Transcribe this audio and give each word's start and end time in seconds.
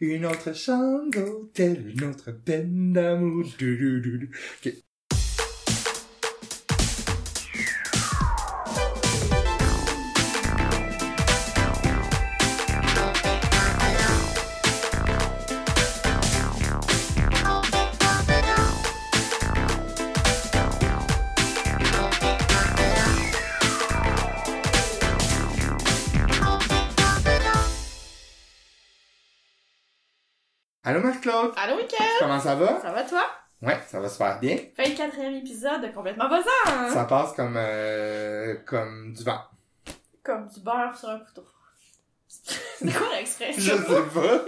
Une 0.00 0.24
autre 0.24 0.54
chambre 0.54 1.10
d'hôtel, 1.10 1.92
une 1.94 2.04
autre 2.04 2.32
peine 2.32 2.94
d'amour. 2.94 3.44
Du, 3.58 4.30
Allô 31.56 31.76
Mickaël! 31.76 32.08
comment 32.18 32.40
ça 32.40 32.54
va? 32.54 32.80
Ça 32.80 32.90
va, 32.92 33.02
toi? 33.04 33.22
Ouais, 33.62 33.78
ça 33.86 34.00
va 34.00 34.08
super 34.08 34.38
bien. 34.40 34.56
Fait 34.76 34.88
le 34.88 34.96
quatrième 34.96 35.34
épisode 35.34 35.82
de 35.82 35.88
Complètement 35.88 36.28
Buzzant! 36.28 36.90
Ça 36.92 37.04
passe 37.04 37.32
comme 37.34 37.54
euh, 37.56 38.56
comme 38.66 39.12
du 39.12 39.22
vent. 39.24 39.40
Comme 40.22 40.48
du 40.48 40.60
beurre 40.60 40.96
sur 40.96 41.08
un 41.10 41.18
couteau. 41.18 41.44
C'est 42.28 42.92
quoi 42.92 43.06
l'expression? 43.14 43.76
Je 43.76 43.82
sais 43.82 44.02
pas. 44.02 44.44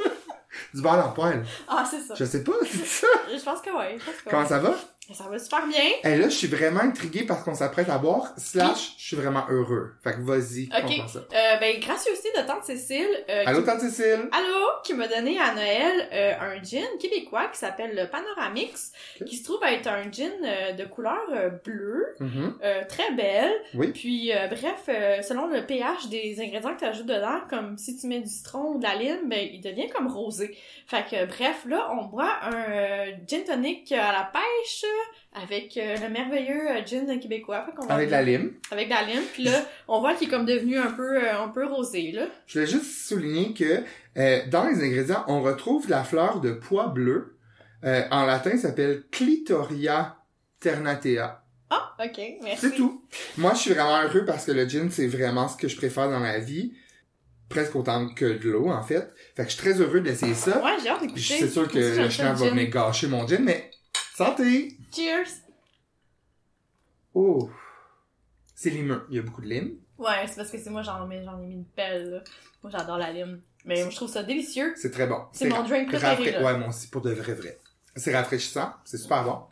du 0.74 0.82
beurre 0.82 1.08
le 1.08 1.14
poêle. 1.14 1.44
Ah, 1.68 1.84
c'est 1.88 2.00
ça. 2.00 2.14
Je 2.14 2.24
sais 2.24 2.44
pas, 2.44 2.52
c'est 2.62 2.84
ça. 2.86 3.06
Je 3.30 3.42
pense 3.42 3.60
que 3.60 3.70
ouais, 3.70 3.96
je 3.98 4.04
pense 4.04 4.14
que 4.16 4.30
Comment 4.30 4.42
ouais. 4.42 4.48
ça 4.48 4.58
va? 4.58 4.74
Ça 5.10 5.24
va 5.28 5.36
super 5.38 5.66
bien. 5.66 5.82
Et 6.04 6.16
là, 6.16 6.28
je 6.28 6.34
suis 6.34 6.46
vraiment 6.46 6.80
intrigué 6.80 7.24
parce 7.24 7.42
qu'on 7.42 7.54
s'apprête 7.56 7.88
à 7.90 7.98
boire, 7.98 8.32
slash, 8.38 8.94
je 8.96 9.02
suis 9.04 9.16
vraiment 9.16 9.44
heureux. 9.50 9.94
Fait 10.02 10.12
que 10.12 10.20
vas-y, 10.20 10.68
Ok. 10.72 11.08
ça. 11.08 11.18
Euh, 11.18 11.56
ben, 11.58 11.78
gracieuseté 11.80 12.28
de 12.36 12.46
Tante 12.46 12.64
Cécile. 12.64 13.08
euh, 13.28 13.42
Allô, 13.44 13.58
qui- 13.60 13.66
Tante 13.66 13.80
Cécile? 13.80 14.28
Allô, 14.30 14.64
qui 14.84 14.94
m'a 14.94 15.08
donné 15.08 15.38
à 15.40 15.54
Noël 15.54 16.08
euh, 16.12 16.32
un 16.40 16.62
gin 16.62 16.86
québécois 17.00 17.48
qui 17.52 17.58
s'appelle 17.58 17.94
le 17.96 18.08
Panoramix, 18.08 18.92
Ok. 19.20 19.26
qui 19.26 19.36
se 19.36 19.44
trouve 19.44 19.58
être 19.64 19.88
un 19.88 20.10
gin 20.10 20.30
euh, 20.44 20.72
de 20.72 20.84
couleur 20.84 21.20
euh, 21.34 21.50
bleue, 21.64 22.14
Mhm. 22.20 22.58
euh, 22.62 22.82
très 22.88 23.10
belle. 23.12 23.52
Oui. 23.74 23.88
Puis, 23.88 24.32
euh, 24.32 24.46
bref, 24.46 24.88
selon 25.26 25.48
le 25.48 25.66
pH 25.66 26.08
des 26.08 26.40
ingrédients 26.40 26.74
que 26.74 26.78
tu 26.78 26.84
ajoutes 26.86 27.06
dedans, 27.06 27.40
comme 27.50 27.76
si 27.76 27.96
tu 27.98 28.06
mets 28.06 28.20
du 28.20 28.28
citron 28.30 28.74
ou 28.74 28.78
de 28.78 28.84
la 28.84 28.94
lime, 28.94 29.28
ben, 29.28 29.46
il 29.52 29.60
devient 29.60 29.88
comme 29.90 30.06
rosé. 30.06 30.56
Fait 30.86 31.04
que, 31.10 31.26
bref, 31.26 31.64
là, 31.66 31.88
on 31.92 32.04
boit 32.06 32.32
un 32.44 33.06
gin 33.26 33.42
tonic 33.44 33.90
à 33.92 34.12
la 34.12 34.30
pêche 34.32 34.84
avec 35.34 35.76
euh, 35.76 35.96
le 35.96 36.08
merveilleux 36.10 36.70
euh, 36.70 36.84
gin 36.84 37.18
québécois. 37.20 37.64
Fait 37.64 37.72
qu'on 37.74 37.86
va- 37.86 37.94
Avec 37.94 38.10
la 38.10 38.22
lime. 38.22 38.52
Avec 38.70 38.86
de 38.88 38.94
la 38.94 39.02
lime. 39.02 39.22
Puis 39.32 39.44
là, 39.44 39.64
on 39.88 40.00
voit 40.00 40.14
qu'il 40.14 40.28
est 40.28 40.30
comme 40.30 40.44
devenu 40.46 40.78
un 40.78 40.90
peu, 40.92 41.16
euh, 41.24 41.42
un 41.42 41.48
peu 41.48 41.66
rosé, 41.66 42.12
là. 42.12 42.26
Je 42.46 42.58
voulais 42.58 42.70
juste 42.70 43.06
souligner 43.08 43.54
que 43.54 43.82
euh, 44.18 44.40
dans 44.50 44.66
les 44.68 44.82
ingrédients, 44.84 45.24
on 45.28 45.40
retrouve 45.42 45.88
la 45.88 46.04
fleur 46.04 46.40
de 46.40 46.52
pois 46.52 46.88
bleu. 46.88 47.36
En 47.84 48.26
latin, 48.26 48.52
ça 48.52 48.68
s'appelle 48.68 49.02
Clitoria 49.10 50.16
ternatea. 50.60 51.42
Ah, 51.70 51.96
ok, 51.98 52.20
merci. 52.42 52.58
C'est 52.60 52.74
tout. 52.76 53.02
Moi, 53.38 53.54
je 53.54 53.58
suis 53.60 53.70
vraiment 53.72 54.00
heureux 54.02 54.24
parce 54.24 54.44
que 54.46 54.52
le 54.52 54.68
gin, 54.68 54.90
c'est 54.90 55.06
vraiment 55.08 55.48
ce 55.48 55.56
que 55.56 55.66
je 55.68 55.76
préfère 55.76 56.08
dans 56.10 56.20
la 56.20 56.38
vie. 56.38 56.74
Presque 57.48 57.74
autant 57.74 58.08
que 58.14 58.24
de 58.38 58.50
l'eau, 58.50 58.68
en 58.70 58.82
fait. 58.82 59.10
Fait 59.36 59.42
que 59.44 59.50
je 59.50 59.54
suis 59.56 59.62
très 59.62 59.80
heureux 59.80 60.00
d'essayer 60.00 60.34
ça. 60.34 60.62
Ouais, 60.62 60.76
j'ai 60.82 60.90
hâte 60.90 61.00
d'écouter. 61.00 61.20
C'est 61.20 61.48
sûr 61.48 61.68
que 61.68 61.78
le 61.78 62.08
chien 62.08 62.32
va 62.34 62.48
venir 62.50 62.70
gâcher 62.70 63.08
mon 63.08 63.26
gin, 63.26 63.42
mais 63.42 63.70
santé! 64.14 64.76
Cheers! 64.94 65.42
Oh! 67.14 67.48
C'est 68.54 68.70
limeux. 68.70 69.06
Il 69.08 69.16
y 69.16 69.18
a 69.18 69.22
beaucoup 69.22 69.40
de 69.40 69.46
lime. 69.46 69.76
Ouais, 69.98 70.26
c'est 70.26 70.36
parce 70.36 70.50
que 70.50 70.58
c'est 70.58 70.70
moi, 70.70 70.82
j'en 70.82 71.06
mets, 71.06 71.24
j'en 71.24 71.40
ai 71.40 71.46
mis 71.46 71.54
une 71.54 71.64
pelle, 71.64 72.10
là. 72.10 72.24
Moi, 72.62 72.70
j'adore 72.70 72.98
la 72.98 73.10
lime. 73.10 73.40
Mais 73.64 73.80
moi, 73.80 73.90
je 73.90 73.96
trouve 73.96 74.10
ça 74.10 74.22
délicieux. 74.22 74.74
C'est 74.76 74.90
très 74.90 75.06
bon. 75.06 75.22
C'est 75.32 75.48
mon 75.48 75.62
drink 75.62 75.88
préféré, 75.88 76.32
là. 76.32 76.42
Ouais, 76.42 76.58
moi 76.58 76.68
aussi, 76.68 76.88
pour 76.88 77.00
de 77.00 77.10
vrai, 77.12 77.34
vrai. 77.34 77.58
C'est 77.96 78.14
rafraîchissant. 78.14 78.72
C'est 78.84 78.98
super 78.98 79.24
bon. 79.24 79.42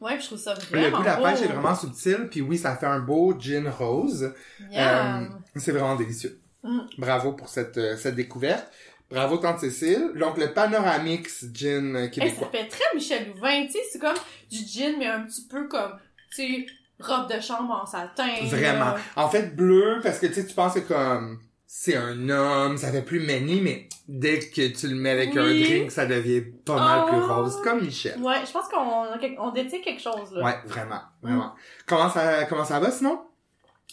Ouais, 0.00 0.18
je 0.20 0.26
trouve 0.26 0.38
ça 0.38 0.54
Le 0.54 0.60
vraiment 0.60 0.98
goût 0.98 1.02
de 1.02 1.08
la 1.08 1.16
pêche 1.16 1.42
est 1.42 1.52
vraiment 1.52 1.74
subtil, 1.74 2.28
puis 2.30 2.40
oui, 2.42 2.58
ça 2.58 2.76
fait 2.76 2.86
un 2.86 3.00
beau 3.00 3.34
gin 3.38 3.68
rose. 3.68 4.32
Euh, 4.74 5.28
c'est 5.56 5.72
vraiment 5.72 5.96
délicieux. 5.96 6.40
Mm. 6.62 6.80
Bravo 6.98 7.32
pour 7.32 7.48
cette, 7.48 7.78
euh, 7.78 7.96
cette 7.96 8.14
découverte. 8.14 8.70
Bravo, 9.10 9.36
Tante 9.38 9.60
Cécile. 9.60 10.12
Donc, 10.16 10.36
le 10.38 10.52
Panoramix 10.52 11.44
gin 11.52 11.94
euh, 11.94 11.98
Hey, 12.00 12.04
ça 12.06 12.10
québécois. 12.10 12.48
fait 12.52 12.66
très 12.68 12.84
Michel 12.94 13.28
Louvain, 13.28 13.66
tu 13.66 13.72
sais, 13.72 13.78
c'est 13.92 13.98
comme 14.00 14.16
du 14.50 14.58
gin, 14.58 14.96
mais 14.98 15.06
un 15.06 15.20
petit 15.22 15.46
peu 15.48 15.68
comme, 15.68 15.92
tu 16.34 16.42
sais, 16.42 16.66
robe 17.00 17.30
de 17.32 17.40
chambre 17.40 17.80
en 17.82 17.86
satin. 17.86 18.28
Vraiment. 18.44 18.94
En 19.14 19.28
fait, 19.28 19.54
bleu, 19.54 20.00
parce 20.02 20.18
que 20.18 20.26
tu 20.26 20.34
sais, 20.34 20.46
tu 20.46 20.54
penses 20.54 20.74
que 20.74 20.80
comme 20.80 21.38
c'est 21.68 21.96
un 21.96 22.28
homme, 22.30 22.76
ça 22.78 22.90
fait 22.90 23.02
plus 23.02 23.20
manie, 23.20 23.60
mais 23.60 23.88
dès 24.08 24.38
que 24.38 24.68
tu 24.68 24.88
le 24.88 24.94
mets 24.94 25.10
avec 25.10 25.30
Oui. 25.34 25.38
un 25.38 25.64
drink, 25.64 25.90
ça 25.90 26.06
devient 26.06 26.42
pas 26.64 26.76
mal 26.76 27.00
Oh. 27.04 27.08
plus 27.10 27.20
rose, 27.20 27.60
comme 27.62 27.82
Michel. 27.84 28.18
Ouais, 28.20 28.36
je 28.46 28.52
pense 28.52 28.68
qu'on 28.68 29.38
on 29.38 29.50
détient 29.50 29.80
quelque 29.82 30.00
chose, 30.00 30.32
là. 30.32 30.44
Ouais, 30.44 30.54
vraiment, 30.64 31.00
vraiment. 31.22 31.54
Comment 31.86 32.08
ça, 32.08 32.44
comment 32.44 32.64
ça 32.64 32.80
va 32.80 32.90
sinon? 32.90 33.20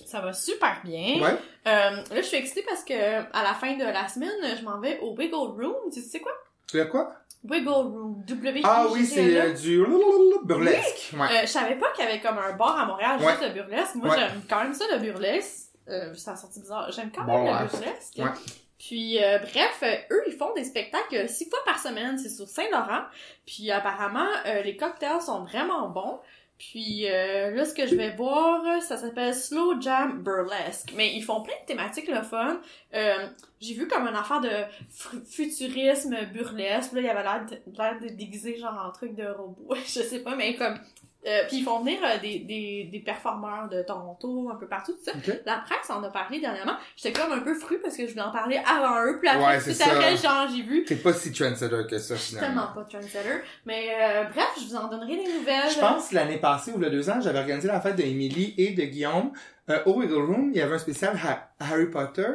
Ça 0.05 0.21
va 0.21 0.33
super 0.33 0.81
bien. 0.83 1.21
Ouais. 1.21 1.37
Euh, 1.67 1.69
là, 1.69 2.03
je 2.17 2.21
suis 2.21 2.37
excitée 2.37 2.63
parce 2.67 2.83
que 2.83 2.93
à 2.93 3.43
la 3.43 3.53
fin 3.53 3.73
de 3.77 3.83
la 3.83 4.07
semaine, 4.07 4.31
je 4.59 4.63
m'en 4.63 4.79
vais 4.79 4.99
au 5.01 5.15
Wiggle 5.15 5.35
Room. 5.35 5.75
Tu 5.93 6.01
sais 6.01 6.19
quoi? 6.19 6.31
Tu 6.67 6.79
as 6.81 6.85
quoi? 6.85 7.13
Wiggle 7.47 7.69
Room. 7.69 8.23
W 8.25 8.61
Ah 8.63 8.85
oui, 8.91 9.05
c'est 9.05 9.39
euh, 9.39 9.53
du 9.53 9.85
burlesque. 10.45 11.13
Ouais. 11.13 11.27
Euh, 11.31 11.41
je 11.41 11.47
savais 11.47 11.75
pas 11.75 11.91
qu'il 11.91 12.05
y 12.05 12.07
avait 12.07 12.21
comme 12.21 12.37
un 12.37 12.53
bar 12.53 12.79
à 12.79 12.85
Montréal 12.85 13.19
Ouais. 13.21 13.33
juste 13.33 13.43
de 13.43 13.53
burlesque. 13.53 13.95
Moi, 13.95 14.15
j'aime 14.17 14.41
quand 14.49 14.63
même 14.63 14.73
ça, 14.73 14.85
le 14.91 14.99
burlesque. 14.99 15.67
Euh, 15.89 16.13
ça 16.15 16.31
a 16.31 16.35
sorti 16.37 16.59
bizarre. 16.61 16.89
J'aime 16.91 17.11
quand 17.13 17.25
même 17.25 17.43
Bon, 17.43 17.51
le 17.59 17.67
burlesque. 17.67 18.13
Ouais. 18.17 18.31
Puis, 18.79 19.23
euh, 19.23 19.37
bref, 19.39 19.79
euh, 19.83 19.95
eux, 20.15 20.23
ils 20.27 20.33
font 20.33 20.53
des 20.53 20.63
spectacles 20.65 21.29
six 21.29 21.49
fois 21.49 21.59
par 21.65 21.79
semaine. 21.79 22.17
C'est 22.17 22.29
sur 22.29 22.47
Saint-Laurent. 22.47 23.03
Puis, 23.45 23.71
apparemment, 23.71 24.27
euh, 24.45 24.61
les 24.61 24.75
cocktails 24.75 25.21
sont 25.21 25.43
vraiment 25.43 25.87
bons. 25.89 26.19
Puis, 26.71 27.07
euh, 27.07 27.51
là, 27.51 27.65
ce 27.65 27.73
que 27.73 27.85
je 27.85 27.95
vais 27.95 28.11
boire, 28.11 28.81
ça 28.81 28.97
s'appelle 28.97 29.35
Slow 29.35 29.81
Jam 29.81 30.23
Burlesque. 30.23 30.93
Mais 30.95 31.13
ils 31.13 31.21
font 31.21 31.41
plein 31.41 31.53
de 31.61 31.65
thématiques, 31.67 32.07
le 32.07 32.21
fun. 32.21 32.59
Euh, 32.93 33.27
j'ai 33.59 33.73
vu 33.73 33.87
comme 33.87 34.07
une 34.07 34.15
affaire 34.15 34.39
de 34.39 34.49
futurisme 35.25 36.15
burlesque. 36.33 36.93
Là, 36.93 37.01
il 37.01 37.05
y 37.05 37.09
avait 37.09 37.23
l'air 37.23 37.45
de, 37.45 37.77
l'air 37.77 37.99
de 37.99 38.07
déguiser 38.07 38.57
genre 38.57 38.81
en 38.87 38.91
truc 38.91 39.13
de 39.13 39.25
robot. 39.25 39.75
je 39.75 40.01
sais 40.01 40.19
pas, 40.19 40.35
mais 40.35 40.55
comme... 40.55 40.79
Euh, 41.25 41.43
puis 41.47 41.57
ils 41.59 41.63
font 41.63 41.79
venir 41.79 41.99
euh, 42.03 42.19
des, 42.21 42.39
des, 42.39 42.89
des 42.91 42.99
performeurs 42.99 43.69
de 43.69 43.81
Toronto, 43.83 44.49
un 44.53 44.55
peu 44.55 44.67
partout, 44.67 44.91
tout 44.91 45.03
ça. 45.05 45.11
Ok. 45.15 45.39
La 45.45 45.57
presse 45.65 45.89
en 45.89 46.03
a 46.03 46.09
parlé 46.09 46.39
dernièrement. 46.41 46.73
J'étais 46.97 47.17
comme 47.19 47.31
un 47.31 47.39
peu 47.39 47.53
fru 47.53 47.79
parce 47.79 47.95
que 47.95 48.05
je 48.05 48.11
voulais 48.11 48.23
en 48.23 48.31
parler 48.31 48.59
avant 48.69 49.05
eux. 49.05 49.19
Puis 49.19 49.29
après, 49.29 49.59
tout 49.59 49.69
après, 49.81 50.17
ça. 50.17 50.27
genre, 50.45 50.47
j'ai 50.53 50.63
vu. 50.63 50.83
T'es 50.83 50.95
pas 50.97 51.13
si 51.13 51.31
trendsetter 51.31 51.87
que 51.89 51.97
ça, 51.97 52.15
finalement. 52.17 52.47
tellement 52.47 52.67
pas 52.73 52.83
trendsetter. 52.89 53.41
Mais 53.65 53.87
euh, 53.97 54.23
bref, 54.33 54.49
je 54.59 54.65
vous 54.65 54.75
en 54.75 54.89
donnerai 54.89 55.15
des 55.15 55.33
nouvelles. 55.33 55.69
Je 55.73 55.79
pense 55.79 56.09
que 56.09 56.15
l'année 56.15 56.37
passée 56.39 56.71
ou 56.73 56.77
le 56.77 56.89
deux 56.89 57.09
ans, 57.09 57.21
j'avais 57.21 57.39
organisé 57.39 57.67
la 57.69 57.79
fête 57.79 57.95
de 57.95 58.03
Emily 58.03 58.53
et 58.57 58.71
de 58.73 58.83
Guillaume. 58.83 59.31
Euh, 59.69 59.79
au 59.85 59.93
Wiggle 60.01 60.15
Room, 60.25 60.51
il 60.53 60.57
y 60.57 60.61
avait 60.61 60.75
un 60.75 60.79
spécial 60.79 61.15
Ha- 61.25 61.49
Harry 61.61 61.85
Potter. 61.89 62.27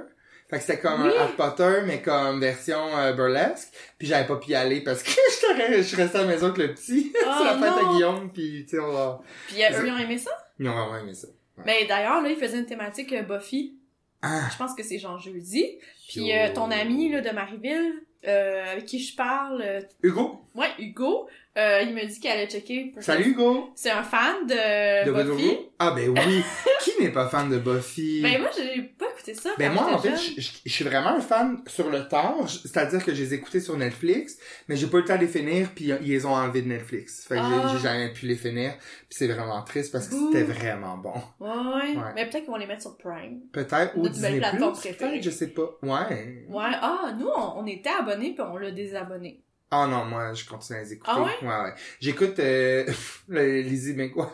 Fait 0.51 0.57
que 0.57 0.63
c'était 0.63 0.79
comme 0.81 1.03
Oui. 1.07 1.13
un 1.17 1.21
Harry 1.23 1.33
Potter, 1.37 1.81
mais 1.87 2.01
comme 2.01 2.41
version 2.41 2.97
euh, 2.97 3.13
burlesque. 3.13 3.69
Puis 3.99 4.09
j'avais 4.09 4.27
pas 4.27 4.37
pu 4.37 4.51
y 4.51 4.55
aller 4.55 4.81
parce 4.83 5.03
que 5.03 5.11
je 5.77 5.83
suis 5.83 5.97
resté 5.97 6.19
à 6.19 6.23
la 6.23 6.27
maison 6.27 6.47
avec 6.47 6.59
le 6.59 6.75
petit. 6.75 7.13
Oh, 7.27 7.31
C'est 7.39 7.45
la 7.45 7.53
fête 7.59 7.83
non. 7.83 7.91
à 7.91 7.93
Guillaume, 7.95 8.31
puis 8.33 8.65
tu 8.65 8.77
sais, 8.77 8.81
on 8.83 8.91
va... 8.93 9.21
Puis 9.49 9.63
euh, 9.63 9.69
eux, 9.83 9.87
ils 9.87 9.93
ont 9.93 9.99
aimé 9.99 10.17
ça? 10.19 10.31
Ils 10.59 10.69
ont 10.69 10.73
vraiment 10.73 10.97
aimé 10.99 11.13
ça. 11.15 11.29
Mais 11.67 11.85
d'ailleurs, 11.87 12.23
là, 12.23 12.29
ils 12.31 12.37
faisaient 12.37 12.59
une 12.59 12.67
thématique 12.67 13.13
euh, 13.13 13.23
Buffy. 13.23 13.75
Ah! 14.23 14.49
Je 14.51 14.57
pense 14.57 14.75
que 14.75 14.83
c'est 14.83 14.99
genre 14.99 15.19
jeudi. 15.19 15.79
Puis 16.09 16.33
euh, 16.33 16.53
ton 16.55 16.71
ami 16.71 17.11
là, 17.13 17.21
de 17.21 17.31
Marieville, 17.31 17.93
euh, 18.27 18.73
avec 18.73 18.87
qui 18.87 18.99
je 19.01 19.15
parle, 19.15 19.63
euh, 19.63 19.81
Hugo! 20.03 20.41
ouais, 20.55 20.69
Hugo, 20.79 21.29
euh, 21.57 21.83
il 21.83 21.95
me 21.95 22.05
dit 22.07 22.19
qu'il 22.19 22.31
allait 22.31 22.49
checker. 22.49 22.91
pour- 22.95 23.03
Salut 23.03 23.31
Hugo! 23.31 23.71
C'est 23.77 23.91
un 23.91 24.03
fan 24.03 24.47
de, 24.47 25.05
De 25.07 25.13
Buffy. 25.13 25.59
Ah 25.79 25.91
ben 25.93 26.09
oui! 26.09 26.43
Qui 26.81 26.93
n'est 27.01 27.13
pas 27.13 27.29
fan 27.29 27.49
de 27.51 27.59
Buffy? 27.59 28.23
Ben 28.23 28.41
moi, 28.41 28.51
j'ai 28.57 28.83
pas 28.83 29.07
ça. 29.35 29.51
Ben 29.59 29.73
moi, 29.73 29.93
en 29.95 29.99
fait, 29.99 30.17
je, 30.17 30.71
suis 30.71 30.85
vraiment 30.85 31.11
un 31.11 31.21
fan 31.21 31.63
sur 31.67 31.91
le 31.91 32.07
tard, 32.09 32.49
c'est-à-dire 32.49 33.05
que 33.05 33.15
je 33.15 33.23
les 33.23 33.35
ai 33.35 33.37
écoutés 33.39 33.61
sur 33.61 33.77
Netflix, 33.77 34.39
mais 34.69 34.77
j'ai 34.77 34.87
pas 34.87 34.99
eu 34.99 35.01
le 35.03 35.07
temps 35.07 35.17
de 35.17 35.21
les 35.23 35.29
finir, 35.29 35.71
puis 35.75 35.87
ils 36.01 36.09
les 36.09 36.25
ont 36.27 36.33
enlevés 36.35 36.63
de 36.63 36.69
Netflix. 36.69 37.27
Fait 37.27 37.37
que 37.37 37.43
j'ai- 37.43 37.47
Ah. 37.65 37.73
j'ai 37.75 37.83
jamais 37.83 38.13
pu 38.13 38.27
les 38.27 38.37
finir, 38.37 38.73
puis 38.79 39.09
c'est 39.11 39.29
vraiment 39.29 39.63
triste 39.63 39.93
parce 39.93 40.09
que 40.09 40.15
c'était 40.15 40.45
vraiment 40.45 40.97
bon. 40.99 41.15
Ouais, 41.41 41.49
ouais. 41.49 41.97
Ouais. 41.97 42.13
Mais 42.15 42.25
peut-être 42.29 42.45
qu'ils 42.45 42.51
vont 42.53 42.57
les 42.57 42.67
mettre 42.67 42.83
sur 42.83 42.97
Prime. 42.97 43.41
Peut-être, 43.53 43.97
ou 43.97 44.09
Disney+, 44.09 44.41
Plus, 44.41 44.59
peut-être, 44.83 45.23
je 45.23 45.31
sais 45.31 45.49
pas. 45.49 45.71
Ouais. 45.83 46.45
Ouais. 46.49 46.65
Ah, 46.81 47.13
nous, 47.19 47.29
on, 47.29 47.59
on 47.63 47.67
était 47.67 47.91
abonnés 47.91 48.35
puis 48.35 48.43
on 48.43 48.57
l'a 48.57 48.71
désabonné. 48.71 49.43
Ah 49.71 49.87
non, 49.87 50.07
moi, 50.07 50.33
je 50.33 50.47
continue 50.47 50.79
à 50.79 50.83
les 50.83 50.95
écouter. 50.95 51.13
Ah 51.15 51.23
ouais? 51.23 51.31
Ouais, 51.43 51.49
ouais. 51.65 51.75
J'écoute 52.01 52.39
euh, 52.39 52.87
Lizzie 53.29 53.93
McGuire, 53.93 54.27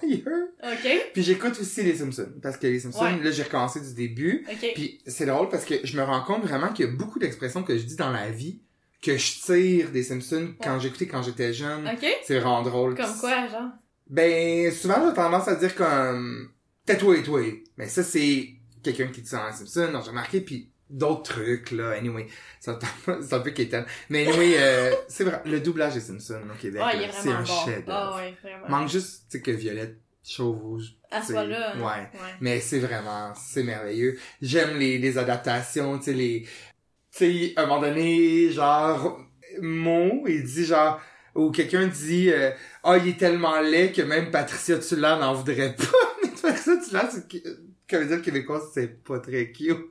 OK? 0.63 1.11
puis 1.13 1.23
j'écoute 1.23 1.59
aussi 1.61 1.83
les 1.83 1.97
Simpsons, 1.97 2.33
parce 2.41 2.57
que 2.57 2.67
les 2.69 2.79
Simpsons, 2.81 3.03
Ouais. 3.05 3.21
là, 3.23 3.31
j'ai 3.33 3.43
recommencé 3.43 3.81
du 3.81 3.95
début, 3.95 4.47
OK. 4.51 4.71
Puis 4.75 5.01
c'est 5.07 5.27
drôle 5.27 5.49
parce 5.49 5.65
que 5.65 5.75
je 5.85 5.97
me 5.97 6.03
rends 6.05 6.23
compte 6.23 6.45
vraiment 6.45 6.73
qu'il 6.73 6.87
y 6.87 6.89
a 6.89 6.93
beaucoup 6.93 7.19
d'expressions 7.19 7.63
que 7.65 7.77
je 7.77 7.83
dis 7.83 7.97
dans 7.97 8.11
la 8.13 8.31
vie 8.31 8.61
que 9.03 9.17
je 9.19 9.41
tire 9.41 9.91
des 9.91 10.03
Simpsons 10.03 10.55
quand 10.63 10.79
j'écoutais 10.79 11.07
quand 11.07 11.23
j'étais 11.23 11.53
jeune. 11.53 11.87
OK? 11.87 12.07
C'est 12.25 12.39
vraiment 12.39 12.63
drôle. 12.63 12.95
Comme 12.95 13.17
quoi, 13.19 13.49
genre? 13.49 13.71
Ben 14.09 14.71
souvent 14.71 15.07
j'ai 15.09 15.15
tendance 15.15 15.49
à 15.49 15.55
dire 15.57 15.75
comme 15.75 16.51
et 16.89 16.97
toi. 17.23 17.41
Mais 17.77 17.89
ça 17.89 18.03
c'est 18.03 18.51
quelqu'un 18.83 19.09
qui 19.09 19.23
dit 19.23 19.29
ça 19.29 19.39
dans 19.39 19.47
les 19.47 19.53
Simpsons, 19.53 20.01
j'ai 20.03 20.11
remarqué 20.11 20.41
puis 20.41 20.71
d'autres 20.91 21.35
trucs, 21.35 21.71
là. 21.71 21.91
Anyway, 21.91 22.27
c'est 22.61 22.71
un, 22.71 22.79
c'est 23.23 23.35
un 23.35 23.41
peu 23.41 23.51
quétaine. 23.51 23.85
Mais 24.09 24.27
anyway, 24.27 24.55
euh, 24.59 24.95
c'est 25.09 25.25
vrai, 25.25 25.43
le 25.45 25.61
doublage 25.61 25.95
des 25.95 26.01
Simpsons 26.01 26.43
au 26.51 26.61
Québec, 26.61 26.83
il 26.95 27.03
est 27.03 27.07
là, 27.07 27.13
c'est 27.13 27.31
un 27.31 27.43
bon. 27.43 27.65
chef 27.65 27.85
Ah 27.89 28.17
ouais. 28.17 28.35
Manque 28.69 28.89
juste, 28.89 29.25
tu 29.31 29.39
sais, 29.39 29.43
que 29.43 29.51
Violette 29.51 29.99
Chauve 30.27 30.83
À 31.11 31.23
ce 31.23 31.33
là 31.33 31.75
hein. 31.75 31.81
ouais. 31.81 32.09
mais 32.41 32.61
c'est 32.61 32.79
vraiment, 32.79 33.35
c'est 33.35 33.63
merveilleux. 33.63 34.19
J'aime 34.41 34.79
les, 34.79 34.99
les 34.99 35.19
adaptations, 35.19 35.99
tu 35.99 36.05
sais, 36.05 36.13
les, 36.15 36.43
tu 36.43 37.51
sais, 37.51 37.53
à 37.57 37.63
un 37.63 37.67
moment 37.67 37.83
donné, 37.83 38.51
genre, 38.51 39.21
Mo, 39.61 40.25
il 40.27 40.45
dit 40.45 40.65
genre, 40.65 41.01
ou 41.35 41.51
quelqu'un 41.51 41.87
dit, 41.87 42.31
euh, 42.31 42.51
ah, 42.83 42.97
il 42.97 43.09
est 43.09 43.19
tellement 43.19 43.61
laid 43.61 43.93
que 43.93 44.03
même 44.03 44.31
Patricia 44.31 44.79
Tullan 44.79 45.19
n'en 45.19 45.35
voudrait 45.35 45.75
pas. 45.75 45.85
Mais 46.23 46.31
Patricia 46.31 46.77
Tullan, 46.77 47.09
c'est, 47.11 47.43
comédienne 47.89 48.23
québécoise, 48.23 48.71
c'est 48.73 49.03
pas 49.03 49.19
très 49.19 49.51
cute. 49.51 49.87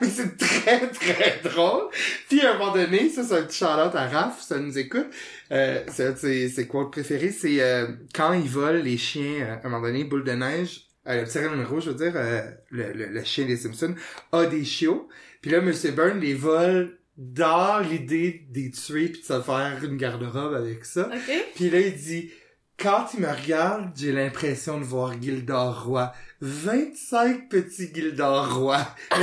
Mais 0.00 0.08
c'est 0.08 0.36
très, 0.36 0.88
très 0.88 1.40
drôle. 1.42 1.88
Puis 2.28 2.40
à 2.40 2.54
un 2.54 2.58
moment 2.58 2.72
donné, 2.72 3.08
ça, 3.10 3.24
c'est 3.24 3.34
un 3.34 3.42
petit 3.42 3.58
shout-out 3.58 3.94
à 3.94 4.06
Raph, 4.06 4.40
ça 4.40 4.58
nous 4.58 4.78
écoute. 4.78 5.06
Euh, 5.50 5.82
c'est 5.88 6.16
ses, 6.16 6.48
ses 6.48 6.66
quotes 6.66 6.92
préférés, 6.92 7.30
c'est 7.32 7.60
euh, 7.60 7.86
quand 8.14 8.32
ils 8.32 8.48
volent 8.48 8.82
les 8.82 8.96
chiens, 8.98 9.42
euh, 9.42 9.56
à 9.62 9.66
un 9.66 9.70
moment 9.70 9.86
donné, 9.86 10.04
boule 10.04 10.24
de 10.24 10.32
neige, 10.32 10.82
euh, 11.08 11.22
le 11.22 11.26
petit 11.26 11.38
numéro, 11.40 11.80
je 11.80 11.90
veux 11.90 11.96
dire, 11.96 12.12
euh, 12.16 12.42
le, 12.70 12.92
le, 12.92 13.06
le 13.06 13.24
chien 13.24 13.46
des 13.46 13.56
Simpsons, 13.56 13.94
a 14.32 14.46
des 14.46 14.64
chiots. 14.64 15.08
Puis 15.40 15.50
là, 15.50 15.60
Monsieur 15.60 15.90
Byrne 15.92 16.20
les 16.20 16.34
vole 16.34 16.98
dans 17.16 17.80
l'idée 17.80 18.46
des 18.50 18.70
tuer 18.70 19.08
puis 19.08 19.22
de 19.22 19.26
se 19.26 19.40
faire 19.40 19.78
une 19.82 19.96
garde-robe 19.96 20.54
avec 20.54 20.84
ça. 20.84 21.08
Ok. 21.08 21.34
Puis 21.56 21.70
là, 21.70 21.80
il 21.80 21.96
dit, 21.96 22.30
quand 22.78 23.08
il 23.14 23.20
me 23.20 23.28
regarde, 23.28 23.90
j'ai 23.96 24.12
l'impression 24.12 24.78
de 24.78 24.84
voir 24.84 25.20
Gildor 25.20 25.84
Roy. 25.84 26.12
25 26.40 27.48
petits 27.48 27.92
Gildor 27.92 28.54
Roy. 28.56 28.78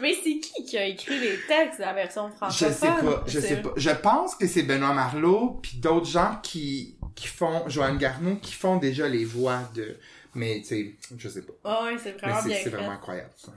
Mais 0.00 0.14
c'est 0.14 0.38
qui 0.38 0.64
qui 0.64 0.78
a 0.78 0.84
écrit 0.86 1.18
les 1.20 1.38
textes 1.46 1.78
de 1.78 1.84
la 1.84 1.92
version 1.92 2.28
Je 2.30 2.34
francophone? 2.36 2.72
sais 2.72 2.86
pas, 3.04 3.24
je 3.26 3.40
sais 3.40 3.62
pas. 3.62 3.70
Je 3.76 3.90
pense 3.90 4.34
que 4.34 4.46
c'est 4.48 4.62
Benoît 4.62 4.92
Marlot 4.94 5.60
puis 5.62 5.76
d'autres 5.78 6.06
gens 6.06 6.38
qui 6.42 6.96
qui 7.14 7.28
font 7.28 7.68
Joanne 7.68 7.98
Garneau 7.98 8.36
qui 8.36 8.52
font 8.52 8.76
déjà 8.76 9.06
les 9.08 9.24
voix 9.24 9.60
de 9.74 9.96
mais 10.34 10.60
tu 10.62 10.66
sais, 10.66 10.96
je 11.16 11.28
sais 11.28 11.42
pas. 11.42 11.52
Ah 11.64 11.84
ouais, 11.84 11.96
c'est 12.02 12.12
vraiment 12.18 12.40
c'est 12.40 12.48
bien 12.48 12.58
c'est 12.64 12.70
vraiment 12.70 12.90
incroyable. 12.92 13.30
ça. 13.36 13.52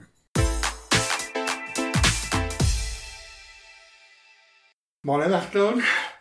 Bon 5.02 5.16
là 5.16 5.28
Marc-Claude, 5.28 5.80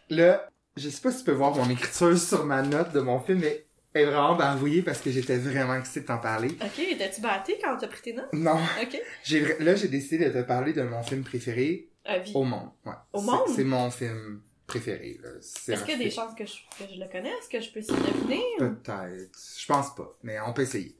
là, 0.09 0.47
je 0.77 0.89
sais 0.89 1.01
pas 1.01 1.11
si 1.11 1.19
tu 1.19 1.23
peux 1.25 1.31
voir 1.31 1.55
mon 1.55 1.69
écriture 1.69 2.17
sur 2.17 2.45
ma 2.45 2.61
note 2.61 2.91
de 2.93 2.99
mon 2.99 3.19
film 3.19 3.39
mais 3.39 3.65
elle 3.93 4.01
est 4.01 4.05
vraiment 4.05 4.35
bavouillée 4.35 4.81
parce 4.81 4.99
que 4.99 5.09
j'étais 5.09 5.37
vraiment 5.37 5.75
excitée 5.75 6.01
de 6.01 6.05
t'en 6.07 6.17
parler. 6.17 6.49
Ok, 6.61 6.79
étais-tu 6.79 7.21
batté 7.21 7.57
quand 7.63 7.77
t'as 7.77 7.87
pris 7.87 8.01
tes 8.01 8.13
notes? 8.13 8.33
Non, 8.33 8.57
Ok. 8.81 9.01
j'ai 9.23 9.57
là 9.59 9.75
j'ai 9.75 9.87
décidé 9.87 10.29
de 10.29 10.41
te 10.41 10.45
parler 10.45 10.73
de 10.73 10.81
mon 10.83 11.01
film 11.01 11.23
préféré 11.23 11.87
À 12.03 12.19
vie. 12.19 12.33
au 12.35 12.43
monde. 12.43 12.71
Ouais. 12.85 12.91
Au 13.13 13.19
C'est- 13.19 13.25
monde? 13.25 13.39
C'est 13.55 13.63
mon 13.63 13.89
film 13.89 14.41
préféré. 14.67 15.17
là. 15.23 15.29
C'est 15.39 15.73
Est-ce 15.73 15.83
qu'il 15.85 15.97
y 15.97 16.01
a 16.01 16.03
des 16.03 16.11
chances 16.11 16.35
que 16.35 16.45
je, 16.45 16.53
que 16.77 16.91
je 16.93 16.99
le 16.99 17.07
connais? 17.09 17.29
Est-ce 17.29 17.47
que 17.49 17.61
je 17.61 17.71
peux 17.71 17.81
s'y 17.81 17.91
deviner? 17.93 18.41
Peut-être. 18.57 19.39
Je 19.57 19.65
pense 19.65 19.95
pas, 19.95 20.17
mais 20.23 20.39
on 20.45 20.51
peut 20.51 20.63
essayer. 20.63 20.97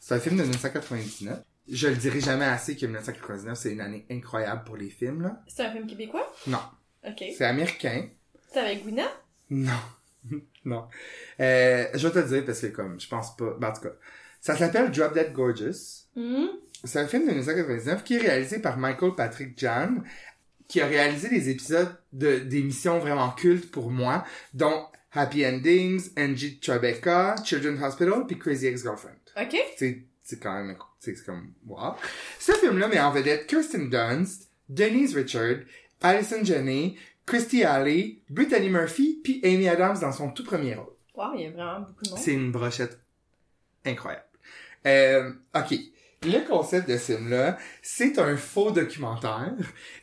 C'est 0.00 0.14
un 0.14 0.20
film 0.20 0.36
de 0.36 0.42
1999. 0.42 1.40
Je 1.70 1.88
le 1.88 1.96
dirai 1.96 2.20
jamais 2.20 2.46
assez 2.46 2.76
que 2.76 2.86
1999, 2.86 3.58
c'est 3.58 3.72
une 3.72 3.82
année 3.82 4.06
incroyable 4.10 4.64
pour 4.64 4.76
les 4.78 4.88
films, 4.88 5.20
là. 5.20 5.42
C'est 5.48 5.64
un 5.64 5.70
film 5.72 5.86
québécois? 5.86 6.32
Non. 6.46 6.60
Ok. 7.06 7.24
C'est 7.36 7.44
américain. 7.44 8.08
C'est 8.52 8.60
avec 8.60 8.82
Gwyneth? 8.82 9.06
Non. 9.50 9.80
non. 10.64 10.88
Euh, 11.40 11.86
je 11.94 12.06
vais 12.06 12.12
te 12.12 12.18
le 12.18 12.28
dire 12.28 12.44
parce 12.44 12.60
que 12.60 12.66
comme, 12.68 13.00
je 13.00 13.08
pense 13.08 13.36
pas. 13.36 13.56
Ben, 13.58 13.68
en 13.68 13.72
tout 13.72 13.82
cas. 13.82 13.94
Ça 14.40 14.56
s'appelle 14.56 14.90
Drop 14.90 15.14
Dead 15.14 15.32
Gorgeous. 15.32 16.06
Hum? 16.16 16.50
C'est 16.84 17.00
un 17.00 17.08
film 17.08 17.24
de 17.24 17.30
1999 17.30 18.04
qui 18.04 18.14
est 18.14 18.18
réalisé 18.18 18.60
par 18.60 18.78
Michael 18.78 19.14
Patrick 19.16 19.58
Jan, 19.58 19.96
qui 20.68 20.80
a 20.80 20.86
réalisé 20.86 21.28
des 21.28 21.50
épisodes 21.50 21.92
de, 22.12 22.38
d'émissions 22.38 22.98
vraiment 22.98 23.30
cultes 23.30 23.70
pour 23.70 23.90
moi, 23.90 24.24
dont 24.54 24.86
Happy 25.12 25.44
Endings, 25.44 26.10
Angie 26.16 26.60
Tribeca, 26.60 27.34
Children's 27.44 27.82
Hospital, 27.82 28.26
puis 28.26 28.38
Crazy 28.38 28.66
Ex-Girlfriend. 28.66 29.16
Ok. 29.40 29.56
C'est, 29.76 30.04
c'est 30.22 30.38
quand 30.38 30.52
même, 30.52 30.76
c'est 31.00 31.16
c'est 31.16 31.24
comme, 31.24 31.52
wow. 31.66 31.94
Ce 32.38 32.52
film-là 32.52 32.88
met 32.88 33.00
en 33.00 33.10
vedette 33.10 33.46
Kirsten 33.46 33.90
Dunst, 33.90 34.50
Denise 34.68 35.16
Richard, 35.16 35.56
Alison 36.00 36.44
Janney, 36.44 36.96
Christy 37.28 37.62
Alley, 37.62 38.22
Brittany 38.30 38.70
Murphy, 38.70 39.20
puis 39.22 39.38
Amy 39.44 39.68
Adams 39.68 39.98
dans 40.00 40.12
son 40.12 40.30
tout 40.30 40.44
premier 40.44 40.74
rôle. 40.74 40.94
Wow, 41.14 41.34
il 41.34 41.42
y 41.42 41.46
a 41.46 41.50
vraiment 41.50 41.80
beaucoup 41.80 42.04
de 42.04 42.08
monde. 42.08 42.18
C'est 42.18 42.32
une 42.32 42.50
brochette 42.50 42.98
incroyable. 43.84 44.24
Euh, 44.86 45.32
ok. 45.54 45.78
Le 46.24 46.40
concept 46.48 46.88
de 46.88 46.96
ce 46.96 47.12
film-là, 47.12 47.58
c'est 47.80 48.18
un 48.18 48.36
faux 48.36 48.72
documentaire. 48.72 49.54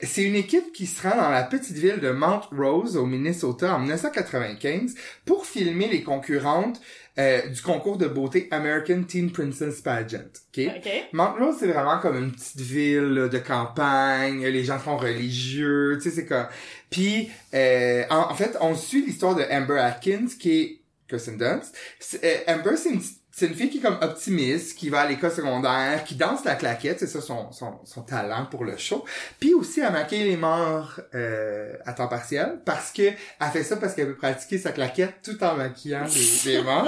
C'est 0.02 0.24
une 0.24 0.36
équipe 0.36 0.72
qui 0.72 0.86
se 0.86 1.06
rend 1.06 1.18
dans 1.18 1.30
la 1.30 1.44
petite 1.44 1.76
ville 1.76 2.00
de 2.00 2.12
Mount 2.12 2.42
Rose, 2.58 2.96
au 2.96 3.06
Minnesota, 3.06 3.76
en 3.76 3.80
1995, 3.80 4.96
pour 5.26 5.46
filmer 5.46 5.90
les 5.90 6.04
concurrentes 6.04 6.80
euh, 7.18 7.48
du 7.50 7.62
concours 7.62 7.98
de 7.98 8.08
beauté 8.08 8.48
American 8.52 9.04
Teen 9.04 9.30
Princess 9.32 9.82
Pageant. 9.82 10.32
ok? 10.58 10.68
Ok. 10.78 10.90
Mount 11.12 11.36
Rose, 11.38 11.56
c'est 11.60 11.68
vraiment 11.68 12.00
comme 12.00 12.18
une 12.18 12.32
petite 12.32 12.62
ville 12.62 13.14
là, 13.14 13.28
de 13.28 13.40
campagne, 13.40 14.46
les 14.46 14.64
gens 14.64 14.80
sont 14.80 14.98
religieux, 14.98 15.98
tu 16.02 16.10
sais, 16.10 16.16
c'est 16.16 16.26
comme... 16.26 16.48
Puis, 16.90 17.30
euh, 17.54 18.04
en, 18.10 18.32
en 18.32 18.36
fait, 18.36 18.56
on 18.62 18.74
suit 18.76 19.06
l'histoire 19.06 19.36
de 19.36 19.44
Amber 19.52 19.80
Atkins, 19.80 20.28
qui 20.40 20.62
est 20.62 20.82
Kirsten 21.10 21.38
Dunst. 21.38 21.76
Euh, 22.24 22.38
Amber, 22.48 22.78
c'est 22.78 22.90
une, 22.92 23.02
c'est 23.38 23.48
une 23.48 23.54
fille 23.54 23.70
qui 23.70 23.80
est 23.80 23.82
comme 23.82 23.98
optimiste, 24.02 24.78
qui 24.78 24.88
va 24.88 25.02
à 25.02 25.10
l'école 25.10 25.30
secondaire, 25.30 26.06
qui 26.06 26.16
danse 26.16 26.46
la 26.46 26.56
claquette, 26.56 27.00
c'est 27.00 27.08
ça 27.08 27.20
son, 27.20 27.52
son, 27.52 27.82
son 27.84 28.02
talent 28.02 28.46
pour 28.50 28.64
le 28.64 28.78
show. 28.78 29.04
Puis 29.42 29.54
aussi, 29.54 29.82
elle 29.82 29.92
maquille 29.92 30.24
les 30.24 30.38
morts 30.38 31.02
euh, 31.14 31.74
à 31.86 31.92
temps 31.92 32.08
partiel, 32.08 32.62
parce 32.64 32.94
que 32.94 33.02
elle 33.02 33.48
fait 33.52 33.64
ça 33.64 33.76
parce 33.76 33.94
qu'elle 33.94 34.08
veut 34.08 34.16
pratiquer 34.16 34.58
sa 34.58 34.72
claquette 34.72 35.16
tout 35.22 35.44
en 35.44 35.56
maquillant 35.56 36.06
les, 36.46 36.54
les 36.54 36.62
morts. 36.64 36.88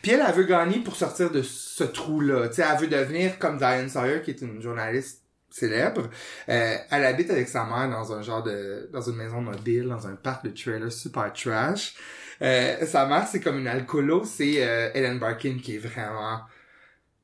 Puis 0.00 0.12
elle, 0.12 0.24
elle 0.26 0.34
veut 0.34 0.44
gagner 0.44 0.78
pour 0.78 0.96
sortir 0.96 1.30
de 1.30 1.42
ce 1.42 1.84
trou-là. 1.84 2.48
Tu 2.48 2.54
sais, 2.54 2.64
elle 2.66 2.80
veut 2.80 2.86
devenir 2.86 3.38
comme 3.38 3.58
Diane 3.58 3.90
Sawyer, 3.90 4.22
qui 4.22 4.30
est 4.30 4.40
une 4.40 4.62
journaliste 4.62 5.20
célèbre. 5.50 6.08
Euh, 6.48 6.76
elle 6.90 7.04
habite 7.04 7.30
avec 7.30 7.48
sa 7.48 7.66
mère 7.66 7.90
dans 7.90 8.14
un 8.14 8.22
genre 8.22 8.42
de... 8.42 8.88
dans 8.94 9.02
une 9.02 9.16
maison 9.16 9.42
mobile, 9.42 9.88
dans 9.90 10.06
un 10.06 10.14
parc 10.14 10.42
de 10.46 10.50
trailer 10.50 10.90
super 10.90 11.30
trash. 11.34 11.94
Euh, 12.42 12.86
sa 12.86 13.06
mère, 13.06 13.26
c'est 13.26 13.40
comme 13.40 13.58
une 13.58 13.68
alcoolo, 13.68 14.24
c'est 14.24 14.64
euh, 14.64 14.90
Ellen 14.94 15.18
Barkin 15.18 15.58
qui 15.62 15.76
est 15.76 15.78
vraiment... 15.78 16.40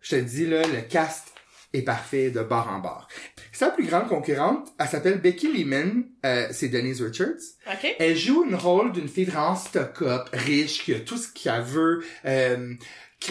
Je 0.00 0.16
te 0.16 0.20
dis, 0.20 0.46
là, 0.46 0.62
le 0.62 0.82
cast 0.82 1.32
est 1.74 1.82
parfait 1.82 2.30
de 2.30 2.40
bar 2.40 2.72
en 2.72 2.78
bar. 2.78 3.08
Sa 3.52 3.70
plus 3.70 3.84
grande 3.84 4.08
concurrente, 4.08 4.72
elle 4.78 4.88
s'appelle 4.88 5.20
Becky 5.20 5.52
Lehman, 5.52 6.04
euh, 6.24 6.46
c'est 6.50 6.68
Denise 6.68 7.02
Richards. 7.02 7.56
Ok. 7.66 7.96
Elle 7.98 8.16
joue 8.16 8.44
une 8.44 8.54
rôle 8.54 8.92
d'une 8.92 9.08
fille 9.08 9.24
vraiment 9.24 9.56
stock-up, 9.56 10.28
riche, 10.32 10.84
qui 10.84 10.94
a 10.94 11.00
tout 11.00 11.18
ce 11.18 11.28
qu'elle 11.32 11.62
veut, 11.62 12.04
euh, 12.24 12.74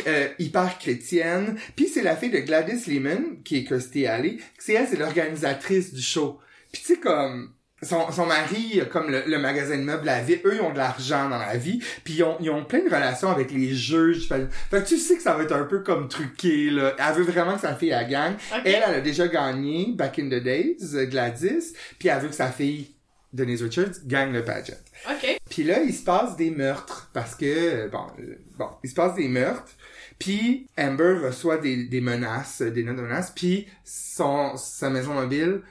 euh, 0.06 0.28
hyper 0.38 0.78
chrétienne. 0.78 1.58
Puis 1.76 1.88
c'est 1.88 2.04
la 2.04 2.16
fille 2.16 2.30
de 2.30 2.40
Gladys 2.40 2.88
Lehman, 2.88 3.42
qui 3.44 3.60
est 3.60 3.64
Kirstie 3.64 4.06
Alley. 4.06 4.38
C'est 4.60 4.74
elle, 4.74 4.88
c'est 4.88 4.98
l'organisatrice 4.98 5.94
du 5.94 6.02
show. 6.02 6.40
Puis 6.72 6.82
tu 6.82 6.94
sais, 6.94 7.00
comme... 7.00 7.54
Son, 7.84 8.12
son 8.12 8.26
mari, 8.26 8.82
comme 8.92 9.12
le, 9.12 9.24
le 9.28 9.38
magasin 9.38 9.78
de 9.78 9.84
meubles 9.84 10.10
à 10.10 10.22
vie, 10.22 10.40
eux, 10.46 10.56
ils 10.56 10.62
ont 10.62 10.72
de 10.74 10.80
l'argent 10.80 11.30
dans 11.30 11.38
la 11.38 11.58
vie, 11.58 11.80
puis 12.04 12.16
ils 12.16 12.24
ont, 12.24 12.36
ils 12.40 12.50
ont 12.50 12.66
plein 12.66 12.80
de 12.80 12.90
relations 12.90 13.30
avec 13.30 13.52
les 13.52 13.76
juges. 13.76 14.28
Fait, 14.28 14.48
fait 14.72 14.84
que 14.84 14.88
tu 14.88 14.98
sais 14.98 15.16
que 15.16 15.22
ça 15.22 15.36
va 15.36 15.44
être 15.44 15.56
un 15.56 15.66
peu 15.66 15.84
comme 15.84 16.08
truqué, 16.08 16.72
là. 16.72 16.96
Elle 16.98 17.16
veut 17.16 17.32
vraiment 17.32 17.54
que 17.54 17.62
sa 17.62 17.76
fille, 17.76 17.90
elle 17.90 18.10
gagne. 18.10 18.36
Elle, 18.66 18.82
elle 18.88 18.96
a 18.96 19.02
déjà 19.02 19.28
gagné 19.28 19.94
Back 19.94 20.18
in 20.18 20.26
the 20.28 20.42
Days, 20.42 20.78
euh, 20.96 21.06
Gladys, 21.06 21.74
puis 22.00 22.08
elle 22.10 22.20
veut 22.20 22.30
que 22.30 22.36
sa 22.36 22.52
fille, 22.52 22.96
Denise 23.32 23.62
Richards, 23.62 24.00
gagne 24.06 24.34
le 24.34 24.44
pageant. 24.44 24.74
Ok. 25.12 25.38
Puis 25.48 25.64
là, 25.64 25.84
il 25.84 25.94
se 25.94 26.04
passe 26.04 26.36
des 26.36 26.50
meurtres 26.50 27.12
parce 27.14 27.36
que 27.36 27.46
euh, 27.46 27.88
bon, 27.90 28.08
euh, 28.20 28.40
bon, 28.58 28.70
il 28.84 28.90
se 28.90 28.96
passe 28.96 29.14
des 29.14 29.28
meurtres. 29.28 29.74
Puis 30.18 30.68
Amber 30.80 31.20
reçoit 31.24 31.58
des, 31.58 31.84
des 31.84 32.02
menaces, 32.02 32.64
des 32.64 32.84
notes 32.84 32.96
de 32.96 33.02
menaces. 33.04 33.32
Puis 33.36 33.68
son 33.84 34.58
sa 34.58 34.90
maison 34.90 35.14
mobile 35.14 35.62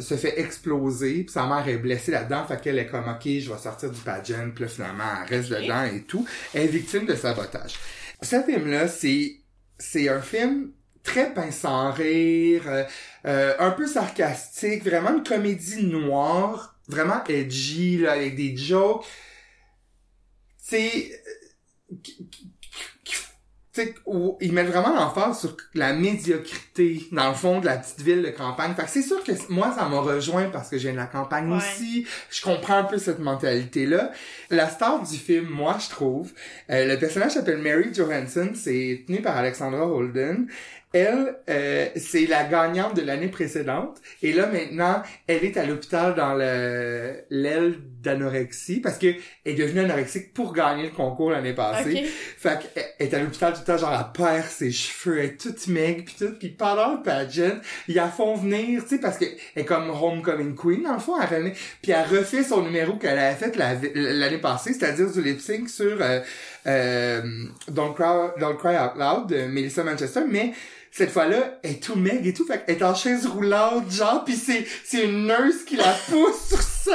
se 0.00 0.16
fait 0.16 0.40
exploser. 0.40 1.24
Puis 1.24 1.32
sa 1.32 1.46
mère 1.46 1.66
est 1.68 1.78
blessée 1.78 2.12
là-dedans. 2.12 2.46
Fait 2.46 2.60
qu'elle 2.60 2.78
est 2.78 2.86
comme 2.86 3.08
ok, 3.08 3.22
je 3.24 3.52
vais 3.52 3.58
sortir 3.58 3.90
du 3.90 4.00
pageant. 4.00 4.50
Puis 4.54 4.64
là, 4.64 4.70
finalement, 4.70 5.04
elle 5.22 5.36
reste 5.36 5.50
dedans 5.50 5.84
et 5.84 6.02
tout. 6.02 6.26
Elle 6.54 6.62
est 6.62 6.68
victime 6.68 7.06
de 7.06 7.14
sabotage. 7.14 7.78
Ce 8.22 8.42
film-là, 8.42 8.88
c'est 8.88 9.36
c'est 9.78 10.08
un 10.08 10.20
film 10.20 10.72
très 11.02 11.32
pince 11.32 11.58
sans 11.58 11.90
rire, 11.92 12.62
euh, 12.66 12.84
euh, 13.26 13.54
un 13.58 13.70
peu 13.70 13.86
sarcastique, 13.86 14.84
vraiment 14.84 15.16
une 15.16 15.24
comédie 15.24 15.84
noire, 15.84 16.78
vraiment 16.88 17.24
edgy, 17.24 17.98
là, 17.98 18.12
avec 18.12 18.36
des 18.36 18.56
jokes. 18.56 19.06
C'est... 20.58 21.10
Sais, 23.84 23.94
où 24.06 24.36
ils 24.40 24.52
mettent 24.52 24.68
vraiment 24.68 24.94
l'emphase 24.94 25.40
sur 25.40 25.56
la 25.74 25.92
médiocrité, 25.92 27.06
dans 27.12 27.28
le 27.28 27.34
fond, 27.34 27.60
de 27.60 27.66
la 27.66 27.76
petite 27.76 28.00
ville 28.00 28.22
de 28.22 28.30
campagne. 28.30 28.74
Fait 28.74 28.82
que 28.84 28.90
c'est 28.90 29.02
sûr 29.02 29.22
que 29.24 29.32
moi, 29.48 29.74
ça 29.76 29.88
m'a 29.88 30.00
rejoint 30.00 30.48
parce 30.50 30.68
que 30.68 30.76
viens 30.76 30.92
de 30.92 30.96
la 30.98 31.06
campagne 31.06 31.50
Ouais. 31.50 31.56
aussi. 31.58 32.06
Je 32.30 32.42
comprends 32.42 32.76
un 32.78 32.84
peu 32.84 32.98
cette 32.98 33.18
mentalité-là. 33.20 34.10
La 34.50 34.68
star 34.68 35.02
du 35.02 35.16
film, 35.16 35.46
moi, 35.48 35.78
je 35.82 35.88
trouve, 35.90 36.32
euh, 36.70 36.86
le 36.86 36.98
personnage 36.98 37.32
s'appelle 37.32 37.58
Mary 37.58 37.92
Johansson, 37.94 38.50
c'est 38.54 39.04
tenu 39.06 39.20
par 39.22 39.36
Alexandra 39.36 39.86
Holden. 39.86 40.46
Elle, 40.92 41.36
euh, 41.48 41.86
c'est 41.94 42.26
la 42.26 42.42
gagnante 42.44 42.96
de 42.96 43.02
l'année 43.02 43.28
précédente. 43.28 43.98
Et 44.22 44.32
là, 44.32 44.46
maintenant, 44.46 45.02
elle 45.28 45.44
est 45.44 45.56
à 45.56 45.64
l'hôpital 45.64 46.16
dans 46.16 46.34
le 46.34 47.14
l'aile 47.30 47.76
d'anorexie 48.02 48.80
parce 48.80 48.98
que 48.98 49.06
elle 49.06 49.52
est 49.52 49.54
devenue 49.54 49.80
anorexique 49.80 50.34
pour 50.34 50.52
gagner 50.52 50.84
le 50.84 50.90
concours 50.90 51.30
l'année 51.30 51.52
passée. 51.54 51.92
Ok. 52.04 52.10
Fait 52.38 52.58
qu'elle 52.74 53.06
est 53.06 53.14
à 53.14 53.20
l'hôpital 53.20 53.52
tout 53.52 53.60
le 53.60 53.66
temps, 53.66 53.78
genre, 53.78 53.92
elle 54.16 54.20
perd 54.24 54.46
ses 54.46 54.72
cheveux, 54.72 55.18
elle 55.20 55.24
est 55.26 55.40
toute 55.40 55.66
maigre 55.68 56.04
pis 56.04 56.16
tout. 56.18 56.32
Pis 56.40 56.48
pendant 56.48 56.96
le 56.96 57.02
pageant, 57.02 57.60
ils 57.86 57.94
la 57.94 58.08
font 58.08 58.34
venir, 58.34 58.82
tu 58.82 58.88
sais, 58.96 58.98
parce 58.98 59.16
qu'elle 59.16 59.36
est 59.54 59.64
comme 59.64 59.90
homecoming 59.90 60.56
queen, 60.56 60.82
dans 60.82 60.94
le 60.94 60.98
fond, 60.98 61.14
elle. 61.20 61.52
Puis 61.82 61.92
elle 61.92 62.06
refait 62.18 62.42
son 62.42 62.62
numéro 62.62 62.96
qu'elle 62.96 63.18
avait 63.18 63.36
fait 63.36 63.54
la- 63.54 63.74
l'année 63.94 64.38
passée, 64.38 64.72
c'est-à-dire 64.72 65.10
du 65.12 65.22
lip 65.22 65.40
sync 65.40 65.68
sur 65.68 65.98
euh, 66.00 66.18
euh, 66.66 67.22
Don't, 67.68 67.94
Cry, 67.94 68.30
Don't 68.40 68.56
Cry 68.56 68.76
Out 68.76 68.92
Loud 68.96 69.28
de 69.28 69.46
Melissa 69.46 69.84
Manchester, 69.84 70.22
mais 70.28 70.52
cette 70.92 71.10
fois-là, 71.10 71.58
elle 71.62 71.72
est 71.72 71.82
tout 71.82 71.94
maigre 71.96 72.26
et 72.26 72.32
tout, 72.34 72.44
fait 72.46 72.64
qu'elle 72.66 72.76
est 72.78 72.82
en 72.82 72.94
chaise 72.94 73.26
roulante, 73.26 73.90
genre, 73.90 74.24
pis 74.24 74.36
c'est, 74.36 74.66
c'est 74.84 75.04
une 75.04 75.26
nurse 75.26 75.62
qui 75.66 75.76
la 75.76 75.92
pousse 76.08 76.48
sur 76.48 76.60
scène. 76.60 76.94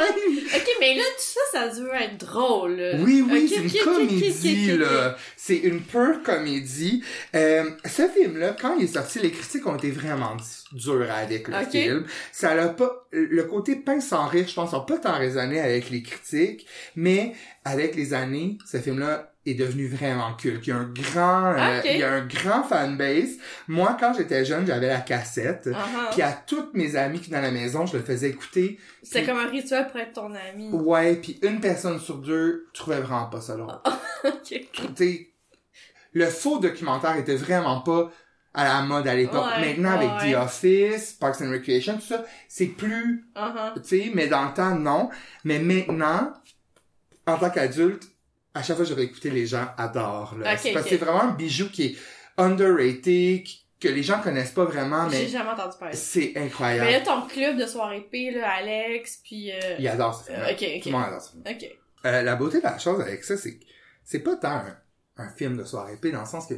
Ok, 0.56 0.68
mais 0.80 0.96
là, 0.96 1.04
tout 1.16 1.40
ça, 1.54 1.70
ça 1.72 1.80
doit 1.82 2.02
être 2.02 2.18
drôle. 2.18 2.82
Oui, 3.00 3.24
oui, 3.30 3.50
c'est 3.54 3.62
une 3.62 3.84
comédie, 3.84 4.78
là. 4.78 5.16
C'est 5.38 5.56
une 5.58 5.82
pure 5.82 6.22
comédie. 6.24 7.04
Euh, 7.36 7.70
ce 7.86 8.08
film-là, 8.08 8.56
quand 8.60 8.76
il 8.78 8.84
est 8.86 8.94
sorti, 8.94 9.20
les 9.20 9.32
critiques 9.32 9.66
ont 9.66 9.76
été 9.78 9.92
vraiment 9.92 10.36
du- 10.36 10.78
dures 10.80 11.08
avec 11.12 11.48
le 11.48 11.54
film. 11.72 12.06
Ça 12.32 12.54
l'a 12.54 12.68
pas, 12.70 13.08
le 13.12 13.44
côté 13.44 13.76
pain 13.78 14.02
sans 14.02 14.28
rire, 14.28 14.46
je 14.48 14.54
pense, 14.54 14.74
n'a 14.74 14.80
pas 14.82 14.98
tant 14.98 15.18
résonné 15.18 15.60
avec 15.62 15.90
les 15.90 16.04
critiques, 16.04 16.68
mais 16.96 17.34
avec 17.64 17.96
les 17.96 18.14
années, 18.14 18.58
ce 18.70 18.78
film-là 18.78 19.32
est 19.46 19.54
devenu 19.54 19.88
vraiment 19.88 20.34
culte. 20.34 20.66
Il 20.66 20.70
y 20.70 20.74
a 20.74 20.78
un 20.78 20.92
grand, 20.92 21.54
euh, 21.54 21.80
Ok. 21.80 21.86
il 21.86 21.98
y 21.98 22.04
a 22.04 22.12
un 22.14 22.26
grand 22.26 22.64
fanbase. 22.64 23.38
Moi, 23.68 23.96
quand 24.00 24.14
j'étais 24.18 24.44
jeune, 24.44 24.66
j'avais 24.66 24.88
la 24.88 25.02
cassette. 25.02 25.68
Uh-huh. 25.68 26.12
Puis 26.12 26.22
à 26.22 26.32
toutes 26.34 26.74
mes 26.74 26.96
amies 26.96 27.20
qui 27.20 27.30
dans 27.30 27.42
la 27.42 27.52
maison, 27.52 27.86
je 27.86 27.98
le 27.98 28.04
faisais 28.04 28.30
écouter. 28.30 28.80
C'est 29.04 29.24
comme 29.24 29.38
un 29.38 29.48
rituel 29.48 29.88
pour 29.88 30.00
être 30.00 30.14
ton 30.14 30.34
ami. 30.34 30.70
Ouais, 30.72 31.16
puis 31.16 31.40
une 31.44 31.60
personne 31.60 32.00
sur 32.00 32.18
deux 32.18 32.68
trouvait 32.74 33.02
vraiment 33.02 33.28
pas 33.28 33.42
ça 33.42 33.56
ok. 34.24 34.62
T'sais, 34.96 35.30
le 36.14 36.26
faux 36.26 36.60
documentaire 36.60 37.16
était 37.18 37.36
vraiment 37.36 37.82
pas 37.82 38.12
à 38.56 38.64
la 38.64 38.82
mode 38.82 39.08
à 39.08 39.16
l'époque. 39.16 39.46
Ouais, 39.58 39.68
Maintenant, 39.68 39.92
avec 39.92 40.10
ouais. 40.22 40.32
The 40.32 40.38
Office, 40.38 41.14
Parks 41.14 41.42
and 41.42 41.52
Recreation, 41.52 41.96
tout 41.96 42.06
ça, 42.06 42.24
c'est 42.48 42.68
plus, 42.68 43.26
tu 43.76 43.82
sais, 43.84 44.12
mais 44.14 44.28
dans 44.28 44.46
le 44.46 44.54
temps, 44.54 44.76
non. 44.76 45.10
Mais 45.44 45.60
maintenant, 45.60 46.32
en 47.28 47.38
tant 47.38 47.50
qu'adulte, 47.50 48.04
à 48.56 48.64
chaque 48.64 48.76
fois 48.78 48.86
que 48.86 48.90
je 48.90 48.96
réécouté, 48.96 49.30
les 49.30 49.46
gens 49.46 49.68
adorent. 49.78 50.36
Là. 50.40 50.54
Ok, 50.54 50.60
C'est 50.64 50.72
parce 50.72 50.86
que 50.86 50.90
c'est 50.92 50.98
vraiment 50.98 51.22
un 51.22 51.32
bijou 51.34 51.70
qui 51.70 51.84
est 51.86 51.96
underrated, 52.38 53.44
que 53.80 53.88
les 53.90 54.02
gens 54.04 54.20
connaissent 54.22 54.52
pas 54.52 54.66
vraiment, 54.66 55.10
J'ai 55.10 55.24
mais 55.24 55.28
jamais 55.28 55.50
entendu 55.52 55.76
parler. 55.80 55.96
c'est 55.96 56.32
Mais 56.36 56.42
incroyable. 56.44 56.90
là, 56.92 57.02
ton 57.02 57.22
club 57.28 57.58
de 57.58 57.66
soirée 57.66 58.08
P, 58.12 58.32
là, 58.32 58.50
Alex, 58.50 59.20
puis... 59.24 59.52
Euh... 59.52 59.76
Ils 59.80 59.88
adorent 59.88 60.20
ce 60.20 60.32
film. 60.32 60.40
euh, 60.42 60.52
ok, 60.52 60.82
Tout 60.82 60.90
le 60.90 60.92
monde 60.94 61.04
adore 61.06 61.22
ce 61.22 61.32
film. 61.32 61.44
Euh, 62.06 62.22
la 62.22 62.36
beauté 62.36 62.58
de 62.60 62.64
la 62.64 62.78
chose 62.80 63.02
avec 63.02 63.24
ça, 63.24 63.36
c'est 63.38 63.58
que 63.58 63.66
c'est 64.04 64.20
pas 64.20 64.36
tant 64.38 64.50
un, 64.58 64.78
un 65.18 65.30
film 65.30 65.58
de 65.58 65.64
soirée 65.64 65.94
épée, 65.94 66.12
dans 66.12 66.22
le 66.22 66.26
sens 66.28 66.48
que 66.48 66.54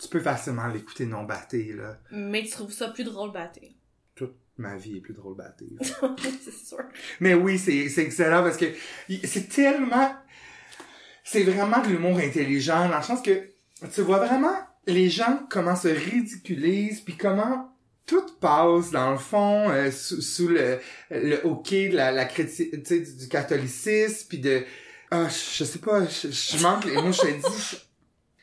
tu 0.00 0.08
peux 0.08 0.20
facilement 0.20 0.66
l'écouter 0.68 1.04
non 1.06 1.24
batté, 1.24 1.72
là. 1.74 1.98
Mais 2.10 2.42
tu 2.42 2.50
trouves 2.50 2.72
ça 2.72 2.88
plus 2.88 3.04
drôle 3.04 3.32
batté. 3.32 3.76
Toute 4.14 4.34
ma 4.56 4.76
vie 4.76 4.96
est 4.98 5.00
plus 5.00 5.14
drôle 5.14 5.36
batté. 5.36 5.66
c'est 6.42 6.52
sûr. 6.54 6.78
Mais 7.20 7.34
oui, 7.34 7.58
c'est, 7.58 7.88
c'est 7.88 8.02
excellent 8.02 8.42
parce 8.42 8.56
que 8.56 8.66
il- 9.08 9.26
c'est 9.26 9.48
tellement... 9.48 10.14
C'est 11.24 11.42
vraiment 11.42 11.82
de 11.82 11.88
l'humour 11.88 12.18
intelligent, 12.18 12.88
dans 12.88 12.98
le 12.98 13.02
sens 13.02 13.22
que 13.22 13.48
tu 13.92 14.02
vois 14.02 14.18
vraiment 14.18 14.54
les 14.86 15.08
gens 15.08 15.40
comment 15.50 15.76
se 15.76 15.88
ridiculisent, 15.88 17.00
puis 17.00 17.16
comment 17.16 17.70
tout 18.06 18.26
passe, 18.40 18.90
dans 18.90 19.12
le 19.12 19.18
fond, 19.18 19.70
euh, 19.70 19.90
sous, 19.90 20.48
le, 20.48 20.78
le 21.10 21.36
de 21.42 21.96
la, 21.96 22.12
la 22.12 22.26
du, 22.26 23.16
du 23.16 23.28
catholicisme, 23.28 24.26
puis 24.28 24.38
de... 24.38 24.62
Ah, 25.10 25.28
je, 25.28 25.64
sais 25.64 25.78
pas, 25.78 26.02
je, 26.06 26.62
manque 26.62 26.84
les 26.84 26.96
mots, 26.96 27.12
je 27.12 27.22
dis... 27.22 27.76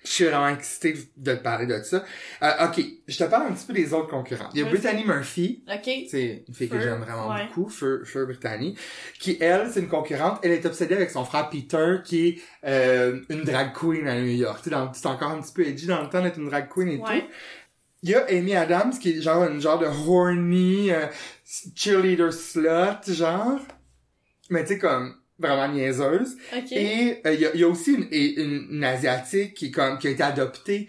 Je, 0.04 0.10
suis 0.10 0.24
vraiment 0.26 0.50
excité 0.50 0.96
de 1.18 1.36
te 1.36 1.42
parler 1.42 1.68
de 1.68 1.82
ça. 1.84 2.04
Euh, 2.42 2.68
ok, 2.68 2.84
je 3.08 3.18
te 3.18 3.24
parle 3.26 3.48
un 3.48 3.54
petit 3.54 3.66
peu 3.68 3.74
des 3.74 3.94
autres 3.94 4.08
concurrents. 4.10 4.50
Il 4.54 4.60
y 4.62 4.64
a. 4.64 4.66
Brittany 4.66 5.06
Murphy, 5.06 5.64
Ok. 5.68 5.90
c'est 6.10 6.44
une 6.48 6.54
fille 6.54 6.70
que 6.70 6.80
j'aime 6.80 7.02
vraiment 7.02 7.30
ouais. 7.30 7.46
beaucoup, 7.48 7.70
Feu, 7.70 8.04
Feu 8.06 8.26
Brittany, 8.26 8.76
qui, 9.20 9.38
elle, 9.40 9.70
c'est 9.72 9.80
une 9.80 9.88
concurrente. 9.88 10.40
Elle 10.44 10.52
est 10.52 10.66
obsédée 10.66 10.96
avec 10.96 11.12
son 11.12 11.24
frère 11.24 11.50
Peter, 11.50 11.98
qui 12.04 12.28
est 12.28 12.42
euh, 12.66 13.22
une 13.30 13.44
drag 13.44 13.74
queen 13.74 14.08
à 14.08 14.16
New 14.20 14.26
York. 14.26 14.62
Tu 14.64 14.70
sais, 14.70 14.76
c'est 14.94 15.08
encore 15.08 15.32
un 15.32 15.42
petit 15.42 15.54
peu 15.54 15.66
edgy 15.68 15.86
dans 15.88 16.02
le 16.02 16.10
temps 16.10 16.22
d'être 16.22 16.38
une 16.40 16.50
drag 16.50 16.68
queen 16.70 16.90
et 16.90 16.98
Ouais. 16.98 17.22
tout. 17.22 17.28
Il 18.04 18.10
y 18.10 18.16
a 18.16 18.26
Amy 18.30 18.56
Adams, 18.56 18.94
qui 19.00 19.12
est 19.12 19.22
genre 19.22 19.44
une 19.48 19.62
genre 19.62 19.78
de 19.78 19.86
horny 19.86 20.90
euh, 20.92 21.06
cheerleader 21.76 22.34
slut, 22.34 23.14
genre. 23.14 23.60
Mais 24.50 24.64
tu 24.64 24.70
sais, 24.74 24.78
comme 24.80 25.16
vraiment 25.42 25.68
niaiseuse. 25.74 26.38
Ok. 26.56 26.72
Et 26.72 27.22
euh, 27.26 27.34
il 27.34 27.42
y, 27.42 27.46
a, 27.46 27.50
il 27.54 27.60
y 27.60 27.64
a 27.64 27.68
aussi 27.68 27.94
une, 27.94 28.08
une, 28.12 28.68
une 28.72 28.84
asiatique 28.84 29.54
qui, 29.54 29.72
comme, 29.72 29.98
qui 29.98 30.08
a 30.08 30.12
été 30.12 30.24
adoptée 30.24 30.88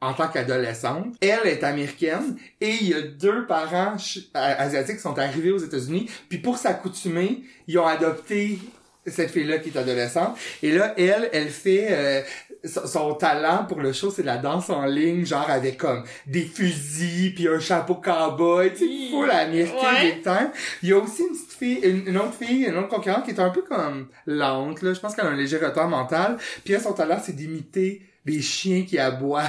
en 0.00 0.12
tant 0.14 0.28
qu'adolescente. 0.28 1.14
Elle 1.20 1.46
est 1.46 1.64
américaine 1.64 2.36
et 2.60 2.74
il 2.80 2.88
y 2.88 2.94
a 2.94 3.00
deux 3.00 3.46
parents 3.46 3.96
asiatiques 4.34 4.96
qui 4.96 5.02
sont 5.02 5.18
arrivés 5.18 5.50
aux 5.50 5.58
États-Unis. 5.58 6.10
Puis 6.28 6.38
pour 6.38 6.58
s'accoutumer, 6.58 7.42
ils 7.66 7.78
ont 7.78 7.86
adopté 7.86 8.58
cette 9.06 9.30
fille-là 9.30 9.58
qui 9.58 9.70
est 9.70 9.78
adolescente. 9.78 10.36
Et 10.62 10.72
là, 10.72 10.94
elle, 10.98 11.30
elle 11.32 11.48
fait... 11.48 11.86
euh, 11.90 12.22
son- 12.66 13.14
talent 13.14 13.64
pour 13.68 13.80
le 13.80 13.92
show, 13.92 14.10
c'est 14.10 14.22
la 14.22 14.36
danse 14.38 14.68
en 14.70 14.84
ligne, 14.84 15.24
genre 15.24 15.48
avec 15.48 15.78
comme 15.78 16.04
des 16.26 16.42
fusils 16.42 17.34
puis 17.34 17.48
un 17.48 17.58
chapeau 17.60 17.94
cowboy, 17.96 18.72
tu 18.72 18.78
sais, 18.86 19.10
full 19.10 19.30
américain 19.30 19.74
Ouais. 19.94 20.12
big 20.14 20.22
time. 20.22 20.50
Il 20.82 20.88
y 20.90 20.92
a 20.92 20.98
aussi 20.98 21.22
une 21.22 21.28
petite 21.36 21.52
fille, 21.58 21.78
une, 21.82 22.08
une 22.08 22.18
autre 22.18 22.34
fille, 22.34 22.64
une 22.64 22.76
autre 22.76 22.88
concurrente 22.88 23.24
qui 23.24 23.30
est 23.30 23.40
un 23.40 23.50
peu 23.50 23.62
comme 23.62 24.08
lente, 24.26 24.82
là. 24.82 24.92
Je 24.92 25.00
pense 25.00 25.14
qu'elle 25.14 25.26
a 25.26 25.30
un 25.30 25.36
léger 25.36 25.58
retard 25.58 25.88
mental. 25.88 26.36
Puis 26.64 26.74
elle, 26.74 26.80
son 26.80 26.92
talent, 26.92 27.20
c'est 27.22 27.34
d'imiter 27.36 28.02
les 28.24 28.42
chiens 28.42 28.84
qui 28.86 28.98
aboient. 28.98 29.44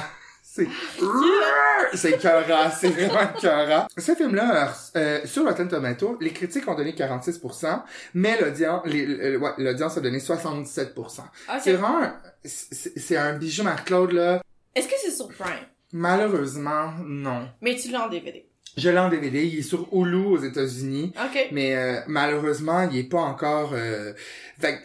C'est, 0.64 1.96
c'est 1.96 2.10
écœurant, 2.12 2.70
c'est 2.70 2.88
vraiment 2.88 3.20
écœurant. 3.36 3.86
Ce 3.96 4.14
film-là, 4.14 4.72
euh, 4.96 5.20
sur 5.24 5.44
Rotten 5.44 5.68
Tomato, 5.68 6.16
les 6.20 6.32
critiques 6.32 6.66
ont 6.68 6.74
donné 6.74 6.92
46%, 6.92 7.82
mais 8.14 8.40
l'audience, 8.40 8.82
le- 8.86 9.36
ouais, 9.38 9.50
l'audience 9.58 9.96
a 9.96 10.00
donné 10.00 10.18
77%. 10.18 11.20
Ok. 11.20 11.60
C'est 11.62 11.72
vraiment, 11.72 12.10
c'est 12.44 13.16
un 13.16 13.36
bijou, 13.38 13.62
Marc-Claude, 13.62 14.12
là. 14.12 14.42
Est-ce 14.74 14.88
que 14.88 14.94
c'est 15.02 15.10
sur 15.12 15.28
Prime? 15.28 15.66
Malheureusement, 15.92 16.92
non. 17.06 17.48
Mais 17.62 17.76
tu 17.76 17.90
l'as 17.90 18.06
en 18.06 18.08
DVD. 18.08 18.44
Je 18.76 18.90
l'ai 18.90 18.98
en 18.98 19.08
DVD, 19.08 19.44
il 19.44 19.58
est 19.58 19.62
sur 19.62 19.88
Hulu 19.92 20.24
aux 20.26 20.38
États-Unis. 20.38 21.12
Ok. 21.16 21.48
Mais 21.50 21.74
euh, 21.74 22.00
malheureusement, 22.06 22.88
il 22.92 22.98
est 22.98 23.08
pas 23.08 23.18
encore. 23.20 23.70
Euh... 23.72 24.12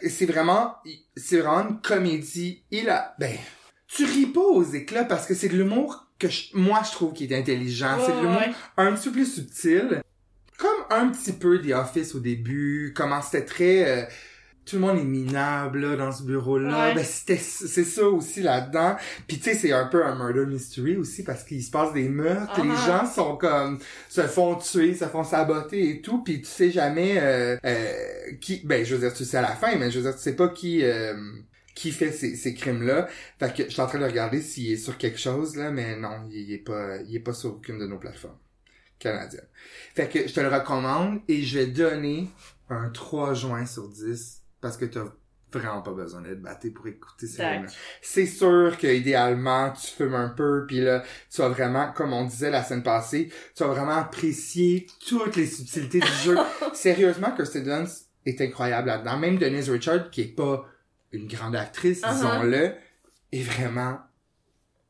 C'est 0.08 0.26
vraiment, 0.26 0.74
c'est 1.16 1.38
vraiment 1.38 1.68
une 1.68 1.80
comédie. 1.80 2.64
Il 2.72 2.88
a, 2.90 3.14
ben, 3.20 3.36
tu 3.94 4.04
ris 4.04 4.26
pas 4.26 4.40
aux 4.40 4.64
éclats 4.64 5.04
parce 5.04 5.26
que 5.26 5.34
c'est 5.34 5.48
de 5.48 5.56
l'humour 5.56 6.06
que 6.18 6.28
je- 6.28 6.48
moi 6.54 6.80
je 6.86 6.92
trouve 6.92 7.12
qui 7.12 7.24
est 7.24 7.36
intelligent. 7.36 7.96
c'est 8.04 8.12
de 8.12 8.20
l'humour 8.20 8.38
ouais. 8.40 8.52
un 8.76 8.92
petit 8.92 9.08
peu 9.08 9.12
plus 9.16 9.34
subtil, 9.34 10.02
comme 10.58 10.70
un 10.98 11.08
petit 11.08 11.32
peu 11.32 11.60
The 11.60 11.72
Office 11.72 12.14
au 12.14 12.20
début. 12.20 12.92
Comment 12.96 13.20
c'était 13.22 13.44
très, 13.44 13.88
euh, 13.88 14.04
tout 14.64 14.76
le 14.76 14.82
monde 14.82 14.98
est 14.98 15.04
minable 15.04 15.80
là, 15.80 15.96
dans 15.96 16.10
ce 16.12 16.22
bureau-là. 16.22 16.88
Ouais. 16.88 16.94
Ben 16.94 17.04
c'était, 17.04 17.36
c'est 17.36 17.84
ça 17.84 18.08
aussi 18.08 18.40
là-dedans. 18.42 18.96
Puis 19.26 19.38
tu 19.38 19.44
sais, 19.50 19.54
c'est 19.54 19.72
un 19.72 19.86
peu 19.86 20.04
un 20.06 20.14
murder 20.16 20.46
mystery 20.50 20.96
aussi 20.96 21.22
parce 21.22 21.44
qu'il 21.44 21.62
se 21.62 21.70
passe 21.70 21.92
des 21.92 22.08
meurtres. 22.08 22.62
Les 22.62 22.70
Uh-huh. 22.70 22.86
gens 22.86 23.06
sont 23.06 23.36
comme 23.36 23.78
se 24.08 24.22
font 24.22 24.54
tuer, 24.54 24.94
se 24.94 25.04
font 25.04 25.22
saboter 25.24 25.90
et 25.90 26.00
tout. 26.00 26.22
Puis 26.22 26.40
tu 26.40 26.46
sais 26.48 26.70
jamais 26.70 27.18
euh, 27.20 27.56
euh, 27.66 27.92
qui. 28.40 28.62
Ben 28.64 28.84
je 28.86 28.94
veux 28.94 29.00
dire, 29.06 29.12
tu 29.14 29.24
sais 29.26 29.36
à 29.36 29.42
la 29.42 29.48
fin, 29.54 29.76
mais 29.76 29.90
je 29.90 29.98
veux 29.98 30.04
dire, 30.04 30.16
tu 30.16 30.22
sais 30.22 30.34
pas 30.34 30.48
qui. 30.48 30.82
euh, 30.82 31.14
qui 31.74 31.90
fait 31.90 32.12
ces, 32.12 32.36
ces 32.36 32.54
crimes-là. 32.54 33.08
Fait 33.38 33.54
que 33.54 33.64
je 33.64 33.70
suis 33.70 33.80
en 33.80 33.86
train 33.86 33.98
de 33.98 34.04
regarder 34.04 34.40
s'il 34.40 34.72
est 34.72 34.76
sur 34.76 34.96
quelque 34.98 35.18
chose, 35.18 35.56
là, 35.56 35.70
mais 35.70 35.96
non, 35.96 36.28
il, 36.30 36.36
il 36.36 36.52
est 36.52 36.58
pas, 36.58 36.98
il 36.98 37.14
est 37.16 37.20
pas 37.20 37.34
sur 37.34 37.54
aucune 37.54 37.78
de 37.78 37.86
nos 37.86 37.98
plateformes 37.98 38.38
canadiennes. 38.98 39.48
Fait 39.94 40.08
que 40.08 40.26
je 40.26 40.32
te 40.32 40.40
le 40.40 40.48
recommande 40.48 41.20
et 41.28 41.42
je 41.42 41.58
vais 41.58 41.66
donner 41.66 42.28
un 42.70 42.88
3 42.90 43.34
juin 43.34 43.66
sur 43.66 43.88
10 43.88 44.42
parce 44.60 44.76
que 44.76 44.86
t'as 44.86 45.04
vraiment 45.52 45.82
pas 45.82 45.92
besoin 45.92 46.20
d'être 46.22 46.42
batté 46.42 46.70
pour 46.70 46.86
écouter 46.88 47.28
film 47.28 47.66
C'est 48.02 48.26
sûr 48.26 48.76
que 48.76 48.88
idéalement 48.88 49.70
tu 49.72 49.86
fumes 49.86 50.14
un 50.14 50.28
peu 50.28 50.64
puis 50.66 50.80
là 50.80 51.04
tu 51.30 51.42
vas 51.42 51.48
vraiment 51.48 51.92
comme 51.92 52.12
on 52.12 52.24
disait 52.24 52.50
la 52.50 52.64
semaine 52.64 52.82
passée, 52.82 53.30
tu 53.54 53.62
vas 53.62 53.70
vraiment 53.70 53.96
apprécier 53.96 54.86
toutes 55.06 55.36
les 55.36 55.46
subtilités 55.46 56.00
du 56.00 56.12
jeu. 56.24 56.36
Sérieusement 56.74 57.30
Kirsten 57.36 57.64
Dunst 57.64 58.08
est 58.26 58.40
incroyable 58.40 58.88
là-dedans. 58.88 59.18
Même 59.18 59.38
Denise 59.38 59.70
Richard 59.70 60.10
qui 60.10 60.22
est 60.22 60.34
pas 60.34 60.66
une 61.14 61.26
grande 61.28 61.56
actrice, 61.56 62.02
Uh-huh. 62.02 62.12
disons-le, 62.12 62.74
est 63.32 63.42
vraiment 63.42 63.98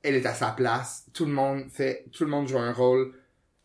elle 0.02 0.16
est 0.16 0.26
à 0.26 0.34
sa 0.34 0.50
place. 0.50 1.06
Tout 1.14 1.24
le 1.24 1.32
monde 1.32 1.64
fait 1.70 2.04
tout 2.12 2.24
le 2.24 2.30
monde 2.30 2.46
joue 2.46 2.58
un 2.58 2.72
rôle 2.72 3.14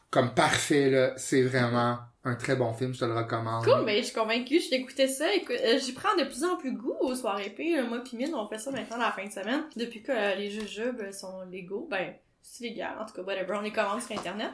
comme 0.09 0.33
parfait 0.33 0.89
là, 0.89 1.13
c'est 1.17 1.41
vraiment 1.43 1.99
un 2.23 2.35
très 2.35 2.55
bon 2.55 2.73
film, 2.73 2.93
je 2.93 2.99
te 2.99 3.05
le 3.05 3.13
recommande. 3.13 3.63
Cool, 3.63 3.83
mais 3.85 3.99
je 3.99 4.05
suis 4.05 4.13
convaincue, 4.15 4.59
je 4.59 4.71
l'écoutais 4.71 5.07
ça. 5.07 5.33
Écoute, 5.33 5.55
euh, 5.63 5.79
j'y 5.79 5.93
prends 5.93 6.15
de 6.17 6.23
plus 6.23 6.43
en 6.43 6.57
plus 6.57 6.73
goût 6.73 6.95
aux 6.99 7.15
soirées 7.15 7.47
épées. 7.47 7.77
Euh, 7.77 7.87
Moi 7.87 7.99
pis 8.03 8.15
Mine, 8.17 8.33
on 8.35 8.47
fait 8.47 8.57
ça 8.57 8.71
maintenant 8.71 8.97
la 8.97 9.11
fin 9.11 9.25
de 9.25 9.31
semaine. 9.31 9.63
Depuis 9.75 10.01
que 10.01 10.11
euh, 10.11 10.35
les 10.35 10.49
jujubes 10.49 11.11
sont 11.11 11.43
légaux, 11.49 11.87
ben, 11.89 12.13
c'est 12.41 12.63
légal, 12.65 12.97
en 12.99 13.05
tout 13.05 13.13
cas, 13.13 13.21
whatever, 13.21 13.53
on 13.57 13.61
les 13.61 13.71
commande 13.71 14.01
sur 14.01 14.17
Internet. 14.17 14.51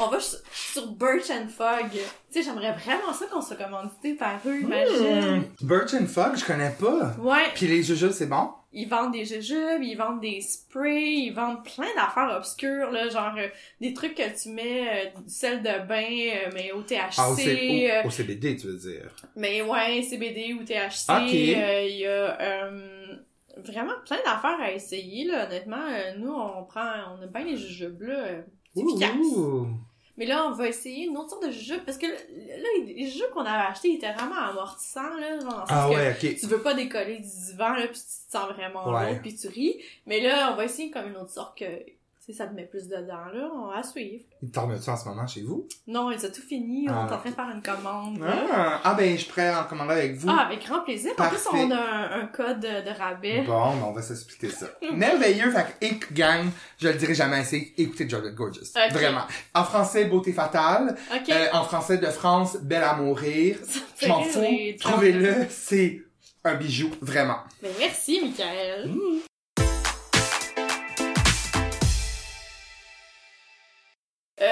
On 0.00 0.06
va 0.08 0.18
sur, 0.20 0.38
sur 0.52 0.86
Birch 0.92 1.30
and 1.30 1.48
Fog. 1.48 1.90
Tu 1.92 1.98
sais, 2.30 2.42
j'aimerais 2.42 2.72
vraiment 2.72 3.12
ça 3.12 3.26
qu'on 3.26 3.40
soit 3.42 3.56
commandité 3.56 4.14
par 4.14 4.40
eux, 4.46 4.60
imagine. 4.60 5.40
Hmm. 5.60 5.66
Birch 5.66 5.94
and 5.94 6.06
Fog, 6.06 6.36
je 6.36 6.44
connais 6.44 6.70
pas. 6.80 7.14
Ouais, 7.18 7.50
Puis 7.54 7.66
les 7.66 7.82
jujubes, 7.82 8.10
c'est 8.12 8.26
bon? 8.26 8.50
ils 8.74 8.88
vendent 8.88 9.12
des 9.12 9.26
jujubes, 9.26 9.82
ils 9.82 9.96
vendent 9.96 10.22
des 10.22 10.40
sprays, 10.40 11.04
ils 11.12 11.30
vendent 11.34 11.62
plein 11.62 11.94
d'affaires 11.94 12.34
obscures, 12.34 12.90
là, 12.90 13.10
genre 13.10 13.34
euh, 13.36 13.48
des 13.82 13.92
trucs 13.92 14.14
que 14.14 14.22
tu 14.42 14.48
mets 14.48 14.88
euh, 14.88 15.20
du 15.20 15.28
sel 15.30 15.60
de 15.62 15.86
bain, 15.86 16.02
euh, 16.46 16.50
mais 16.54 16.72
au 16.72 16.80
THC, 16.80 17.18
Ah, 17.18 17.30
au, 17.30 17.36
C- 17.36 17.90
euh, 17.92 18.02
au- 18.02 18.06
au 18.06 18.10
CBD, 18.10 18.56
tu 18.56 18.68
veux 18.68 18.78
dire? 18.78 19.10
mais 19.36 19.60
ouais, 19.60 20.00
CBD 20.00 20.54
ou 20.54 20.64
THC, 20.64 21.10
Ok. 21.10 21.34
euh, 21.34 21.86
il 21.86 21.96
y 21.98 22.06
a 22.06 22.40
euh, 22.40 23.16
vraiment 23.58 23.92
plein 24.06 24.16
d'affaires 24.24 24.58
à 24.62 24.72
essayer, 24.72 25.26
là, 25.26 25.44
honnêtement. 25.46 25.84
Euh, 25.90 26.14
nous, 26.16 26.32
on 26.32 26.64
prend, 26.64 26.90
on 27.18 27.22
a 27.22 27.26
bien 27.26 27.44
les 27.44 27.58
jujubes, 27.58 28.00
là, 28.00 28.14
euh, 28.20 28.42
efficace. 28.76 29.10
Ouh. 29.36 29.66
Mais 30.18 30.26
là, 30.26 30.46
on 30.46 30.52
va 30.52 30.68
essayer 30.68 31.06
une 31.06 31.16
autre 31.16 31.30
sorte 31.30 31.46
de 31.46 31.50
jujube, 31.50 31.80
parce 31.86 31.96
que 31.96 32.06
là, 32.06 32.68
les 32.84 33.06
jujubes 33.06 33.30
qu'on 33.32 33.40
avait 33.40 33.66
achetés 33.70 33.94
étaient 33.94 34.12
vraiment 34.12 34.36
amortissants, 34.36 35.16
là, 35.18 35.40
genre, 35.40 35.64
Ah 35.68 35.88
ouais, 35.88 36.10
ok. 36.12 36.36
tu 36.38 36.46
veux 36.46 36.60
pas 36.60 36.74
décoller 36.74 37.16
du 37.18 37.28
divan, 37.50 37.70
là, 37.74 37.86
puis 37.86 37.94
tu 37.98 38.26
te 38.26 38.30
sens 38.30 38.48
vraiment 38.52 38.92
Ouais. 38.92 39.12
lourd, 39.12 39.20
puis 39.22 39.34
tu 39.34 39.48
ris. 39.48 39.76
Mais 40.06 40.20
là, 40.20 40.50
on 40.52 40.56
va 40.56 40.66
essayer 40.66 40.90
comme 40.90 41.08
une 41.08 41.16
autre 41.16 41.30
sorte 41.30 41.58
que, 41.58 41.64
sais, 42.26 42.32
ça 42.32 42.46
te 42.46 42.54
met 42.54 42.66
plus 42.66 42.88
dedans, 42.88 43.26
là, 43.32 43.50
on 43.54 43.66
va 43.68 43.82
suivre. 43.82 44.24
Il 44.42 44.50
tourne-tu 44.50 44.88
en 44.88 44.96
ce 44.96 45.08
moment 45.08 45.26
chez 45.26 45.42
vous? 45.42 45.66
Non, 45.86 46.10
ils 46.10 46.24
ont 46.24 46.30
tout 46.30 46.42
fini, 46.42 46.86
on 46.88 46.92
Ah, 46.92 47.06
est 47.08 47.14
en 47.14 47.18
train 47.18 47.30
de 47.30 47.34
faire 47.34 47.50
une 47.54 47.62
commande. 47.62 48.18
Ah, 48.24 48.80
ah 48.84 48.94
ben, 48.94 49.18
je 49.18 49.26
pourrais 49.26 49.54
en 49.54 49.64
commander 49.64 49.92
avec 49.92 50.16
vous. 50.16 50.28
Ah, 50.30 50.46
avec 50.46 50.64
grand 50.64 50.80
plaisir. 50.80 51.12
En 51.18 51.28
plus, 51.28 51.42
Parfait. 51.42 51.48
on 51.52 51.70
a 51.70 51.76
un, 51.76 52.20
un 52.22 52.26
code 52.26 52.60
de, 52.60 52.98
rabais. 52.98 53.42
Bon, 53.42 53.74
ben 53.76 53.84
on 53.86 53.92
va 53.92 54.02
s'expliquer 54.02 54.50
ça. 54.50 54.66
Merveilleux, 54.92 55.50
fait 55.50 55.76
et 55.80 55.98
gang, 56.12 56.48
je 56.78 56.88
le 56.88 56.94
dirai 56.94 57.14
jamais 57.14 57.38
assez, 57.38 57.74
écoutez 57.76 58.08
Jordan 58.08 58.34
Gorgeous. 58.34 58.72
Vraiment. 58.90 59.22
En 59.54 59.64
français, 59.64 60.04
Beauté 60.04 60.32
Fatale. 60.32 60.96
Euh, 61.28 61.46
en 61.52 61.64
français 61.64 61.98
de 61.98 62.06
France, 62.06 62.56
Belle 62.62 62.84
à 62.84 62.94
mourir. 62.94 63.56
Je 64.00 64.06
m'en 64.08 64.22
fous. 64.22 64.40
Trouvez-le, 64.80 65.46
c'est 65.48 66.02
un 66.44 66.54
bijou, 66.54 66.90
vraiment. 67.00 67.38
Mais 67.62 67.70
merci, 67.78 68.20
Michael. 68.22 68.90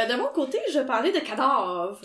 Euh, 0.01 0.07
de 0.07 0.15
mon 0.21 0.29
côté, 0.29 0.59
je 0.73 0.81
parlais 0.81 1.13
de 1.13 1.19
cadavres. 1.21 2.01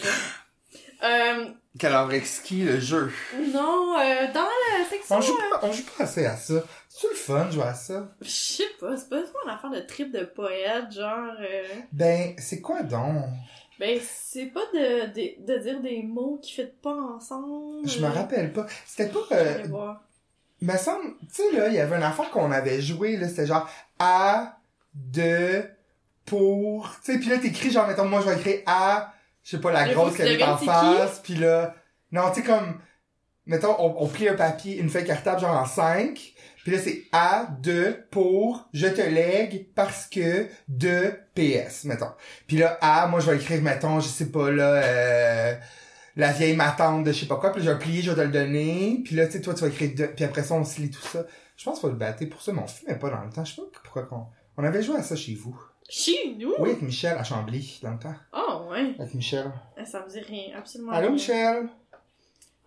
euh, 1.04 1.46
Cadavre 1.78 2.14
exquis, 2.14 2.64
le 2.64 2.80
jeu. 2.80 3.12
non, 3.54 3.98
euh, 4.00 4.32
dans 4.34 4.42
la 4.46 4.86
section... 4.90 5.18
On 5.18 5.22
joue 5.22 5.38
pas, 5.38 5.60
on 5.64 5.72
joue 5.72 5.84
pas 5.98 6.04
assez 6.06 6.25
à 6.25 6.36
ça. 6.38 6.64
C'est 6.90 7.10
le 7.10 7.16
fun, 7.16 7.52
jouer 7.52 7.64
à 7.64 7.74
ça? 7.74 8.08
Je 8.22 8.30
sais 8.30 8.70
pas, 8.80 8.96
c'est 8.96 9.10
pas 9.10 9.18
une 9.44 9.50
affaire 9.50 9.70
de 9.72 9.80
trip 9.82 10.12
de 10.12 10.24
poète, 10.24 10.92
genre... 10.94 11.34
euh, 11.40 11.64
Ben, 11.92 12.34
c'est 12.38 12.62
quoi 12.62 12.82
donc? 12.84 13.25
Ben, 13.78 14.00
c'est 14.02 14.46
pas 14.46 14.64
de, 14.74 15.08
de, 15.08 15.46
de 15.54 15.60
dire 15.60 15.82
des 15.82 16.02
mots 16.02 16.40
qui 16.42 16.54
fit 16.54 16.68
pas 16.82 16.94
ensemble. 16.96 17.86
Je 17.88 18.00
me 18.00 18.08
rappelle 18.08 18.54
pas. 18.54 18.66
C'était 18.86 19.10
pas, 19.12 19.20
Je 19.32 19.36
euh, 19.36 19.44
vais 19.44 19.68
voir. 19.68 20.02
me 20.62 20.78
semble, 20.78 21.16
tu 21.28 21.42
sais, 21.44 21.52
là, 21.52 21.68
il 21.68 21.74
y 21.74 21.80
avait 21.80 21.98
une 21.98 22.04
affaire 22.04 22.30
qu'on 22.32 22.52
avait 22.54 22.82
joué, 22.82 23.18
là, 23.18 23.28
c'était 23.28 23.48
genre 23.48 23.70
à, 24.00 24.60
de, 24.94 25.66
pour, 26.25 26.89
tu 27.03 27.13
sais, 27.13 27.20
pis 27.20 27.29
là, 27.29 27.38
t'écris, 27.38 27.72
genre, 27.72 27.88
mettons, 27.88 28.05
moi, 28.05 28.22
je 28.22 28.29
vais 28.29 28.38
écrire 28.38 28.62
à, 28.65 29.13
je 29.44 29.51
sais 29.51 29.60
pas, 29.60 29.72
la 29.72 29.88
grosse 29.88 30.17
qu'elle 30.17 30.39
est 30.39 30.44
en 30.44 30.58
face, 30.58 31.20
pis 31.20 31.36
là, 31.36 31.75
non, 32.12 32.29
tu 32.29 32.41
sais, 32.41 32.48
comme, 32.48 32.79
mettons, 33.46 33.75
on, 33.79 34.03
on 34.03 34.08
plie 34.08 34.27
un 34.27 34.36
papier, 34.36 34.77
une 34.77 34.89
feuille 34.89 35.05
cartable, 35.05 35.41
genre 35.41 35.55
en 35.55 35.65
5, 35.65 36.34
puis 36.63 36.72
là, 36.72 36.79
c'est 36.84 37.03
à, 37.12 37.48
de, 37.62 37.96
pour, 38.10 38.67
je 38.74 38.88
te 38.88 39.01
lègue, 39.01 39.67
parce 39.75 40.08
que, 40.08 40.48
de, 40.67 41.13
PS, 41.36 41.84
mettons. 41.84 42.12
Puis 42.48 42.58
là, 42.58 42.77
à, 42.82 43.05
moi, 43.08 43.20
je 43.20 43.29
vais 43.29 43.38
écrire, 43.38 43.62
mettons, 43.62 44.00
je 44.00 44.08
sais 44.08 44.32
pas, 44.32 44.50
là, 44.50 44.82
euh, 44.84 45.55
la 46.15 46.32
vieille 46.32 46.55
matante 46.55 47.03
de 47.03 47.12
je 47.12 47.20
sais 47.20 47.25
pas 47.27 47.36
quoi, 47.36 47.51
puis 47.51 47.62
je 47.62 47.70
vais 47.70 47.77
plier, 47.77 48.01
je 48.01 48.10
vais 48.10 48.15
te 48.15 48.22
le 48.22 48.32
donner, 48.32 49.01
puis 49.05 49.15
là, 49.15 49.27
tu 49.27 49.34
sais, 49.34 49.41
toi, 49.41 49.53
tu 49.53 49.62
vas 49.62 49.67
écrire 49.67 49.91
de, 49.96 50.05
puis 50.08 50.25
après 50.25 50.44
ça, 50.44 50.55
on 50.55 50.63
se 50.63 50.82
lit 50.82 50.89
tout 50.89 51.01
ça. 51.01 51.25
Je 51.55 51.64
pense 51.64 51.79
qu'on 51.79 51.88
va 51.88 51.94
le 51.94 52.00
battre 52.00 52.25
pour 52.25 52.42
ça, 52.42 52.51
mais 52.51 52.61
on 52.61 52.68
fumait 52.68 52.98
pas 52.98 53.09
dans 53.09 53.24
le 53.24 53.29
temps. 53.29 53.46
Je 53.46 53.55
sais 53.55 53.61
pas 53.61 53.68
pourquoi 53.83 54.03
qu'on... 54.03 54.25
On 54.57 54.64
avait 54.64 54.81
joué 54.81 54.98
à 54.98 55.03
ça 55.03 55.16
chez 55.16 55.35
vous. 55.35 55.57
Chez 55.90 56.36
nous? 56.38 56.54
Oui, 56.60 56.70
avec 56.72 56.82
Michel 56.82 57.18
à 57.18 57.24
Chambly, 57.24 57.80
dans 57.84 57.92
le 57.92 58.00
temps. 58.00 58.16
Oh, 58.34 58.72
ouais. 58.72 58.96
Avec 59.00 59.14
Michel. 59.14 59.52
Ça 59.86 60.04
me 60.04 60.10
dit 60.10 60.20
rien, 60.20 60.58
absolument 60.58 60.92
Allô, 60.92 61.08
rien. 61.08 61.14
Michel? 61.16 61.70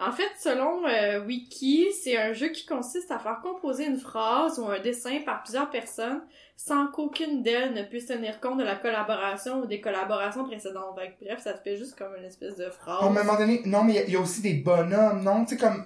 En 0.00 0.12
fait, 0.12 0.30
selon 0.38 0.86
euh, 0.86 1.24
Wiki, 1.26 1.88
c'est 1.92 2.16
un 2.16 2.32
jeu 2.32 2.50
qui 2.50 2.64
consiste 2.64 3.10
à 3.10 3.18
faire 3.18 3.40
composer 3.42 3.84
une 3.86 3.96
phrase 3.98 4.60
ou 4.60 4.66
un 4.66 4.78
dessin 4.78 5.18
par 5.26 5.42
plusieurs 5.42 5.70
personnes 5.70 6.22
sans 6.56 6.86
qu'aucune 6.86 7.42
d'elles 7.42 7.74
ne 7.74 7.82
puisse 7.82 8.06
tenir 8.06 8.40
compte 8.40 8.58
de 8.58 8.64
la 8.64 8.76
collaboration 8.76 9.62
ou 9.62 9.66
des 9.66 9.80
collaborations 9.80 10.44
précédentes. 10.44 10.94
Bref, 10.94 11.40
ça 11.42 11.52
te 11.54 11.62
fait 11.62 11.76
juste 11.76 11.98
comme 11.98 12.14
une 12.16 12.24
espèce 12.24 12.54
de 12.54 12.70
phrase. 12.70 13.02
À 13.02 13.06
un 13.06 13.10
moment 13.10 13.36
donné, 13.36 13.62
non, 13.66 13.82
mais 13.82 13.94
il 13.94 13.96
y 13.96 13.98
a- 13.98 14.04
il 14.04 14.12
y, 14.12 14.16
a 14.16 14.20
aussi 14.20 14.40
des 14.40 14.54
bonhommes, 14.54 15.22
non? 15.24 15.44
Tu 15.44 15.56
sais, 15.56 15.60
comme, 15.60 15.84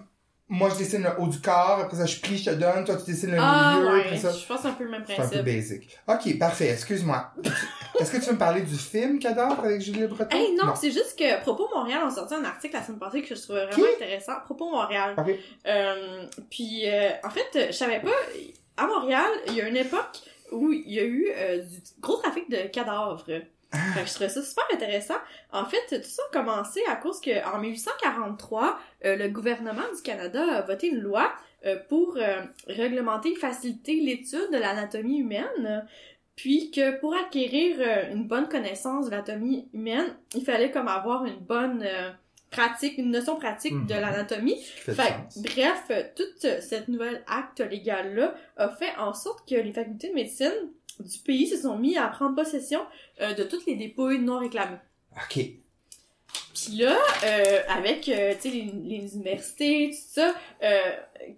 moi, 0.52 0.68
je 0.68 0.76
dessine 0.76 1.02
le 1.02 1.10
haut 1.18 1.28
du 1.28 1.40
corps, 1.40 1.80
après 1.80 1.96
ça, 1.96 2.04
je 2.04 2.20
plie, 2.20 2.36
je 2.36 2.50
te 2.50 2.54
donne, 2.54 2.84
toi, 2.84 2.96
tu 2.96 3.10
dessines 3.10 3.30
le 3.30 3.38
ah 3.40 3.76
milieu, 3.78 3.90
ouais, 3.90 4.00
après 4.00 4.16
ça. 4.18 4.30
je 4.32 4.46
pense 4.46 4.58
que 4.58 4.62
c'est 4.64 4.68
un 4.68 4.72
peu 4.72 4.84
le 4.84 4.90
même 4.90 5.02
C'est 5.06 5.14
un 5.14 5.16
peu 5.16 5.22
principe. 5.22 5.44
basic. 5.44 5.98
Ok, 6.06 6.38
parfait, 6.38 6.68
excuse-moi. 6.68 7.32
Est-ce 7.98 8.12
que 8.12 8.18
tu 8.18 8.26
veux 8.26 8.32
me 8.34 8.38
parler 8.38 8.60
du 8.60 8.76
film 8.76 9.18
Cadavre 9.18 9.64
avec 9.64 9.80
Julie 9.80 10.06
Breton? 10.06 10.36
Hey, 10.36 10.54
non, 10.54 10.74
c'est 10.74 10.90
juste 10.90 11.18
que 11.18 11.40
Propos 11.40 11.68
Montréal 11.74 12.02
ont 12.04 12.10
sorti 12.10 12.34
un 12.34 12.44
article 12.44 12.74
la 12.76 12.82
semaine 12.82 12.98
passée 12.98 13.22
que 13.22 13.34
je 13.34 13.40
trouvais 13.40 13.64
vraiment 13.66 13.84
Qui? 13.86 13.94
intéressant. 13.94 14.32
Propos 14.44 14.70
Montréal. 14.70 15.14
Ok. 15.16 15.34
Euh, 15.66 16.26
puis, 16.50 16.82
euh, 16.86 17.10
en 17.24 17.30
fait, 17.30 17.66
je 17.68 17.72
savais 17.72 18.00
pas, 18.00 18.10
à 18.76 18.86
Montréal, 18.86 19.30
il 19.48 19.54
y 19.54 19.62
a 19.62 19.68
une 19.68 19.76
époque 19.76 20.20
où 20.52 20.70
il 20.70 20.92
y 20.92 21.00
a 21.00 21.04
eu 21.04 21.30
euh, 21.34 21.58
du 21.62 21.78
gros 22.00 22.16
trafic 22.16 22.50
de 22.50 22.68
cadavres. 22.68 23.24
Fait 23.94 24.02
que 24.02 24.06
je 24.08 24.14
trouvais 24.14 24.28
ça 24.28 24.42
super 24.42 24.64
intéressant. 24.72 25.14
En 25.50 25.64
fait, 25.64 26.00
tout 26.00 26.08
ça 26.08 26.22
a 26.30 26.32
commencé 26.32 26.80
à 26.88 26.96
cause 26.96 27.20
que 27.20 27.44
en 27.54 27.58
1843, 27.58 28.78
euh, 29.04 29.16
le 29.16 29.28
gouvernement 29.28 29.82
du 29.94 30.02
Canada 30.02 30.44
a 30.58 30.62
voté 30.62 30.88
une 30.88 31.00
loi 31.00 31.32
euh, 31.64 31.76
pour 31.88 32.16
euh, 32.16 32.42
réglementer 32.66 33.32
et 33.32 33.36
faciliter 33.36 33.94
l'étude 34.00 34.50
de 34.52 34.58
l'anatomie 34.58 35.18
humaine. 35.20 35.86
Puis 36.36 36.70
que 36.70 36.98
pour 37.00 37.14
acquérir 37.14 37.76
euh, 37.78 38.12
une 38.12 38.26
bonne 38.26 38.48
connaissance 38.48 39.06
de 39.06 39.10
l'anatomie 39.10 39.68
humaine, 39.72 40.16
il 40.34 40.44
fallait 40.44 40.70
comme 40.70 40.88
avoir 40.88 41.24
une 41.24 41.38
bonne 41.40 41.82
euh, 41.82 42.10
pratique, 42.50 42.98
une 42.98 43.10
notion 43.10 43.36
pratique 43.36 43.86
de 43.86 43.94
Mhm. 43.94 44.00
l'anatomie. 44.00 44.62
Bref, 45.36 45.90
toute 46.16 46.44
euh, 46.44 46.60
cette 46.60 46.88
nouvelle 46.88 47.22
acte 47.26 47.60
légal-là 47.60 48.34
a 48.56 48.68
fait 48.68 48.92
en 48.98 49.14
sorte 49.14 49.48
que 49.48 49.54
les 49.54 49.72
facultés 49.72 50.08
de 50.10 50.14
médecine 50.14 50.52
du 51.00 51.18
pays 51.20 51.46
se 51.46 51.56
sont 51.56 51.78
mis 51.78 51.96
à 51.96 52.06
prendre 52.08 52.34
possession 52.34 52.80
euh, 53.20 53.34
de 53.34 53.44
toutes 53.44 53.66
les 53.66 53.76
dépouilles 53.76 54.18
non 54.20 54.38
réclamées. 54.38 54.78
Ok. 55.16 55.34
Puis 56.54 56.76
là, 56.78 56.96
euh, 57.24 57.60
avec 57.68 58.08
euh, 58.08 58.34
les, 58.44 58.70
les 58.84 59.14
universités, 59.14 59.90
tout 59.90 60.20
ça, 60.20 60.34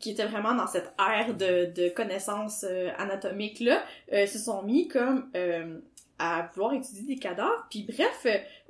qui 0.01 0.11
étaient 0.11 0.27
vraiment 0.27 0.55
dans 0.55 0.67
cette 0.67 0.93
ère 0.99 1.35
de, 1.35 1.73
de 1.73 1.89
connaissances 1.89 2.65
anatomiques-là, 2.99 3.83
se 4.27 4.39
sont 4.39 4.63
mis 4.63 4.89
comme 4.89 5.31
à 6.19 6.51
vouloir 6.55 6.75
étudier 6.75 7.03
des 7.15 7.17
cadavres. 7.17 7.67
Puis 7.71 7.87
bref, 7.89 8.27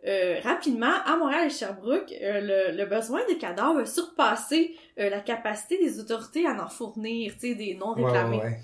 euh, 0.07 0.41
rapidement, 0.43 0.93
à 1.07 1.17
Montréal 1.17 1.47
et 1.47 1.51
Sherbrooke, 1.51 2.13
euh, 2.23 2.41
le, 2.73 2.77
le 2.77 2.87
besoin 2.87 3.21
de 3.29 3.35
cadavres 3.35 3.81
a 3.81 3.87
surpassé 3.87 4.77
euh, 4.99 5.09
la 5.11 5.21
capacité 5.21 5.79
des 5.79 5.99
autorités 6.01 6.47
à 6.47 6.53
en 6.63 6.69
fournir, 6.69 7.33
tu 7.35 7.49
sais, 7.49 7.55
des 7.55 7.75
non 7.75 7.95
Ouais, 7.95 8.05
réclamés. 8.05 8.37
ouais, 8.39 8.43
ouais. 8.45 8.59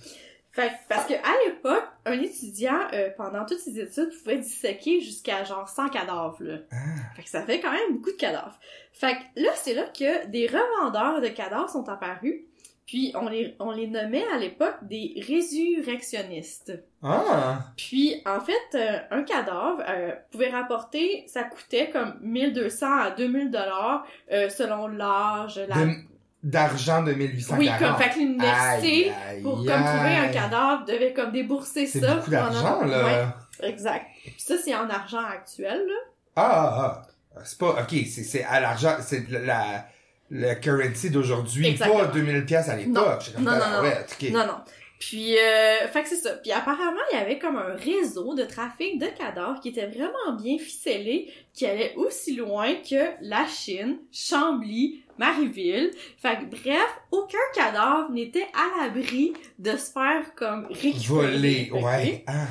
Fait 0.53 0.73
parce 0.89 1.07
que 1.07 1.15
à 1.15 1.47
l'époque, 1.47 1.85
un 2.07 2.21
étudiant, 2.21 2.81
euh, 2.93 3.11
pendant 3.17 3.47
toutes 3.47 3.61
ses 3.61 3.79
études, 3.79 4.11
pouvait 4.23 4.39
disséquer 4.39 5.01
jusqu'à 5.01 5.45
genre 5.45 5.69
100 5.69 5.91
cadavres, 5.91 6.43
là. 6.43 6.57
Ah. 6.73 6.77
Fait 7.15 7.23
que 7.23 7.29
ça 7.29 7.43
fait 7.43 7.61
quand 7.61 7.71
même 7.71 7.93
beaucoup 7.93 8.11
de 8.11 8.17
cadavres. 8.17 8.59
Fait 8.93 9.15
que 9.15 9.43
là, 9.43 9.51
c'est 9.55 9.75
là 9.75 9.85
que 9.85 10.27
des 10.27 10.49
revendeurs 10.49 11.21
de 11.21 11.29
cadavres 11.29 11.71
sont 11.71 11.89
apparus, 11.89 12.43
puis 12.85 13.13
on 13.15 13.29
les, 13.29 13.55
on 13.61 13.71
les 13.71 13.87
nommait 13.87 14.27
à 14.35 14.39
l'époque 14.39 14.79
des 14.83 15.15
résurrectionnistes. 15.25 16.73
Ah! 17.03 17.61
Puis, 17.77 18.21
en 18.27 18.41
fait, 18.41 18.75
euh, 18.75 18.99
un 19.13 19.23
cadavre 19.23 19.83
euh, 19.89 20.13
pouvait 20.33 20.51
rapporter, 20.51 21.25
ça 21.29 21.45
coûtait 21.45 21.91
comme 21.91 22.19
1200 22.21 22.87
à 22.99 23.11
2000 23.13 23.51
dollars 23.53 24.05
euh, 24.33 24.49
selon 24.49 24.89
l'âge, 24.89 25.61
la... 25.69 25.77
De- 25.77 26.10
D'argent 26.43 27.03
de 27.03 27.13
1840. 27.13 27.59
Oui, 27.59 27.71
comme, 27.79 27.97
fait 28.03 28.11
que 28.11 28.19
l'université, 28.19 29.13
pour 29.43 29.57
comme 29.57 29.67
trouver 29.67 30.17
un 30.17 30.29
cadavre, 30.29 30.85
devait 30.87 31.13
comme 31.13 31.33
débourser 31.33 31.87
C'est 31.87 32.01
ça. 32.01 32.15
beaucoup 32.17 32.31
d'argent, 32.31 32.83
là. 32.85 33.05
Ouais, 33.05 33.69
exact. 33.69 34.07
Puis 34.23 34.35
ça, 34.39 34.55
c'est 34.65 34.75
en 34.75 34.89
argent 34.89 35.23
actuel, 35.23 35.85
là. 35.87 35.95
Ah, 36.37 36.51
ah, 36.53 37.03
ah. 37.37 37.41
C'est 37.45 37.59
pas, 37.59 37.83
ok, 37.83 37.91
c'est, 37.91 38.25
c'est 38.25 38.43
à 38.45 38.61
l'argent, 38.61 38.97
c'est 39.01 39.29
la, 39.29 39.41
la, 39.41 39.87
la 40.31 40.55
currency 40.55 41.11
d'aujourd'hui, 41.11 41.75
pas 41.75 42.07
2000 42.07 42.45
pièces 42.47 42.69
à 42.69 42.77
l'époque. 42.77 43.33
Non, 43.39 43.51
non, 43.51 43.59
ah, 43.63 43.71
non. 43.77 43.83
ouais. 43.83 44.31
Non, 44.31 44.47
non. 44.47 44.61
Puis, 45.01 45.39
euh, 45.39 45.89
fait 45.89 46.03
que 46.03 46.11
c'est 46.11 46.17
ça. 46.17 46.35
Puis 46.35 46.53
apparemment, 46.53 47.01
il 47.11 47.17
y 47.17 47.21
avait 47.21 47.39
comme 47.39 47.57
un 47.57 47.75
réseau 47.75 48.35
de 48.35 48.45
trafic 48.45 48.99
de 48.99 49.07
cadavres 49.07 49.59
qui 49.61 49.71
était 49.71 49.87
vraiment 49.87 50.37
bien 50.39 50.59
ficelé, 50.59 51.33
qui 51.55 51.65
allait 51.65 51.95
aussi 51.97 52.37
loin 52.37 52.75
que 52.75 53.11
la 53.23 53.47
Chine, 53.47 53.97
Chambly, 54.13 55.03
Marieville. 55.17 55.91
Fait 56.19 56.39
que 56.39 56.45
bref, 56.45 57.01
aucun 57.13 57.39
cadavre 57.55 58.11
n'était 58.11 58.47
à 58.53 58.83
l'abri 58.83 59.33
de 59.59 59.71
se 59.71 59.91
faire 59.91 60.35
comme 60.35 60.67
récupérer. 60.67 61.31
Voler, 61.31 61.71
ouais. 61.73 62.25
Ah. 62.27 62.47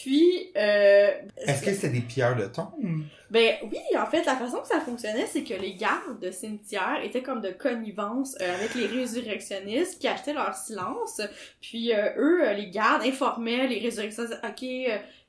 Puis, 0.00 0.50
euh, 0.56 1.10
Est-ce 1.36 1.62
que 1.62 1.74
c'était 1.74 1.90
des 1.90 2.00
pierres 2.00 2.34
de 2.34 2.46
tombe? 2.46 3.04
ben 3.30 3.56
oui, 3.62 3.98
en 3.98 4.06
fait, 4.06 4.24
la 4.24 4.36
façon 4.36 4.62
que 4.62 4.66
ça 4.66 4.80
fonctionnait, 4.80 5.26
c'est 5.26 5.44
que 5.44 5.52
les 5.52 5.74
gardes 5.74 6.18
de 6.18 6.30
cimetière 6.30 7.00
étaient 7.02 7.22
comme 7.22 7.42
de 7.42 7.50
connivence 7.50 8.34
euh, 8.40 8.54
avec 8.54 8.74
les 8.74 8.86
résurrectionnistes 8.86 10.00
qui 10.00 10.08
achetaient 10.08 10.32
leur 10.32 10.54
silence. 10.54 11.20
Puis 11.60 11.92
euh, 11.92 12.08
eux, 12.16 12.52
les 12.54 12.70
gardes, 12.70 13.02
informaient 13.02 13.66
les 13.66 13.80
résurrectionnistes, 13.80 14.40
ok, 14.42 14.64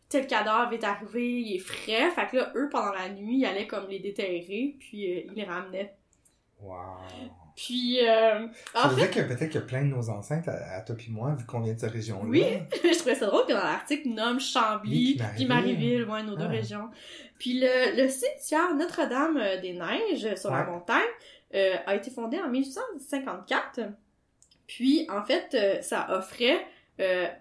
tel 0.08 0.28
cadavre 0.28 0.72
est 0.72 0.84
arrivé, 0.86 1.42
il 1.42 1.56
est 1.58 1.60
frais. 1.60 2.10
Fait 2.12 2.28
que 2.28 2.38
là, 2.38 2.54
eux, 2.56 2.70
pendant 2.72 2.94
la 2.94 3.10
nuit, 3.10 3.40
ils 3.40 3.46
allaient 3.46 3.68
comme 3.68 3.90
les 3.90 4.00
déterrer, 4.00 4.78
puis 4.80 5.26
ils 5.28 5.34
les 5.36 5.44
ramenaient. 5.44 5.94
Wow. 6.62 6.74
Puis, 7.56 8.00
euh, 8.08 8.48
Ça 8.74 8.86
en 8.86 8.90
veut 8.90 9.04
fait, 9.06 9.10
que 9.24 9.34
peut-être 9.34 9.52
que 9.54 9.60
plein 9.60 9.82
de 9.82 9.88
nos 9.88 10.10
ancêtres, 10.10 10.50
à, 10.50 10.78
à 10.78 10.82
toi 10.82 10.96
puis 10.96 11.12
moi, 11.12 11.36
vu 11.38 11.46
qu'on 11.46 11.60
vient 11.62 11.74
de 11.74 11.80
cette 11.80 11.92
région-là. 11.92 12.28
Oui. 12.28 12.44
je 12.84 12.98
trouvais 12.98 13.16
ça 13.16 13.28
drôle 13.28 13.46
que 13.46 13.54
dans 13.54 13.60
l'article 13.64 14.10
nomme 14.10 14.40
Chambly 14.40 15.20
puis 15.36 15.46
Marieville. 15.46 16.06
Ouais, 16.06 16.24
nos 16.24 16.36
deux 16.36 16.46
Ah. 16.46 16.50
régions. 16.50 16.90
Puis 17.38 17.60
le, 17.60 18.02
le 18.02 18.10
cimetière 18.10 18.74
Notre-Dame 18.76 19.38
euh, 19.38 19.62
des 19.62 19.74
Neiges 19.74 20.36
sur 20.36 20.52
la 20.52 20.64
montagne 20.64 21.02
euh, 21.54 21.76
a 21.86 21.96
été 21.96 22.10
fondé 22.10 22.40
en 22.40 22.50
1854. 22.50 23.82
Puis 24.68 25.06
en 25.10 25.24
fait, 25.24 25.50
euh, 25.54 25.82
ça 25.82 26.08
offrait 26.10 26.66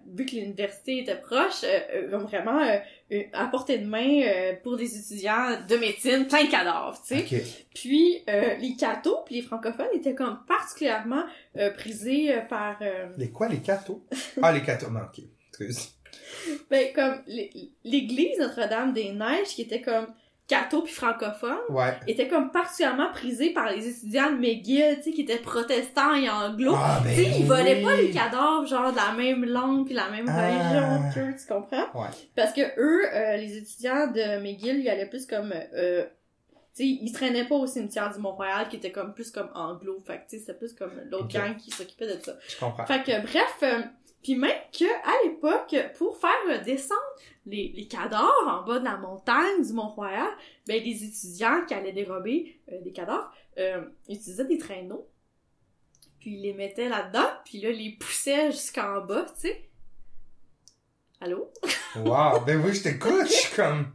vu 0.07 0.25
que 0.25 0.31
l'université 0.35 0.99
était 0.99 1.15
proche, 1.15 1.63
vraiment 2.09 2.59
à 3.33 3.47
portée 3.47 3.77
de 3.77 3.85
main 3.85 4.21
euh, 4.23 4.53
pour 4.63 4.77
des 4.77 4.97
étudiants 4.97 5.57
de 5.67 5.75
médecine, 5.77 6.27
plein 6.27 6.45
de 6.45 6.49
cadavres, 6.51 6.99
tu 7.07 7.15
sais. 7.15 7.23
Ok. 7.37 7.41
Puis 7.75 8.23
euh, 8.29 8.55
les 8.55 8.75
cathos 8.75 9.23
puis 9.25 9.35
les 9.35 9.41
francophones 9.41 9.87
étaient 9.93 10.15
comme 10.15 10.39
particulièrement 10.47 11.23
euh, 11.57 11.69
prisés 11.71 12.33
euh, 12.33 12.41
par 12.41 12.77
euh, 12.81 13.07
Les 13.17 13.29
quoi, 13.31 13.47
les 13.49 13.59
cathos? 13.59 14.01
Ah, 14.41 14.51
les 14.51 14.61
cathos. 14.61 14.89
Non, 14.89 15.01
ok. 15.01 15.23
Excuse. 15.49 15.89
Ben, 16.69 16.91
comme 16.93 17.21
l'é- 17.27 17.51
l'église 17.83 18.37
Notre-Dame-des-Neiges, 18.39 19.47
qui 19.49 19.61
était 19.63 19.81
comme 19.81 20.07
catho 20.47 20.81
puis 20.81 20.93
francophone, 20.93 21.57
Ouais. 21.69 21.97
était 22.07 22.27
comme 22.27 22.51
particulièrement 22.51 23.09
prisée 23.11 23.51
par 23.53 23.71
les 23.71 23.87
étudiants 23.87 24.31
de 24.31 24.37
McGill, 24.37 24.97
tu 24.97 25.03
sais, 25.03 25.11
qui 25.11 25.21
étaient 25.21 25.37
protestants 25.37 26.13
et 26.15 26.29
anglo. 26.29 26.73
Ah, 26.75 26.99
ben 27.03 27.09
tu 27.15 27.23
sais, 27.23 27.39
ils 27.39 27.45
volaient 27.45 27.81
pas 27.81 27.95
les 27.95 28.11
cadavres, 28.11 28.65
genre, 28.65 28.91
de 28.91 28.97
la 28.97 29.13
même 29.13 29.45
langue 29.45 29.85
puis 29.85 29.95
la 29.95 30.09
même 30.09 30.25
Ah. 30.27 30.97
religion 30.97 31.33
tu 31.37 31.47
comprends? 31.47 31.85
Ouais. 32.01 32.09
Parce 32.35 32.51
que 32.53 32.61
eux, 32.77 33.01
euh, 33.13 33.37
les 33.37 33.57
étudiants 33.57 34.07
de 34.07 34.41
McGill, 34.41 34.79
ils 34.79 34.89
allaient 34.89 35.09
plus 35.09 35.25
comme... 35.25 35.53
Euh, 35.75 36.05
tu 36.75 36.83
sais, 36.83 36.89
ils 37.01 37.07
se 37.09 37.13
traînaient 37.13 37.45
pas 37.47 37.55
au 37.55 37.67
cimetière 37.67 38.11
du 38.11 38.19
Mont-Royal, 38.19 38.67
qui 38.67 38.77
était 38.77 38.91
comme 38.91 39.13
plus 39.13 39.29
comme 39.31 39.49
anglo. 39.53 39.99
Fait 40.05 40.17
que, 40.17 40.21
tu 40.23 40.29
sais, 40.31 40.39
c'était 40.39 40.57
plus 40.57 40.73
comme 40.73 40.91
l'autre 41.11 41.27
gang 41.27 41.55
qui 41.55 41.69
s'occupait 41.71 42.07
de 42.07 42.19
ça. 42.19 42.33
Je 42.49 42.57
comprends. 42.59 42.85
Fait 42.85 43.03
que 43.03 43.21
bref, 43.21 43.57
euh, 43.61 43.81
puis 44.23 44.35
même 44.35 44.57
que 44.71 44.85
à 44.85 45.23
l'époque, 45.25 45.75
pour 45.97 46.17
faire 46.17 46.63
descendre 46.63 47.01
les, 47.45 47.73
les 47.75 47.87
cadavres 47.87 48.47
en 48.47 48.63
bas 48.63 48.79
de 48.79 48.85
la 48.85 48.97
montagne 48.97 49.61
du 49.61 49.73
Mont-Royal, 49.73 50.29
ben 50.65 50.81
les 50.81 51.03
étudiants 51.03 51.65
qui 51.67 51.73
allaient 51.73 51.91
dérober 51.91 52.59
euh, 52.71 52.81
des 52.81 52.93
cadavres 52.93 53.31
euh, 53.57 53.83
utilisaient 54.07 54.45
des 54.45 54.57
traîneaux. 54.57 55.09
Puis 56.19 56.31
ils 56.31 56.41
les 56.41 56.53
mettaient 56.53 56.87
là-dedans, 56.87 57.29
puis 57.43 57.59
là 57.59 57.71
les 57.71 57.97
poussaient 57.99 58.51
jusqu'en 58.51 59.01
bas, 59.01 59.25
tu 59.35 59.47
sais. 59.47 59.69
Allô? 61.19 61.51
Wow. 61.95 62.41
Ben 62.45 62.61
oui, 62.63 62.73
je 62.73 62.83
t'écoute. 62.83 63.51
Comme. 63.55 63.93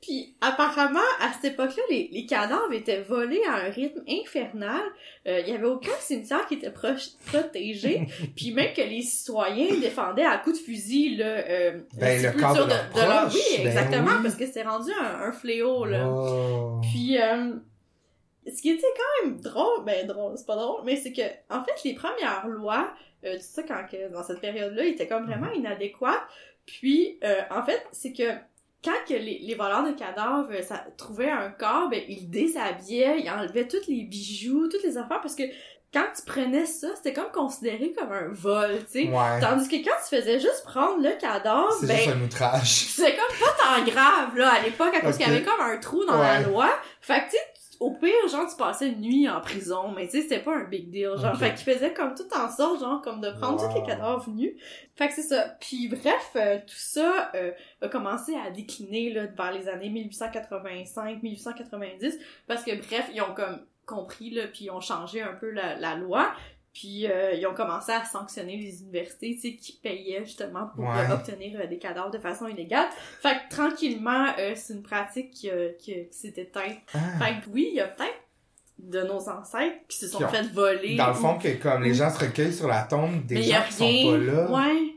Puis 0.00 0.34
apparemment, 0.40 0.98
à 1.20 1.32
cette 1.32 1.52
époque-là, 1.52 1.82
les, 1.90 2.08
les 2.12 2.26
cadavres 2.26 2.72
étaient 2.72 3.02
volés 3.02 3.42
à 3.48 3.66
un 3.66 3.70
rythme 3.70 4.02
infernal. 4.08 4.80
Euh, 5.26 5.40
Il 5.40 5.52
y 5.52 5.54
avait 5.54 5.66
aucun 5.66 5.92
cimetière 6.00 6.46
qui 6.46 6.54
était 6.54 6.72
protégé. 6.72 8.06
puis 8.36 8.52
même 8.52 8.72
que 8.72 8.80
les 8.82 9.02
citoyens 9.02 9.74
défendaient 9.78 10.24
à 10.24 10.38
coups 10.38 10.58
de 10.58 10.64
fusil 10.64 11.16
là, 11.16 11.26
euh, 11.26 11.80
Ben, 11.98 12.22
le 12.22 12.40
corps 12.40 12.54
de 12.54 12.60
sépulture 12.60 12.66
leurs 12.66 13.08
leur... 13.08 13.22
proches, 13.28 13.34
Oui, 13.34 13.56
ben 13.58 13.66
exactement, 13.66 14.10
oui. 14.16 14.22
parce 14.22 14.36
que 14.36 14.46
c'était 14.46 14.62
rendu 14.62 14.90
un, 14.92 15.28
un 15.28 15.32
fléau, 15.32 15.84
là. 15.84 16.08
Oh. 16.08 16.80
Puis, 16.82 17.20
euh, 17.20 17.52
ce 18.46 18.62
qui 18.62 18.70
était 18.70 18.82
quand 18.96 19.26
même 19.26 19.40
drôle, 19.40 19.84
ben 19.84 20.06
drôle, 20.06 20.32
c'est 20.36 20.46
pas 20.46 20.56
drôle, 20.56 20.80
mais 20.84 20.96
c'est 20.96 21.12
que, 21.12 21.22
en 21.50 21.62
fait, 21.62 21.84
les 21.84 21.94
premières 21.94 22.48
lois, 22.48 22.92
euh, 23.24 23.34
tu 23.36 23.42
sais, 23.42 23.64
quand 23.66 23.84
que, 23.90 24.10
dans 24.12 24.22
cette 24.22 24.40
période-là, 24.40 24.84
étaient 24.84 25.06
comme 25.06 25.26
vraiment 25.26 25.50
inadéquates. 25.52 26.22
Puis, 26.66 27.18
euh, 27.24 27.40
en 27.50 27.62
fait, 27.64 27.84
c'est 27.92 28.12
que 28.12 28.32
quand 28.84 28.92
que 29.08 29.14
les, 29.14 29.38
les 29.42 29.54
voleurs 29.54 29.84
de 29.84 29.92
cadavres 29.92 30.48
euh, 30.52 30.62
ça, 30.62 30.84
trouvaient 30.96 31.30
un 31.30 31.50
corps, 31.50 31.88
ben, 31.90 32.02
ils 32.08 32.28
déshabillaient, 32.30 33.20
ils 33.20 33.30
enlevaient 33.30 33.68
tous 33.68 33.86
les 33.88 34.02
bijoux, 34.02 34.68
toutes 34.68 34.82
les 34.82 34.96
affaires, 34.96 35.20
parce 35.20 35.34
que 35.34 35.42
quand 35.92 36.06
tu 36.14 36.22
prenais 36.24 36.66
ça, 36.66 36.88
c'était 36.94 37.12
comme 37.12 37.32
considéré 37.32 37.92
comme 37.92 38.12
un 38.12 38.28
vol, 38.28 38.78
tu 38.90 39.02
sais. 39.04 39.08
Ouais. 39.08 39.40
Tandis 39.40 39.68
que 39.68 39.84
quand 39.84 39.96
tu 40.08 40.16
faisais 40.16 40.38
juste 40.38 40.62
prendre 40.64 41.02
le 41.02 41.18
cadavre, 41.20 41.72
C'est 41.80 41.86
ben, 41.86 41.96
juste 41.96 42.10
un 42.10 42.20
outrage. 42.22 42.68
c'est 42.68 43.16
comme 43.16 43.38
pas 43.38 43.56
tant 43.58 43.84
grave, 43.84 44.36
là, 44.36 44.52
à 44.52 44.62
l'époque, 44.62 44.94
à 44.94 45.00
cause 45.00 45.16
qu'il 45.16 45.26
y 45.26 45.30
avait 45.30 45.42
comme 45.42 45.60
un 45.60 45.76
trou 45.78 46.04
dans 46.04 46.18
la 46.18 46.40
loi. 46.42 46.70
Fait 47.00 47.20
que, 47.20 47.24
tu 47.24 47.30
sais, 47.32 47.42
au 47.80 47.92
pire, 47.92 48.28
genre, 48.30 48.46
tu 48.48 48.56
passais 48.56 48.88
une 48.90 49.00
nuit 49.00 49.26
en 49.28 49.40
prison, 49.40 49.90
mais 49.90 50.04
tu 50.06 50.18
sais, 50.18 50.22
c'était 50.22 50.40
pas 50.40 50.54
un 50.54 50.64
big 50.64 50.90
deal, 50.90 51.16
genre. 51.16 51.32
Ok. 51.32 51.38
Fait 51.38 51.54
qu'il 51.54 51.72
faisait 51.72 51.92
comme 51.94 52.14
tout 52.14 52.28
en 52.36 52.48
sorte, 52.48 52.80
genre, 52.80 53.00
comme 53.02 53.20
de 53.22 53.30
prendre 53.30 53.56
tous 53.58 53.74
Wow. 53.74 53.80
les 53.80 53.86
cadavres 53.86 54.28
nus. 54.30 54.54
Fait 54.96 55.08
que 55.08 55.14
c'est 55.14 55.22
ça. 55.22 55.56
Puis 55.60 55.88
bref, 55.88 56.30
euh, 56.36 56.58
tout 56.58 56.74
ça 56.76 57.30
euh, 57.34 57.52
a 57.80 57.88
commencé 57.88 58.34
à 58.36 58.50
décliner, 58.50 59.12
là, 59.14 59.24
vers 59.26 59.52
les 59.52 59.66
années 59.68 59.88
1885-1890, 59.88 62.18
parce 62.46 62.62
que 62.64 62.72
bref, 62.86 63.10
ils 63.14 63.22
ont 63.22 63.34
comme 63.34 63.60
compris, 63.86 64.30
là, 64.30 64.46
puis 64.46 64.66
ils 64.66 64.70
ont 64.70 64.80
changé 64.80 65.22
un 65.22 65.32
peu 65.34 65.50
la, 65.50 65.74
la 65.76 65.96
loi. 65.96 66.32
Puis 66.72 67.06
euh, 67.10 67.32
ils 67.32 67.44
ont 67.46 67.54
commencé 67.54 67.90
à 67.92 68.04
sanctionner 68.04 68.56
les 68.56 68.82
universités, 68.82 69.34
tu 69.34 69.40
sais, 69.50 69.56
qui 69.56 69.72
payaient 69.82 70.24
justement 70.24 70.68
pour 70.74 70.84
Ouais. 70.84 71.10
euh, 71.10 71.14
obtenir 71.14 71.58
euh, 71.60 71.66
des 71.66 71.78
cadavres 71.78 72.10
de 72.12 72.18
façon 72.18 72.46
illégale. 72.46 72.86
Fait 73.20 73.34
que 73.34 73.54
tranquillement, 73.54 74.26
c'est 74.54 74.74
une 74.74 74.82
pratique 74.82 75.32
qui, 75.32 75.50
qui, 75.80 75.94
qui 76.08 76.16
s'est 76.16 76.34
éteinte. 76.36 76.78
Ah. 76.94 76.98
Fait 77.24 77.40
que 77.40 77.50
oui, 77.52 77.68
il 77.70 77.76
y 77.76 77.80
a 77.80 77.88
peut-être 77.88 78.14
de 78.78 79.02
nos 79.02 79.28
ancêtres 79.28 79.76
qui 79.88 79.98
se 79.98 80.06
sont 80.08 80.18
Qui 80.18 80.24
ont- 80.24 80.28
fait 80.28 80.42
voler. 80.52 80.96
Dans 80.96 81.08
le 81.08 81.14
fond, 81.14 81.34
ou- 81.34 81.38
que 81.38 81.54
comme 81.60 81.82
les 81.82 81.92
gens 81.94 82.08
se 82.08 82.18
recueillent 82.24 82.54
sur 82.54 82.68
la 82.68 82.82
tombe 82.84 83.26
des 83.26 83.34
mais 83.34 83.42
gens 83.42 83.62
qui 83.68 83.84
rien. 83.84 84.04
sont 84.04 84.10
pas 84.12 84.32
là. 84.32 84.50
Ouais. 84.52 84.94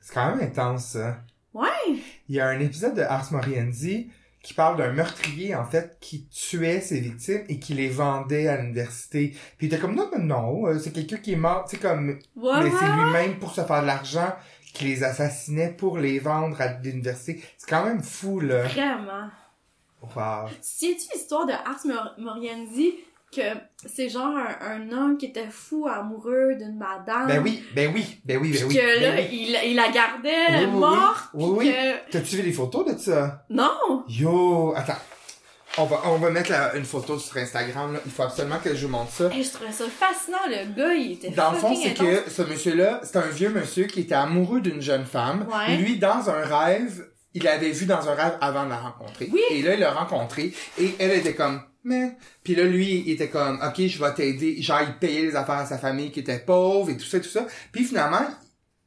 C'est 0.00 0.14
quand 0.14 0.36
même 0.36 0.40
intense, 0.48 0.84
ça. 0.84 1.16
Ouais. 1.54 1.68
Il 2.28 2.36
y 2.36 2.40
a 2.40 2.46
un 2.46 2.60
épisode 2.60 2.94
de 2.94 3.02
Ars 3.02 3.32
Moriendi 3.32 4.10
qui 4.48 4.54
parle 4.54 4.78
d'un 4.78 4.92
meurtrier, 4.92 5.54
en 5.54 5.66
fait, 5.66 5.98
qui 6.00 6.26
tuait 6.28 6.80
ses 6.80 7.00
victimes 7.00 7.44
et 7.50 7.58
qui 7.58 7.74
les 7.74 7.88
vendait 7.90 8.48
à 8.48 8.56
l'université. 8.56 9.34
Puis 9.58 9.66
il 9.66 9.72
était 9.72 9.78
comme, 9.78 9.94
non, 9.94 10.08
non, 10.16 10.24
non, 10.24 10.66
euh, 10.68 10.78
c'est 10.78 10.90
quelqu'un 10.90 11.18
qui 11.18 11.34
est 11.34 11.36
mort, 11.36 11.66
tu 11.68 11.76
sais, 11.76 11.82
comme, 11.82 12.18
Ouais, 12.36 12.62
mais 12.62 12.70
c'est 12.70 12.86
lui-même 12.86 13.38
pour 13.38 13.52
se 13.54 13.60
faire 13.62 13.82
de 13.82 13.86
l'argent 13.86 14.34
qui 14.72 14.84
les 14.86 15.04
assassinait 15.04 15.70
pour 15.76 15.98
les 15.98 16.18
vendre 16.18 16.58
à 16.62 16.72
l'université. 16.82 17.42
C'est 17.58 17.68
quand 17.68 17.84
même 17.84 18.02
fou, 18.02 18.40
là. 18.40 18.62
Vraiment. 18.62 19.28
Wow. 20.16 20.48
Sais-tu 20.62 21.12
l'histoire 21.12 21.44
de 21.46 21.52
Ars 21.52 21.84
Mor- 21.84 22.14
Moriendi 22.18 22.94
que 23.34 23.42
c'est 23.86 24.08
genre 24.08 24.34
un, 24.36 24.56
un 24.66 24.92
homme 24.92 25.18
qui 25.18 25.26
était 25.26 25.48
fou 25.50 25.86
amoureux 25.86 26.54
d'une 26.58 26.76
madame? 26.78 27.26
Ben 27.28 27.42
oui, 27.42 27.62
ben 27.74 27.90
oui, 27.94 28.20
ben 28.24 28.38
oui, 28.40 28.52
ben 28.52 28.64
oui. 28.68 28.74
que 28.74 29.00
ben 29.00 29.02
là, 29.16 29.20
oui. 29.20 29.28
il, 29.64 29.70
il 29.70 29.76
la 29.76 29.88
gardait 29.90 30.64
Oui, 30.64 30.66
morte. 30.66 31.28
Oui, 31.34 31.50
oui. 31.58 31.72
que- 31.72 32.10
T'as-tu 32.12 32.36
vu 32.36 32.42
les 32.42 32.52
photos 32.52 32.92
de 32.94 32.98
ça? 32.98 33.44
Non! 33.50 34.04
Yo, 34.08 34.72
attends. 34.76 34.94
On 35.76 35.84
va, 35.84 36.00
on 36.06 36.16
va 36.16 36.30
mettre 36.30 36.50
la- 36.50 36.74
une 36.76 36.84
photo 36.84 37.18
sur 37.18 37.36
Instagram, 37.36 37.92
là. 37.92 38.00
Il 38.04 38.10
faut 38.10 38.22
absolument 38.24 38.58
que 38.64 38.74
je 38.74 38.86
vous 38.86 38.90
montre 38.92 39.12
ça. 39.12 39.26
Hey, 39.32 39.44
je 39.44 39.50
trouvais 39.52 39.70
ça 39.70 39.84
fascinant, 39.88 40.38
le 40.48 40.74
gars, 40.74 40.94
il 40.94 41.12
était 41.12 41.30
Dans 41.30 41.52
le 41.52 41.58
fond, 41.58 41.76
c'est 41.76 41.94
que 41.94 42.28
ce 42.28 42.42
monsieur-là, 42.42 43.00
c'est 43.04 43.16
un 43.16 43.28
vieux 43.28 43.50
monsieur 43.50 43.84
qui 43.84 44.00
était 44.00 44.14
amoureux 44.14 44.60
d'une 44.60 44.80
jeune 44.80 45.04
femme. 45.04 45.46
Ouais. 45.48 45.76
Lui, 45.76 45.98
dans 45.98 46.28
un 46.30 46.42
rêve, 46.44 47.06
il 47.34 47.44
l'avait 47.44 47.70
vu 47.70 47.84
dans 47.86 48.08
un 48.08 48.14
rêve 48.14 48.38
avant 48.40 48.64
de 48.64 48.70
la 48.70 48.78
rencontrer. 48.78 49.28
Oui. 49.30 49.40
Et 49.50 49.62
là, 49.62 49.74
il 49.74 49.80
l'a 49.80 49.92
rencontré. 49.92 50.52
Et 50.80 50.94
elle 50.98 51.12
était 51.12 51.34
comme, 51.34 51.60
mais. 51.88 52.16
Puis 52.44 52.54
là, 52.54 52.64
lui, 52.64 53.02
il 53.06 53.10
était 53.10 53.28
comme, 53.28 53.60
ok, 53.62 53.86
je 53.86 53.98
vais 53.98 54.14
t'aider. 54.14 54.62
Genre, 54.62 54.80
il 55.02 55.08
les 55.08 55.36
affaires 55.36 55.56
à 55.56 55.66
sa 55.66 55.78
famille 55.78 56.10
qui 56.10 56.20
était 56.20 56.38
pauvre 56.38 56.90
et 56.90 56.96
tout 56.96 57.04
ça, 57.04 57.18
tout 57.18 57.28
ça. 57.28 57.46
Puis 57.72 57.84
finalement, 57.84 58.26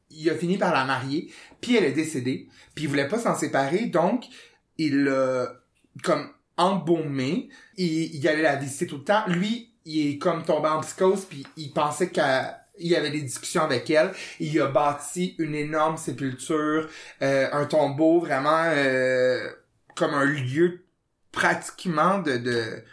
il 0.10 0.30
a 0.30 0.36
fini 0.36 0.58
par 0.58 0.74
la 0.74 0.86
marier. 0.86 1.32
Puis 1.60 1.76
elle 1.76 1.86
est 1.86 1.92
décédée. 1.92 2.48
Puis 2.76 2.86
il 2.86 2.88
voulait 2.88 3.08
pas 3.08 3.20
s'en 3.20 3.36
séparer. 3.36 3.88
Donc, 3.88 4.26
il 4.78 5.04
l'a, 5.04 5.54
comme, 6.04 6.30
embaumé. 6.58 7.50
Il, 7.78 8.16
il 8.16 8.28
allait 8.28 8.42
la 8.42 8.56
visiter 8.56 8.88
tout 8.88 8.98
le 8.98 9.04
temps. 9.04 9.24
Lui, 9.28 9.74
il 9.86 10.12
est 10.12 10.18
comme 10.18 10.44
tombé 10.44 10.70
en 10.70 10.82
psychose. 10.82 11.26
Puis 11.26 11.46
il 11.58 11.72
pensait 11.72 12.10
qu'elle 12.10 12.56
il 12.82 12.88
y 12.88 12.96
avait 12.96 13.12
des 13.12 13.22
discussions 13.22 13.64
avec 13.64 13.90
elle. 13.90 14.12
Il 14.40 14.60
a 14.62 14.68
bâti 14.68 15.36
une 15.38 15.56
énorme 15.56 15.98
sépulture, 15.98 16.90
euh, 17.22 17.48
un 17.52 17.66
tombeau 17.66 18.20
vraiment 18.20 18.64
euh, 18.66 19.48
comme 19.96 20.14
un 20.14 20.26
lieu 20.26 20.84
pratiquement 21.32 22.20
de 22.20 22.38
de 22.38 22.84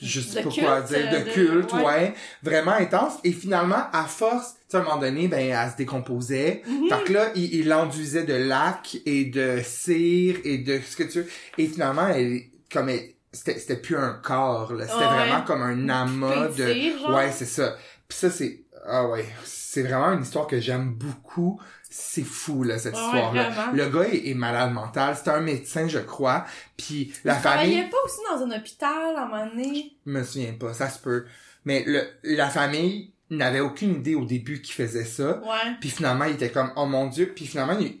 je 0.00 0.20
sais 0.20 0.42
pas 0.44 0.48
quoi 0.50 0.80
dire, 0.82 1.10
de, 1.10 1.24
de- 1.24 1.32
culte, 1.32 1.72
ouais. 1.72 1.82
ouais. 1.84 2.14
vraiment 2.44 2.70
intense. 2.72 3.14
Et 3.24 3.32
finalement, 3.32 3.88
à 3.92 4.04
force, 4.04 4.52
tu 4.54 4.58
sais, 4.68 4.76
à 4.76 4.80
un 4.80 4.84
moment 4.84 4.98
donné, 4.98 5.26
ben, 5.26 5.40
elle 5.50 5.70
se 5.72 5.76
décomposait. 5.76 6.62
Fait 6.88 7.04
que 7.04 7.12
là, 7.12 7.32
il, 7.34 7.52
il 7.52 7.68
l'enduisait 7.68 8.22
de 8.22 8.34
lac 8.34 8.96
et 9.06 9.24
de 9.24 9.60
cire 9.64 10.36
et 10.44 10.58
de 10.58 10.78
ce 10.88 10.94
que 10.94 11.02
tu 11.02 11.22
veux. 11.22 11.28
Et 11.58 11.66
finalement, 11.66 12.06
elle, 12.06 12.42
comme 12.72 12.90
elle, 12.90 13.10
c'était, 13.32 13.58
c'était 13.58 13.76
plus 13.76 13.96
un 13.96 14.12
corps, 14.22 14.72
là. 14.72 14.86
C'était 14.86 14.98
Ouais. 15.00 15.04
vraiment 15.04 15.42
comme 15.42 15.62
un 15.62 15.88
amas 15.88 16.46
de, 16.48 16.74
genre. 17.00 17.16
Ouais, 17.16 17.32
c'est 17.32 17.44
ça. 17.44 17.76
Puis 18.06 18.18
ça, 18.18 18.30
c'est... 18.30 18.62
Ah 18.86 19.08
ouais, 19.08 19.26
c'est 19.44 19.82
vraiment 19.82 20.12
une 20.12 20.22
histoire 20.22 20.46
que 20.46 20.60
j'aime 20.60 20.94
beaucoup. 20.94 21.60
C'est 21.90 22.22
fou, 22.24 22.64
là, 22.64 22.78
cette 22.78 22.94
Ouais, 22.94 23.00
histoire-là. 23.02 23.50
vraiment. 23.50 23.72
Le 23.72 23.88
gars 23.88 24.08
est, 24.08 24.28
est 24.28 24.34
malade 24.34 24.72
mental. 24.72 25.16
C'est 25.16 25.30
un 25.30 25.40
médecin, 25.40 25.88
je 25.88 25.98
crois. 25.98 26.44
Puis 26.76 27.12
la 27.24 27.34
Il 27.36 27.40
famille... 27.40 27.42
travaillait 27.72 27.90
pas 27.90 27.96
aussi 28.04 28.18
dans 28.30 28.44
un 28.44 28.58
hôpital 28.58 29.16
à 29.16 29.22
un 29.22 29.28
moment 29.28 29.46
donné. 29.46 29.96
Je 30.04 30.10
me 30.12 30.22
souviens 30.22 30.52
pas, 30.52 30.74
ça 30.74 30.90
se 30.90 30.98
peut. 30.98 31.24
Mais 31.64 31.84
le, 31.86 32.02
la 32.24 32.48
famille 32.50 33.12
n'avait 33.30 33.60
aucune 33.60 33.92
idée 33.96 34.14
au 34.14 34.24
début 34.24 34.60
qu'il 34.60 34.74
faisait 34.74 35.04
ça. 35.04 35.38
Ouais. 35.40 35.74
Puis 35.80 35.88
finalement, 35.90 36.24
il 36.26 36.34
était 36.34 36.50
comme, 36.50 36.72
oh 36.76 36.86
mon 36.86 37.06
dieu. 37.06 37.32
Puis 37.34 37.46
finalement, 37.46 37.78
il- 37.78 38.00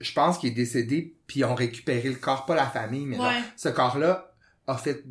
je 0.00 0.12
pense 0.14 0.38
qu'il 0.38 0.48
est 0.50 0.54
décédé, 0.54 1.14
puis 1.26 1.40
ils 1.40 1.44
ont 1.44 1.54
récupéré 1.54 2.08
le 2.08 2.14
corps, 2.14 2.46
pas 2.46 2.54
la 2.54 2.66
famille, 2.66 3.04
mais 3.04 3.18
Ouais. 3.18 3.40
ce 3.56 3.68
corps-là 3.68 4.32
a 4.66 4.76
fait, 4.78 5.04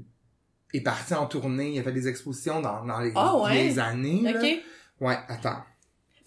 est 0.73 0.81
parti 0.81 1.13
en 1.13 1.27
tournée, 1.27 1.73
il 1.73 1.79
a 1.79 1.83
fait 1.83 1.91
des 1.91 2.07
expositions 2.07 2.59
dans, 2.59 2.83
dans 2.85 2.99
les, 2.99 3.11
Ah 3.15 3.35
les 3.51 3.77
années. 3.77 4.21
là. 4.23 4.39
Ok. 4.39 4.47
Ouais, 4.99 5.17
attends. 5.27 5.63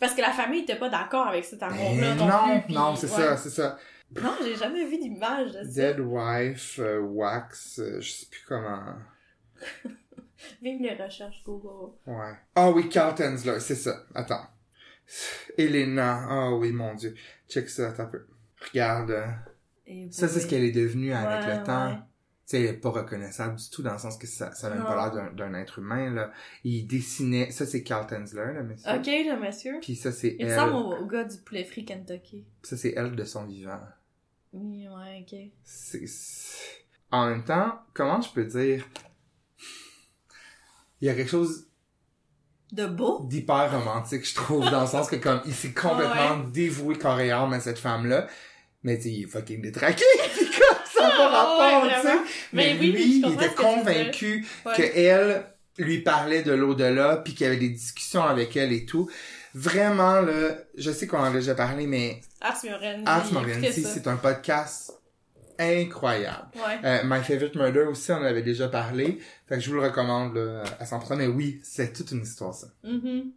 Parce 0.02 0.14
que 0.14 0.20
la 0.20 0.32
famille 0.32 0.62
était 0.62 0.74
pas 0.78 0.88
d'accord 0.88 1.28
avec 1.28 1.44
cet 1.44 1.62
amour-là 1.62 2.00
Ben 2.00 2.16
non, 2.16 2.26
non, 2.26 2.58
plus. 2.58 2.62
puis- 2.66 2.74
non, 2.74 2.96
c'est 2.96 3.06
ouais. 3.08 3.16
ça, 3.22 3.36
c'est 3.36 3.50
ça. 3.50 3.78
Non, 4.20 4.34
j'ai 4.42 4.56
jamais 4.56 4.84
vu 4.84 4.98
d'image 4.98 5.52
de 5.52 5.62
ça. 5.62 5.92
Dead 5.92 6.00
Wife, 6.00 6.80
euh, 6.80 6.98
Wax, 7.00 7.78
euh, 7.78 8.00
je 8.00 8.10
sais 8.10 8.26
plus 8.28 8.42
comment. 8.48 8.82
Vive 10.60 10.82
les 10.82 10.94
recherches 11.00 11.40
Google. 11.44 11.92
Ouais. 12.06 12.34
Ah 12.56 12.70
oui, 12.72 12.88
Carl 12.88 13.14
Tensler, 13.14 13.60
c'est 13.60 13.76
ça. 13.76 14.02
Attends. 14.12 14.44
Elena, 15.56 16.26
ah 16.28 16.50
oui, 16.50 16.72
mon 16.72 16.94
dieu. 16.94 17.14
Check 17.48 17.68
ça, 17.70 17.88
attends 17.90 18.02
un 18.02 18.06
peu. 18.06 18.26
Regarde. 18.72 19.10
euh, 19.12 19.26
Et 19.86 20.08
Ça, 20.10 20.26
c'est 20.26 20.40
ce 20.40 20.46
qu'elle 20.48 20.64
est 20.64 20.72
devenue 20.72 21.12
avec 21.12 21.46
Ouais, 21.46 21.56
le 21.58 21.62
temps. 21.62 21.90
ouais. 21.90 21.98
Elle 22.52 22.66
est 22.66 22.72
pas 22.74 22.90
reconnaissable 22.90 23.56
du 23.56 23.70
tout 23.70 23.82
dans 23.82 23.92
le 23.92 23.98
sens 23.98 24.16
que 24.18 24.26
ça, 24.26 24.52
ça 24.52 24.68
n'a 24.68 24.76
même 24.76 24.84
pas 24.84 25.08
Non. 25.08 25.14
l'air 25.14 25.32
d'un- 25.34 25.54
être 25.54 25.78
humain, 25.78 26.10
là. 26.10 26.30
Il 26.64 26.86
dessinait, 26.86 27.50
ça 27.50 27.66
c'est 27.66 27.82
Carl 27.82 28.06
Tensler, 28.06 28.52
là, 28.54 28.62
monsieur. 28.62 28.90
Ok, 28.90 29.06
le 29.06 29.40
monsieur. 29.40 29.78
Puis 29.80 29.96
ça 29.96 30.12
c'est 30.12 30.36
Il 30.38 30.46
elle. 30.46 30.52
ressemble 30.58 30.74
au, 30.74 31.02
au 31.02 31.06
gars 31.06 31.24
du 31.24 31.38
poulet 31.38 31.64
frit 31.64 31.84
Kentucky. 31.84 32.44
Ça 32.62 32.76
c'est 32.76 32.94
elle 32.96 33.14
de 33.16 33.24
son 33.24 33.44
vivant. 33.46 33.80
Oui, 34.52 34.86
ouais, 34.88 35.24
ok. 35.26 35.38
C'est, 35.64 36.04
En 37.10 37.26
même 37.28 37.44
temps, 37.44 37.78
comment 37.94 38.20
je 38.20 38.30
peux 38.32 38.44
dire? 38.44 38.86
Il 41.00 41.06
y 41.06 41.08
a 41.10 41.14
quelque 41.14 41.30
chose 41.30 41.66
De 42.70 42.86
beau? 42.86 43.24
d'hyper 43.28 43.70
romantique, 43.72 44.24
je 44.28 44.34
trouve, 44.34 44.70
dans 44.70 44.82
le 44.82 44.86
sens 44.86 45.08
que 45.08 45.16
comme, 45.16 45.40
il 45.46 45.52
s'est 45.54 45.72
complètement 45.74 46.38
dévoué 46.52 46.96
corps 46.98 47.20
et 47.20 47.30
âme 47.30 47.52
à 47.52 47.60
cette 47.60 47.78
femme-là. 47.78 48.28
Mais 48.84 48.96
tu 48.96 49.04
sais, 49.04 49.10
il 49.12 49.22
est 49.24 49.26
fucking 49.26 49.62
détraqué, 49.62 50.04
pis 50.36 50.44
comme 50.46 50.78
ça 50.86 51.08
n'a 51.08 51.11
pas 51.28 51.58
Ah, 51.60 51.68
rapport, 51.70 51.82
ouais, 51.84 51.94
tu 52.00 52.06
sais. 52.06 52.14
Mais, 52.52 52.74
Mais 52.74 52.76
oui, 52.80 52.92
lui, 52.92 53.18
il 53.24 53.32
était 53.34 53.54
convaincu 53.54 54.46
Ouais. 54.66 54.72
que 54.76 54.82
elle 54.96 55.44
lui 55.78 55.98
parlait 56.00 56.42
de 56.42 56.52
l'au-delà, 56.52 57.16
puis 57.16 57.34
qu'il 57.34 57.44
y 57.44 57.48
avait 57.48 57.58
des 57.58 57.70
discussions 57.70 58.22
avec 58.22 58.56
elle 58.56 58.72
et 58.72 58.84
tout. 58.84 59.10
Vraiment, 59.54 60.20
là, 60.20 60.56
je 60.76 60.90
sais 60.90 61.06
qu'on 61.06 61.18
en 61.18 61.24
a 61.24 61.30
déjà 61.30 61.54
parlé, 61.54 61.86
mais 61.86 62.20
Ars 62.40 62.58
Morenzi. 62.64 63.84
Ars 63.84 63.86
c'est 63.94 64.06
un 64.06 64.16
podcast 64.16 64.92
incroyable. 65.58 66.48
Ouais. 66.54 66.78
Euh, 66.84 67.00
My 67.04 67.22
Favorite 67.22 67.54
Murder 67.56 67.82
aussi, 67.90 68.10
on 68.12 68.16
en 68.16 68.24
avait 68.24 68.42
déjà 68.42 68.68
parlé. 68.68 69.18
Fait 69.48 69.56
que 69.56 69.60
je 69.60 69.68
vous 69.70 69.76
le 69.76 69.82
recommande 69.82 70.34
là, 70.34 70.64
à 70.80 70.84
100%. 70.84 71.16
Mais 71.16 71.26
oui, 71.26 71.60
c'est 71.62 71.92
toute 71.92 72.10
une 72.12 72.22
histoire, 72.22 72.54
ça. 72.54 72.68
Mhm. 72.84 73.30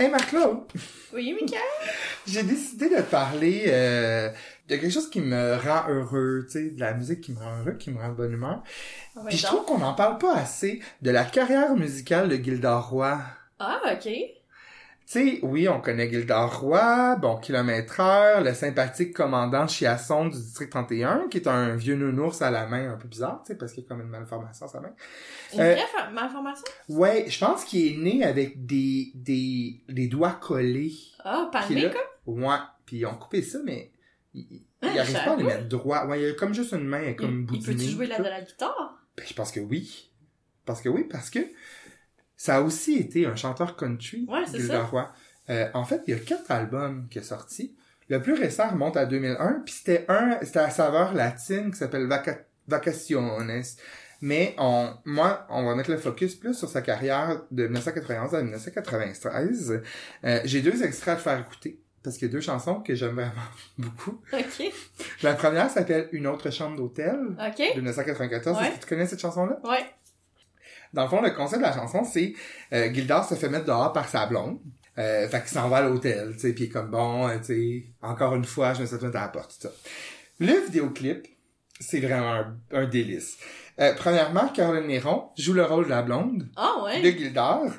Hey 0.00 0.08
Marc-Claude, 0.08 0.60
Oui, 1.12 1.36
Mickaël? 1.38 1.60
j'ai 2.26 2.42
décidé 2.42 2.88
de 2.88 3.02
parler 3.02 3.64
euh, 3.66 4.30
de 4.66 4.76
quelque 4.76 4.88
chose 4.88 5.10
qui 5.10 5.20
me 5.20 5.56
rend 5.56 5.90
heureux, 5.90 6.46
tu 6.46 6.52
sais, 6.52 6.70
de 6.70 6.80
la 6.80 6.94
musique 6.94 7.20
qui 7.20 7.32
me 7.32 7.38
rend 7.38 7.58
heureux, 7.60 7.72
qui 7.78 7.90
me 7.90 7.98
rend 8.00 8.08
de 8.08 8.14
bonne 8.14 8.32
humeur. 8.32 8.62
Puis 9.28 9.36
je 9.36 9.42
donc. 9.42 9.52
trouve 9.56 9.64
qu'on 9.66 9.78
n'en 9.78 9.92
parle 9.92 10.16
pas 10.16 10.34
assez 10.36 10.80
de 11.02 11.10
la 11.10 11.24
carrière 11.24 11.74
musicale 11.76 12.30
de 12.30 12.36
Gildor 12.36 12.88
Roy. 12.88 13.20
Ah, 13.58 13.78
ok. 13.92 14.10
Sais, 15.10 15.40
oui, 15.42 15.68
on 15.68 15.80
connaît 15.80 16.08
Gildor 16.08 16.60
Roy, 16.60 17.16
bon 17.16 17.36
kilomètre 17.38 17.98
heure, 17.98 18.42
le 18.44 18.54
sympathique 18.54 19.12
commandant 19.12 19.66
Chiasson 19.66 20.26
du 20.28 20.38
district 20.38 20.70
31, 20.70 21.26
qui 21.28 21.38
est 21.38 21.48
un 21.48 21.74
vieux 21.74 21.96
nounours 21.96 22.40
à 22.42 22.52
la 22.52 22.68
main 22.68 22.92
un 22.92 22.96
peu 22.96 23.08
bizarre, 23.08 23.42
tu 23.44 23.48
sais, 23.50 23.58
parce 23.58 23.72
qu'il 23.72 23.82
a 23.82 23.88
comme 23.88 24.02
une 24.02 24.06
malformation 24.06 24.66
à 24.66 24.68
sa 24.68 24.80
main. 24.80 24.92
Une 25.54 25.62
Euh, 25.62 25.74
vraie 25.74 26.12
malformation? 26.12 26.64
Ouais, 26.88 27.24
je 27.28 27.40
pense 27.44 27.64
qu'il 27.64 27.92
est 27.92 27.96
né 27.96 28.22
avec 28.24 28.64
des, 28.66 29.10
des, 29.16 29.82
des 29.88 30.06
doigts 30.06 30.38
collés. 30.40 30.92
Ah, 31.24 31.50
Qui 31.52 31.58
palmé, 31.58 31.82
là- 31.82 31.90
comme? 31.90 32.44
Ouais, 32.44 32.56
puis 32.86 32.98
ils 32.98 33.06
ont 33.06 33.16
coupé 33.16 33.42
ça, 33.42 33.58
mais 33.64 33.90
il, 34.32 34.42
il 34.48 34.64
Ah, 34.82 35.00
arrive 35.00 35.12
pas 35.24 35.32
à 35.32 35.36
les 35.36 35.42
mettre 35.42 35.66
droit. 35.66 36.06
Ouais, 36.06 36.20
il 36.20 36.28
y 36.28 36.30
a 36.30 36.34
comme 36.34 36.54
juste 36.54 36.70
une 36.72 36.86
main, 36.86 37.00
elle 37.00 37.08
est 37.08 37.16
comme 37.16 37.48
Il, 37.50 37.56
il 37.56 37.60
peut-tu 37.64 37.72
boudinée. 37.72 37.90
jouer 37.90 38.06
la, 38.06 38.14
tout. 38.18 38.22
de 38.22 38.28
la 38.28 38.42
guitare? 38.42 38.96
Ben, 39.16 39.26
je 39.26 39.34
pense 39.34 39.50
que 39.50 39.58
oui. 39.58 40.12
Parce 40.64 40.80
que 40.80 40.88
oui, 40.88 41.02
parce 41.10 41.30
que 41.30 41.40
ça 42.42 42.56
a 42.56 42.60
aussi 42.62 42.96
été 42.96 43.26
un 43.26 43.36
chanteur 43.36 43.76
country, 43.76 44.24
Ouais, 44.26 44.44
c'est 44.50 44.56
Gilda 44.60 44.74
ça. 44.78 44.84
Roy. 44.84 45.12
Euh, 45.50 45.68
en 45.74 45.84
fait, 45.84 46.00
il 46.06 46.14
y 46.14 46.16
a 46.16 46.20
quatre 46.20 46.50
albums 46.50 47.06
qui 47.10 47.18
sont 47.20 47.36
sortis. 47.36 47.76
Le 48.08 48.22
plus 48.22 48.32
récent 48.32 48.70
remonte 48.70 48.96
à 48.96 49.04
2001, 49.04 49.60
puis 49.64 49.74
c'était 49.74 50.06
un, 50.08 50.38
c'était 50.42 50.60
à 50.60 50.70
saveur 50.70 51.12
latine 51.12 51.70
qui 51.70 51.76
s'appelle 51.76 52.06
Vaca- 52.06 52.46
Vacaciones. 52.66 53.62
Mais 54.22 54.54
on, 54.58 54.90
moi, 55.04 55.46
on 55.50 55.64
va 55.66 55.74
mettre 55.74 55.90
le 55.90 55.98
focus 55.98 56.34
plus 56.34 56.54
sur 56.54 56.68
sa 56.70 56.80
carrière 56.80 57.42
de 57.50 57.64
1991 57.64 58.34
à 58.34 58.42
1993. 58.42 59.82
Euh, 60.24 60.40
J'ai 60.44 60.62
deux 60.62 60.82
extraits 60.82 61.14
à 61.14 61.16
te 61.16 61.22
faire 61.22 61.38
écouter. 61.40 61.78
Parce 62.02 62.16
qu'il 62.16 62.28
y 62.28 62.30
a 62.30 62.32
deux 62.32 62.40
chansons 62.40 62.80
que 62.80 62.94
j'aime 62.94 63.12
vraiment 63.16 63.32
beaucoup. 63.78 64.22
Ok. 64.32 64.72
La 65.22 65.34
première 65.34 65.68
s'appelle 65.68 66.08
Une 66.12 66.26
autre 66.26 66.48
chambre 66.50 66.76
d'hôtel 66.76 67.18
Ok. 67.38 67.58
de 67.74 67.80
1994. 67.80 68.56
Ouais. 68.58 68.66
Est-ce 68.68 68.76
que 68.76 68.80
tu 68.80 68.86
connais 68.88 69.06
cette 69.06 69.20
chanson-là? 69.20 69.58
Ouais. 69.64 69.84
Dans 70.92 71.02
le 71.04 71.08
fond, 71.08 71.20
le 71.22 71.30
concept 71.30 71.62
de 71.62 71.66
la 71.66 71.72
chanson, 71.72 72.04
c'est 72.04 72.34
euh, 72.72 72.92
Gildor 72.92 73.24
se 73.24 73.34
fait 73.34 73.48
mettre 73.48 73.66
dehors 73.66 73.92
par 73.92 74.08
sa 74.08 74.26
blonde. 74.26 74.58
Euh, 74.98 75.28
fait 75.28 75.40
qu'il 75.40 75.48
s'en 75.50 75.68
va 75.68 75.78
à 75.78 75.82
l'hôtel, 75.82 76.32
tu 76.34 76.40
sais, 76.40 76.52
puis 76.52 76.68
comme 76.68 76.90
bon, 76.90 77.28
euh, 77.28 77.38
tu 77.38 77.44
sais, 77.44 77.84
encore 78.02 78.34
une 78.34 78.44
fois, 78.44 78.74
je 78.74 78.82
me 78.82 78.86
suis 78.86 78.96
mettre 78.96 79.16
à 79.16 79.20
la 79.22 79.28
porte, 79.28 79.52
tout 79.60 79.68
ça. 79.68 79.72
Le 80.40 80.52
vidéoclip, 80.66 81.26
c'est 81.78 82.00
vraiment 82.00 82.32
un, 82.32 82.56
un 82.72 82.86
délice. 82.86 83.38
Euh, 83.78 83.94
premièrement, 83.96 84.48
Caroline 84.48 84.88
Néron 84.88 85.30
joue 85.38 85.54
le 85.54 85.64
rôle 85.64 85.84
de 85.84 85.90
la 85.90 86.02
blonde 86.02 86.48
Ah, 86.56 86.82
ouais. 86.84 87.00
de 87.00 87.16
Gildor. 87.16 87.70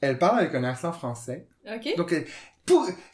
Elle 0.00 0.18
parle 0.18 0.40
avec 0.40 0.54
un 0.54 0.64
accent 0.64 0.92
français. 0.92 1.46
Ok. 1.66 1.96
Donc, 1.96 2.14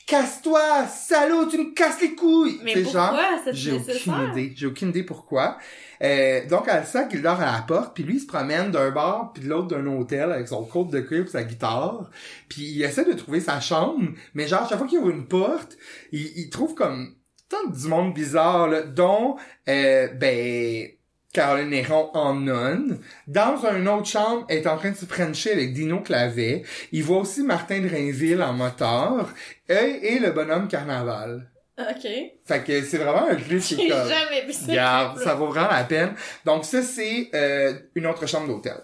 casse-toi, 0.07 0.87
salaud, 0.87 1.47
tu 1.47 1.59
me 1.59 1.75
casses 1.75 2.01
les 2.01 2.15
couilles! 2.15 2.61
Mais 2.63 2.83
pourquoi 2.83 3.41
c'est 3.45 3.55
j'ai 3.55 3.73
aucune 3.73 4.31
idée. 4.31 4.53
J'ai 4.57 4.67
aucune 4.67 4.89
idée 4.89 5.03
pourquoi. 5.03 5.59
Euh, 6.03 6.47
donc, 6.49 6.65
elle 6.69 6.85
sent 6.85 7.09
qu'il 7.09 7.23
dort 7.23 7.41
à 7.41 7.53
la 7.53 7.63
porte, 7.63 7.95
puis 7.95 8.05
lui, 8.05 8.17
il 8.17 8.21
se 8.21 8.27
promène 8.27 8.71
d'un 8.71 8.91
bar 8.91 9.33
puis 9.33 9.45
de 9.45 9.49
l'autre 9.49 9.69
d'un 9.69 9.87
hôtel 9.87 10.33
avec 10.33 10.49
son 10.49 10.65
côte 10.65 10.91
de 10.91 11.01
cuir 11.01 11.25
pis 11.25 11.31
sa 11.31 11.45
guitare. 11.45 12.11
Puis 12.49 12.63
il 12.63 12.83
essaie 12.83 13.05
de 13.05 13.13
trouver 13.13 13.41
sa 13.41 13.61
chambre, 13.61 14.09
mais 14.35 14.47
genre, 14.49 14.69
chaque 14.69 14.79
fois 14.79 14.87
qu'il 14.87 14.99
ouvre 14.99 15.11
une 15.11 15.29
porte, 15.29 15.77
il, 16.13 16.27
il 16.37 16.51
trouve 16.51 16.75
comme 16.75 17.15
tant 17.49 17.69
du 17.69 17.89
monde 17.89 18.15
bizarre, 18.15 18.69
là, 18.69 18.83
dont, 18.83 19.37
euh, 19.69 20.09
ben, 20.15 20.89
Caroline 21.33 21.71
Néron 21.71 22.11
en 22.14 22.35
nonne. 22.35 23.01
Dans 23.27 23.57
une 23.64 23.88
autre 23.88 24.07
chambre, 24.07 24.45
elle 24.49 24.59
est 24.59 24.66
en 24.66 24.77
train 24.77 24.90
de 24.90 24.97
se 24.97 25.05
frencher 25.05 25.53
avec 25.53 25.73
Dino 25.73 26.01
Clavet. 26.01 26.64
Il 26.93 27.05
voit 27.05 27.19
aussi 27.19 27.43
Martin 27.43 27.81
de 27.81 27.88
Rainville 27.88 28.43
en 28.43 28.53
moteur 28.53 29.33
et, 29.69 30.01
et 30.03 30.19
le 30.19 30.33
bonhomme 30.33 30.66
Carnaval. 30.66 31.49
Ok. 31.79 32.11
Fait 32.45 32.64
que 32.64 32.83
c'est 32.83 32.99
vraiment 32.99 33.29
un 33.29 33.37
clip 33.37 33.61
J'ai 33.61 33.88
jamais 33.88 34.45
vu 34.47 34.53
ça. 34.53 34.66
Regarde, 34.69 35.19
ça 35.19 35.35
vaut 35.35 35.47
vraiment 35.47 35.71
la 35.71 35.85
peine. 35.85 36.14
Donc 36.45 36.64
ça, 36.64 36.83
c'est 36.83 37.31
euh, 37.35 37.75
une 37.95 38.07
autre 38.07 38.27
chambre 38.27 38.49
d'hôtel. 38.49 38.77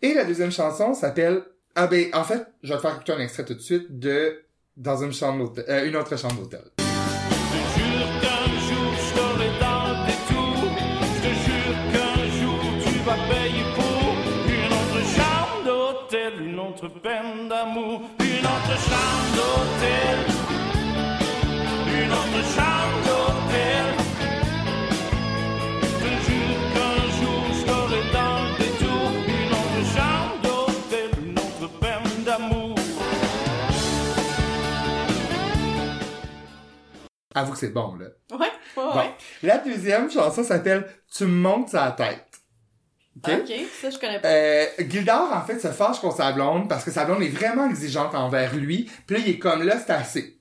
Et 0.00 0.14
la 0.14 0.24
deuxième 0.24 0.52
chanson 0.52 0.94
s'appelle... 0.94 1.42
Ah 1.74 1.86
ben, 1.86 2.06
en 2.14 2.24
fait, 2.24 2.46
je 2.62 2.70
vais 2.70 2.76
te 2.76 2.82
faire 2.82 2.94
écouter 2.94 3.12
un 3.12 3.20
extrait 3.20 3.44
tout 3.44 3.54
de 3.54 3.60
suite 3.60 3.98
de 3.98 4.42
Dans 4.76 5.02
une 5.02 5.12
chambre 5.12 5.44
d'hôtel... 5.44 5.64
euh, 5.68 5.86
une 5.86 5.96
autre 5.96 6.16
chambre 6.16 6.36
d'hôtel. 6.36 6.62
Avoue 37.34 37.52
que 37.52 37.58
c'est 37.58 37.70
bon, 37.72 37.94
là. 37.96 38.06
Ouais, 38.32 38.38
ouais, 38.38 38.48
Bon. 38.76 38.96
ouais. 38.96 39.10
La 39.42 39.58
deuxième 39.58 40.10
chanson 40.10 40.42
s'appelle 40.44 40.86
Tu 41.14 41.24
me 41.24 41.30
montes 41.30 41.70
sa 41.70 41.90
tête. 41.92 42.26
OK? 43.16 43.30
Ok, 43.42 43.52
ça 43.80 43.90
je 43.90 43.98
connais 43.98 44.18
pas. 44.20 44.28
Euh, 44.28 44.64
Gildor, 44.88 45.30
en 45.32 45.42
fait, 45.42 45.58
se 45.60 45.68
fâche 45.68 46.00
contre 46.00 46.16
sa 46.16 46.32
blonde 46.32 46.68
parce 46.68 46.84
que 46.84 46.90
sa 46.90 47.04
blonde 47.04 47.22
est 47.22 47.28
vraiment 47.28 47.68
exigeante 47.68 48.14
envers 48.14 48.54
lui. 48.54 48.90
Puis 49.06 49.16
là, 49.16 49.22
il 49.24 49.30
est 49.34 49.38
comme 49.38 49.62
là, 49.62 49.76
c'est 49.78 49.92
assez. 49.92 50.38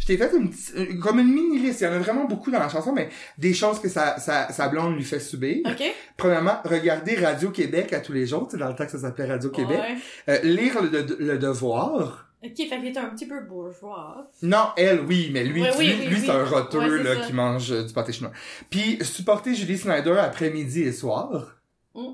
Je 0.00 0.06
t'ai 0.06 0.16
fait 0.16 0.30
une 0.34 0.48
petite- 0.48 0.74
euh, 0.76 0.98
comme 1.02 1.18
une 1.18 1.30
mini 1.30 1.58
liste. 1.58 1.82
Il 1.82 1.84
y 1.84 1.86
en 1.88 1.92
a 1.92 1.98
vraiment 1.98 2.24
beaucoup 2.24 2.50
dans 2.50 2.58
la 2.58 2.70
chanson, 2.70 2.92
mais 2.94 3.10
des 3.36 3.52
choses 3.52 3.78
que 3.78 3.90
sa, 3.90 4.18
sa, 4.18 4.50
sa 4.50 4.68
blonde 4.68 4.96
lui 4.96 5.04
fait 5.04 5.20
subir. 5.20 5.58
Ok? 5.66 5.82
Premièrement, 6.16 6.56
regarder 6.64 7.16
Radio-Québec 7.16 7.92
à 7.92 8.00
tous 8.00 8.12
les 8.14 8.26
jours. 8.26 8.46
Tu 8.48 8.52
sais, 8.52 8.56
dans 8.56 8.68
le 8.68 8.74
temps 8.74 8.86
que 8.86 8.92
ça 8.92 8.98
s'appelait 9.00 9.26
Radio-Québec. 9.26 9.78
Ouais. 9.78 9.96
Euh, 10.30 10.38
lire 10.42 10.80
le, 10.82 11.06
le 11.18 11.36
devoir. 11.38 12.28
Ok, 12.44 12.56
fait 12.56 12.66
qu'il 12.66 12.86
est 12.86 12.98
un 12.98 13.06
petit 13.10 13.26
peu 13.26 13.40
bourgeois. 13.40 14.30
Non, 14.42 14.68
elle, 14.76 15.00
oui, 15.00 15.30
mais 15.32 15.44
lui, 15.44 15.62
Ouais, 15.62 15.70
lui, 15.70 15.78
oui, 15.78 16.06
lui, 16.08 16.14
oui. 16.16 16.22
c'est 16.24 16.30
un 16.30 16.44
roteux, 16.44 16.78
Ouais, 16.78 17.02
là, 17.02 17.14
ça. 17.14 17.26
qui 17.26 17.32
mange 17.32 17.72
euh, 17.72 17.84
du 17.84 17.92
pâté 17.92 18.12
chinois. 18.12 18.32
Puis, 18.68 18.98
supporter 19.04 19.54
Julie 19.54 19.78
Snyder 19.78 20.18
après-midi 20.18 20.82
et 20.82 20.92
soir. 20.92 21.56
Mm. 21.94 22.08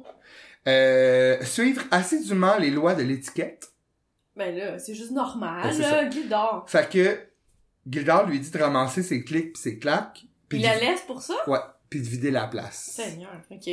Euh, 0.68 1.42
suivre 1.44 1.82
assidûment 1.90 2.56
les 2.58 2.70
lois 2.70 2.94
de 2.94 3.02
l'étiquette. 3.02 3.68
Ben 4.36 4.54
là, 4.56 4.78
c'est 4.78 4.94
juste 4.94 5.10
normal, 5.10 5.62
Ben, 5.62 5.78
là, 5.80 6.04
Guidard. 6.04 6.64
Fait 6.68 6.88
que, 6.88 7.18
Gildard 7.90 8.26
lui 8.28 8.38
dit 8.38 8.50
de 8.50 8.58
ramasser 8.58 9.02
ses 9.02 9.24
clics 9.24 9.54
pis 9.54 9.60
ses 9.60 9.78
claques. 9.78 10.22
Il 10.52 10.62
la 10.62 10.78
laisse 10.78 11.00
pour 11.02 11.22
ça? 11.22 11.34
Ouais, 11.46 11.58
puis 11.88 12.00
de 12.00 12.06
vider 12.06 12.30
la 12.30 12.46
place. 12.46 12.90
Seigneur, 12.94 13.30
ok. 13.50 13.68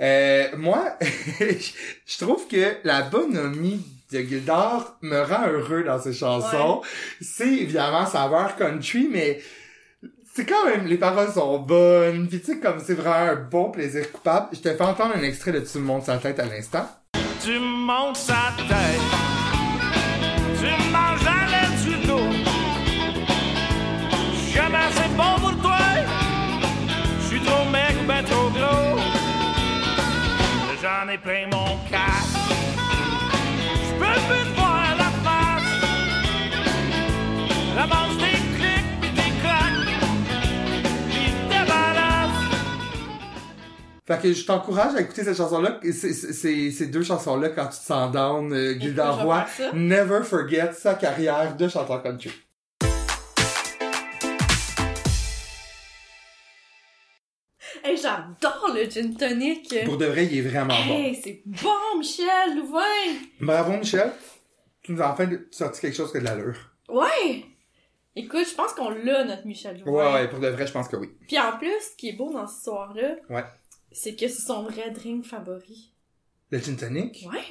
Euh, 0.00 0.48
moi, 0.56 0.96
je 1.40 2.18
trouve 2.18 2.46
que 2.46 2.76
la 2.84 3.02
bonhomie 3.02 3.84
de 4.12 4.20
Gildard 4.20 4.96
me 5.02 5.20
rend 5.20 5.48
heureux 5.48 5.84
dans 5.84 6.00
ses 6.00 6.12
chansons. 6.12 6.82
C'est 7.20 7.48
évidemment 7.48 8.06
saveur 8.06 8.56
country, 8.56 9.08
mais 9.10 9.40
c'est 10.34 10.46
quand 10.46 10.66
même, 10.66 10.86
les 10.86 10.98
paroles 10.98 11.32
sont 11.32 11.58
bonnes, 11.58 12.28
pis 12.28 12.40
tu 12.40 12.46
sais, 12.46 12.58
comme 12.60 12.78
c'est 12.78 12.94
vraiment 12.94 13.32
un 13.32 13.36
bon 13.36 13.70
plaisir 13.70 14.10
coupable. 14.12 14.48
Je 14.52 14.60
te 14.60 14.72
fais 14.72 14.84
entendre 14.84 15.16
un 15.16 15.22
extrait 15.22 15.52
de 15.52 15.60
Tu 15.60 15.78
me 15.78 15.84
montes 15.84 16.04
sa 16.04 16.18
tête 16.18 16.38
à 16.38 16.46
l'instant. 16.46 16.88
Tu 17.44 17.58
montes 17.58 18.16
sa 18.16 18.52
tête, 18.56 19.17
Fait 44.08 44.18
que 44.22 44.32
je 44.32 44.46
t'encourage 44.46 44.94
à 44.94 45.02
écouter 45.02 45.22
cette 45.22 45.36
chanson-là. 45.36 45.80
Ces 45.92 46.86
deux 46.86 47.02
chansons-là, 47.02 47.50
quand 47.50 47.66
tu 47.66 47.78
te 47.78 47.84
sens 47.84 48.10
down, 48.10 48.50
euh, 48.54 48.72
vais 48.80 49.02
Roy, 49.02 49.44
never 49.74 50.22
forget 50.22 50.72
sa 50.72 50.94
carrière 50.94 51.54
de 51.54 51.68
chanteur 51.68 52.02
country. 52.02 52.30
Hey, 57.84 57.98
j'adore 57.98 58.70
le 58.74 58.88
gin 58.88 59.14
tonic. 59.14 59.84
Pour 59.84 59.98
de 59.98 60.06
vrai, 60.06 60.24
il 60.24 60.38
est 60.38 60.48
vraiment 60.48 60.74
bon. 60.86 60.94
Hey, 60.94 61.14
c'est 61.14 61.42
bon, 61.44 61.98
Michel 61.98 62.56
Louvain. 62.56 62.80
Bravo, 63.42 63.72
Michel. 63.72 64.10
Tu 64.80 64.92
nous 64.92 65.02
as 65.02 65.12
enfin 65.12 65.28
sorti 65.50 65.82
quelque 65.82 65.96
chose 65.98 66.10
que 66.10 66.18
de 66.18 66.24
l'allure. 66.24 66.56
Ouais. 66.88 67.44
Écoute, 68.16 68.46
je 68.48 68.54
pense 68.54 68.72
qu'on 68.72 68.88
l'a, 68.88 69.24
notre 69.24 69.46
Michel 69.46 69.82
Louvain. 69.84 69.92
Ouais, 69.92 70.12
ouais, 70.14 70.28
pour 70.28 70.40
de 70.40 70.48
vrai, 70.48 70.66
je 70.66 70.72
pense 70.72 70.88
que 70.88 70.96
oui. 70.96 71.10
Puis 71.26 71.38
en 71.38 71.58
plus, 71.58 71.74
ce 71.92 71.94
qui 71.98 72.08
est 72.08 72.14
beau 72.14 72.32
dans 72.32 72.46
cette 72.46 72.56
histoire-là, 72.56 73.16
Ouais. 73.28 73.44
C'est 73.92 74.14
que 74.16 74.28
c'est 74.28 74.42
son 74.42 74.62
vrai 74.64 74.90
drink 74.90 75.24
favori. 75.24 75.92
Le 76.50 76.58
gin 76.58 76.76
tonic? 76.76 77.26
Ouais. 77.30 77.44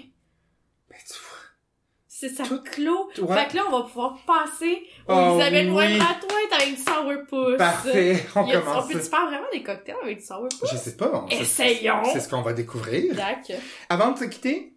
Ben, 0.90 0.98
tu 1.06 1.14
vois. 1.14 1.38
C'est 2.08 2.30
sa 2.30 2.44
Tout- 2.46 2.64
clos. 2.64 3.10
Ouais. 3.20 3.36
Fait 3.46 3.52
que 3.52 3.56
là, 3.58 3.64
on 3.68 3.72
va 3.80 3.84
pouvoir 3.84 4.18
passer 4.26 4.82
au 5.08 5.14
Oh, 5.14 5.36
Isabelle 5.36 5.70
oui. 5.72 6.00
à 6.00 6.16
toi 6.20 6.38
avec 6.60 6.76
du 6.76 6.82
sourpuss. 6.82 7.58
Parfait, 7.58 8.26
on 8.36 8.50
a- 8.50 8.54
commence. 8.60 8.86
On 8.86 8.88
peut-tu 8.88 9.06
faire 9.10 9.26
vraiment 9.28 9.48
des 9.54 9.62
cocktails 9.62 9.96
avec 10.02 10.18
du 10.20 10.26
sourpuss? 10.26 10.60
Je 10.72 10.78
sais 10.78 10.96
pas, 10.98 11.26
c'est- 11.30 11.36
Essayons. 11.42 12.04
C'est 12.12 12.20
ce 12.22 12.28
qu'on 12.30 12.42
va 12.42 12.54
découvrir. 12.54 13.14
Dac. 13.16 13.52
Avant 13.90 14.12
de 14.14 14.18
se 14.18 14.24
quitter, 14.26 14.74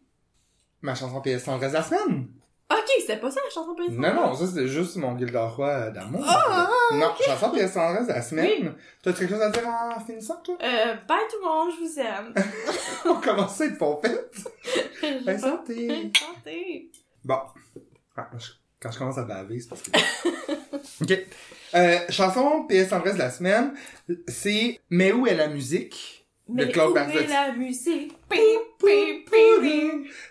ma 0.83 0.95
chanson 0.95 1.21
PS 1.23 1.45
tendresse 1.45 1.73
de 1.73 1.77
la 1.79 1.83
semaine. 1.83 2.29
Ok, 2.71 2.87
c'était 3.01 3.17
pas 3.17 3.31
ça 3.31 3.41
la 3.45 3.51
chanson 3.51 3.75
précédente? 3.75 3.99
Non, 3.99 4.15
non, 4.15 4.35
ça 4.35 4.47
c'était 4.47 4.69
juste 4.69 4.95
mon 4.97 5.19
Gildard 5.19 5.57
Roy 5.57 5.91
d'amour. 5.91 6.25
Ah, 6.27 6.69
non, 6.93 7.13
chanson 7.21 7.51
PS 7.51 7.75
tendresse 7.75 8.07
de 8.07 8.13
la 8.13 8.23
semaine. 8.23 8.75
T'as 9.03 9.13
quelque 9.13 9.31
chose 9.31 9.43
à 9.43 9.51
dire 9.51 9.67
en 9.67 9.99
finissant, 10.01 10.37
toi? 10.45 10.57
Euh, 10.63 10.95
bye 11.09 11.19
tout 11.31 11.37
le 11.43 11.49
monde, 11.49 11.71
je 11.77 11.85
vous 11.85 11.99
aime. 12.01 12.33
On 13.07 13.21
commence 13.21 13.61
à 13.61 13.65
être 13.67 13.79
pompette. 13.79 14.37
Ben, 15.25 15.39
santé. 15.39 16.13
Santé. 16.17 16.91
Bon. 17.25 17.39
Ah, 18.17 18.29
je- 18.39 18.53
quand 18.81 18.91
je 18.93 18.99
commence 18.99 19.19
à 19.19 19.25
baver, 19.25 19.59
c'est 19.61 19.69
parce 19.69 19.83
que... 19.83 19.91
OK. 21.03 21.27
Euh, 21.75 21.99
chanson 22.09 22.67
PS 22.69 22.89
tendresse 22.91 23.15
de 23.15 23.19
la 23.19 23.31
semaine, 23.31 23.75
c'est 24.29 24.81
Mais 24.91 25.13
où 25.13 25.27
est 25.27 25.35
la 25.35 25.49
musique? 25.49 26.20
Mais 26.55 26.67
Barzotti. 26.67 27.17
est 27.19 27.27
la 27.29 27.53
musique? 27.53 28.17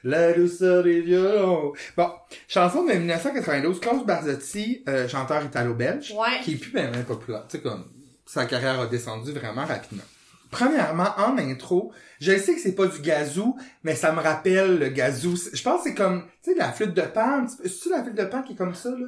La 0.04 0.34
douceur 0.34 0.84
des 0.84 1.02
violons. 1.02 1.74
Bon, 1.98 2.10
chanson 2.48 2.84
de 2.86 2.94
1992, 2.94 3.80
Klaus 3.80 4.06
Barzotti, 4.06 4.84
euh, 4.88 5.08
chanteur 5.08 5.44
italo-belge, 5.44 6.14
Ouais. 6.18 6.40
qui 6.44 6.54
est 6.54 6.58
plus 6.58 6.72
bien 6.72 6.92
populaire. 7.08 7.46
Tu 7.50 7.58
sais, 7.58 7.64
comme, 7.64 7.86
sa 8.26 8.46
carrière 8.46 8.80
a 8.80 8.88
descendu 8.88 9.32
vraiment 9.32 9.66
rapidement. 9.66 10.04
Premièrement, 10.52 11.10
en 11.18 11.38
intro, 11.38 11.92
je 12.20 12.36
sais 12.38 12.56
que 12.56 12.60
c'est 12.60 12.74
pas 12.74 12.88
du 12.88 13.00
gazou, 13.02 13.56
mais 13.84 13.94
ça 13.96 14.12
me 14.12 14.20
rappelle 14.20 14.80
le 14.80 14.90
gazou. 14.90 15.36
Je 15.54 15.62
pense 15.62 15.84
que 15.84 15.90
c'est 15.90 15.96
comme, 15.96 16.24
tu 16.44 16.52
sais, 16.54 16.58
la 16.58 16.72
flûte 16.72 16.94
de 16.96 17.02
pan. 17.04 17.46
C'est-tu 17.48 17.90
la 17.90 18.04
flûte 18.04 18.16
de 18.16 18.26
pan 18.26 18.42
qui 18.42 18.54
est 18.54 18.56
comme 18.56 18.74
ça, 18.74 18.90
là? 18.90 19.08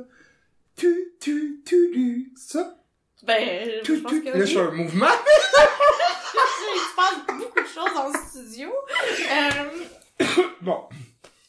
Tu, 0.76 1.14
tu, 1.20 1.62
tu, 1.66 1.90
tu. 1.94 2.32
C'est 2.36 2.58
ça? 2.60 2.76
Ben, 3.24 3.70
je 3.84 3.94
pense 3.94 4.12
tu. 4.12 4.22
que 4.24 4.30
Là, 4.30 4.34
oui. 4.36 4.42
je 4.42 4.46
suis 4.46 4.60
un 4.60 4.72
mouvement. 4.72 5.06
Il 6.74 6.80
se 6.80 6.96
passe 6.96 7.16
beaucoup 7.38 7.60
de 7.62 7.68
choses 7.68 7.94
dans 7.94 8.08
le 8.08 8.14
studio. 8.28 8.70
Euh, 9.32 10.26
Bon. 10.62 10.84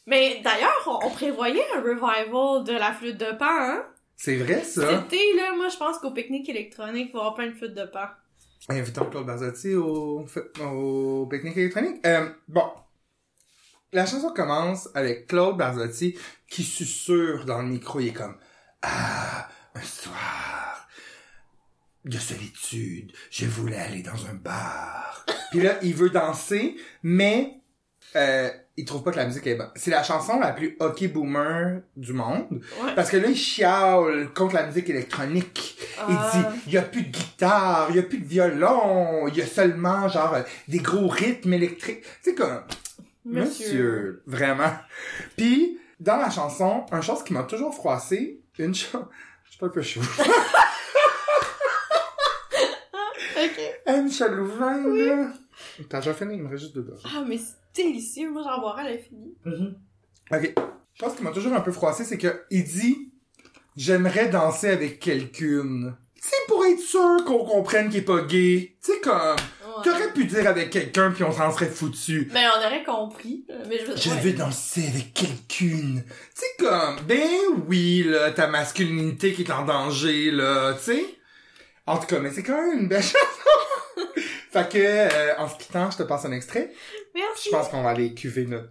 mais 0.07 0.41
d'ailleurs, 0.43 0.99
on, 1.03 1.09
prévoyait 1.11 1.65
un 1.75 1.81
revival 1.81 2.63
de 2.63 2.73
la 2.73 2.91
flûte 2.93 3.17
de 3.17 3.31
pan, 3.37 3.45
hein? 3.49 3.85
C'est 4.15 4.37
vrai, 4.37 4.63
ça. 4.63 4.91
Été, 4.91 5.33
là, 5.35 5.53
moi, 5.55 5.69
je 5.69 5.77
pense 5.77 5.97
qu'au 5.99 6.11
pique-nique 6.11 6.49
électronique, 6.49 7.09
il 7.09 7.13
va 7.13 7.19
y 7.19 7.21
avoir 7.21 7.35
plein 7.35 7.47
de 7.47 7.53
flûtes 7.53 7.73
de 7.75 7.85
pan. 7.85 8.07
Invitons 8.69 9.05
Claude 9.05 9.25
Barzotti 9.25 9.75
au, 9.75 10.25
au 10.61 11.27
pique-nique 11.29 11.57
électronique. 11.57 12.05
Euh, 12.05 12.29
bon. 12.47 12.65
La 13.91 14.05
chanson 14.07 14.31
commence 14.33 14.89
avec 14.95 15.27
Claude 15.27 15.57
Barzotti 15.57 16.17
qui 16.49 16.63
susurre 16.63 17.45
dans 17.45 17.61
le 17.61 17.67
micro. 17.67 17.99
Il 17.99 18.07
est 18.07 18.13
comme 18.13 18.37
Ah, 18.81 19.47
un 19.75 19.81
soir 19.81 20.82
de 22.05 22.17
solitude, 22.17 23.11
je 23.31 23.45
voulais 23.45 23.77
aller 23.77 24.01
dans 24.01 24.25
un 24.29 24.33
bar. 24.33 25.25
Puis 25.51 25.61
là, 25.61 25.77
il 25.81 25.93
veut 25.95 26.09
danser, 26.09 26.75
mais 27.01 27.59
euh, 28.15 28.49
il 28.75 28.85
trouve 28.85 29.03
pas 29.03 29.11
que 29.11 29.17
la 29.17 29.25
musique 29.25 29.47
est 29.47 29.55
bonne. 29.55 29.69
C'est 29.75 29.91
la 29.91 30.03
chanson 30.03 30.39
la 30.39 30.51
plus 30.51 30.75
hockey 30.79 31.07
boomer 31.07 31.81
du 31.95 32.11
monde. 32.13 32.61
Ouais. 32.81 32.93
Parce 32.95 33.09
que 33.09 33.17
là, 33.17 33.27
il 33.29 33.35
chiale 33.37 34.29
contre 34.33 34.55
la 34.55 34.65
musique 34.65 34.89
électronique. 34.89 35.77
Il 36.09 36.15
Ah. 36.17 36.31
dit, 36.33 36.59
il 36.67 36.73
y 36.73 36.77
a 36.77 36.81
plus 36.81 37.03
de 37.03 37.09
guitare, 37.11 37.87
il 37.91 37.95
y 37.95 37.99
a 37.99 38.03
plus 38.03 38.19
de 38.19 38.25
violon, 38.27 39.27
il 39.27 39.37
y 39.37 39.41
a 39.41 39.45
seulement, 39.47 40.07
genre, 40.09 40.35
des 40.67 40.79
gros 40.79 41.07
rythmes 41.07 41.53
électriques. 41.53 42.03
Sais, 42.21 42.33
comme, 42.35 42.61
monsieur, 43.25 44.23
vraiment. 44.25 44.71
Puis, 45.37 45.79
dans 45.99 46.17
la 46.17 46.29
chanson, 46.29 46.85
une 46.91 47.01
chose 47.01 47.23
qui 47.23 47.31
m'a 47.33 47.43
toujours 47.43 47.73
froissé, 47.73 48.41
une 48.59 48.75
chose, 48.75 49.05
je 49.45 49.51
suis 49.55 49.65
un 49.65 49.69
peu 49.69 49.81
chaud. 49.81 50.01
Ok. 53.45 53.59
hey, 53.85 54.01
Michel 54.03 54.31
Louvain, 54.33 54.83
là. 54.87 55.33
T'as 55.89 55.99
déjà 55.99 56.13
fini, 56.13 56.35
il 56.35 56.43
me 56.43 56.49
reste 56.49 56.63
juste 56.63 56.75
deux 56.75 56.81
gorges. 56.81 57.03
Ah, 57.05 57.23
mais 57.27 57.37
c'est 57.37 57.83
délicieux. 57.83 58.31
Moi, 58.31 58.41
j'en 58.43 58.59
boirai 58.59 58.81
à 58.81 58.89
l'infini. 58.91 59.33
Ok. 60.31 60.53
Je 60.95 61.03
pense 61.03 61.15
qu'il 61.15 61.23
m'a 61.23 61.31
toujours 61.31 61.53
un 61.53 61.61
peu 61.61 61.71
froissé, 61.71 62.03
c'est 62.03 62.17
que 62.17 62.43
il 62.51 62.63
dit 62.63 63.11
J'aimerais 63.75 64.29
danser 64.29 64.69
avec 64.69 64.99
quelqu'une. 64.99 65.95
Tu 66.15 66.29
sais, 66.29 66.35
pour 66.47 66.63
être 66.65 66.79
sûr 66.79 67.25
qu'on 67.25 67.43
comprenne 67.43 67.89
qu'il 67.89 67.99
est 67.99 68.03
pas 68.03 68.21
gay. 68.21 68.75
Tu 68.83 68.93
sais, 68.93 68.99
comme. 69.01 69.13
Ouais. 69.13 69.83
T'aurais 69.83 70.13
pu 70.13 70.25
dire 70.25 70.47
avec 70.47 70.69
quelqu'un 70.69 71.11
puis 71.11 71.23
on 71.23 71.31
s'en 71.31 71.51
serait 71.51 71.65
foutu. 71.67 72.29
Ben, 72.31 72.47
on 72.55 72.65
aurait 72.65 72.83
compris. 72.83 73.43
Mais 73.67 73.79
je 73.79 73.85
veux 73.85 73.97
Je 73.97 74.09
ouais. 74.09 74.19
veux 74.21 74.33
danser 74.33 74.87
avec 74.87 75.13
quelqu'une. 75.13 76.03
Tu 76.05 76.13
sais, 76.35 76.45
comme. 76.59 76.97
Ben 77.07 77.27
oui, 77.67 78.03
là, 78.05 78.31
ta 78.31 78.47
masculinité 78.47 79.33
qui 79.33 79.41
est 79.41 79.51
en 79.51 79.65
danger, 79.65 80.31
là. 80.31 80.73
Tu 80.75 80.83
sais. 80.93 81.05
En 81.85 81.97
tout 81.97 82.07
cas, 82.07 82.19
mais 82.19 82.31
c'est 82.31 82.43
quand 82.43 82.55
même 82.61 82.79
une 82.81 82.87
belle 82.87 83.03
chanson. 83.03 84.07
fait 84.51 84.69
que, 84.69 84.77
euh, 84.77 85.37
en 85.37 85.49
se 85.49 85.57
quittant, 85.57 85.91
je 85.91 85.97
te 85.97 86.03
passe 86.03 86.25
un 86.25 86.31
extrait. 86.31 86.71
Merci. 87.13 87.49
Je 87.51 87.55
pense 87.55 87.67
qu'on 87.69 87.83
va 87.83 87.89
aller 87.91 88.13
cuver 88.13 88.45
notre 88.45 88.69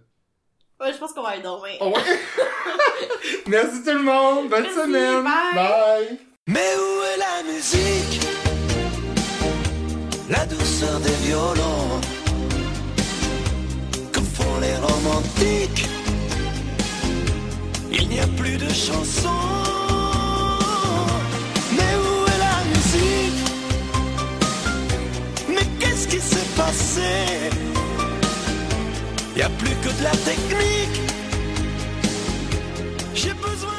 Ouais, 0.79 0.91
je 0.91 0.97
pense 0.97 1.13
qu'on 1.13 1.21
va 1.21 1.29
aller 1.29 1.41
dormir. 1.43 1.75
Oh 1.79 1.93
ouais. 1.95 2.01
Merci 3.47 3.83
tout 3.83 3.91
le 3.93 4.01
monde. 4.03 4.49
Bonne 4.49 4.63
Merci, 4.63 4.77
semaine. 4.79 5.23
bye. 5.23 5.53
bye. 5.55 6.19
Mais 6.47 6.75
où 6.75 7.03
est 7.03 7.17
la 7.17 7.53
musique? 7.53 8.19
La 10.29 10.45
douceur 10.45 10.99
des 11.01 11.13
violons 11.27 12.01
Que 14.11 14.19
font 14.19 14.59
les 14.59 14.75
romantiques 14.75 15.85
Il 17.91 18.09
n'y 18.09 18.19
a 18.19 18.27
plus 18.35 18.57
de 18.57 18.67
chansons 18.69 19.62
passé. 26.73 27.49
Y 29.35 29.41
a 29.41 29.49
plus 29.49 29.75
que 29.83 29.89
de 29.97 30.03
la 30.03 30.11
technique. 30.11 31.01
J'ai 33.13 33.33
besoin. 33.33 33.72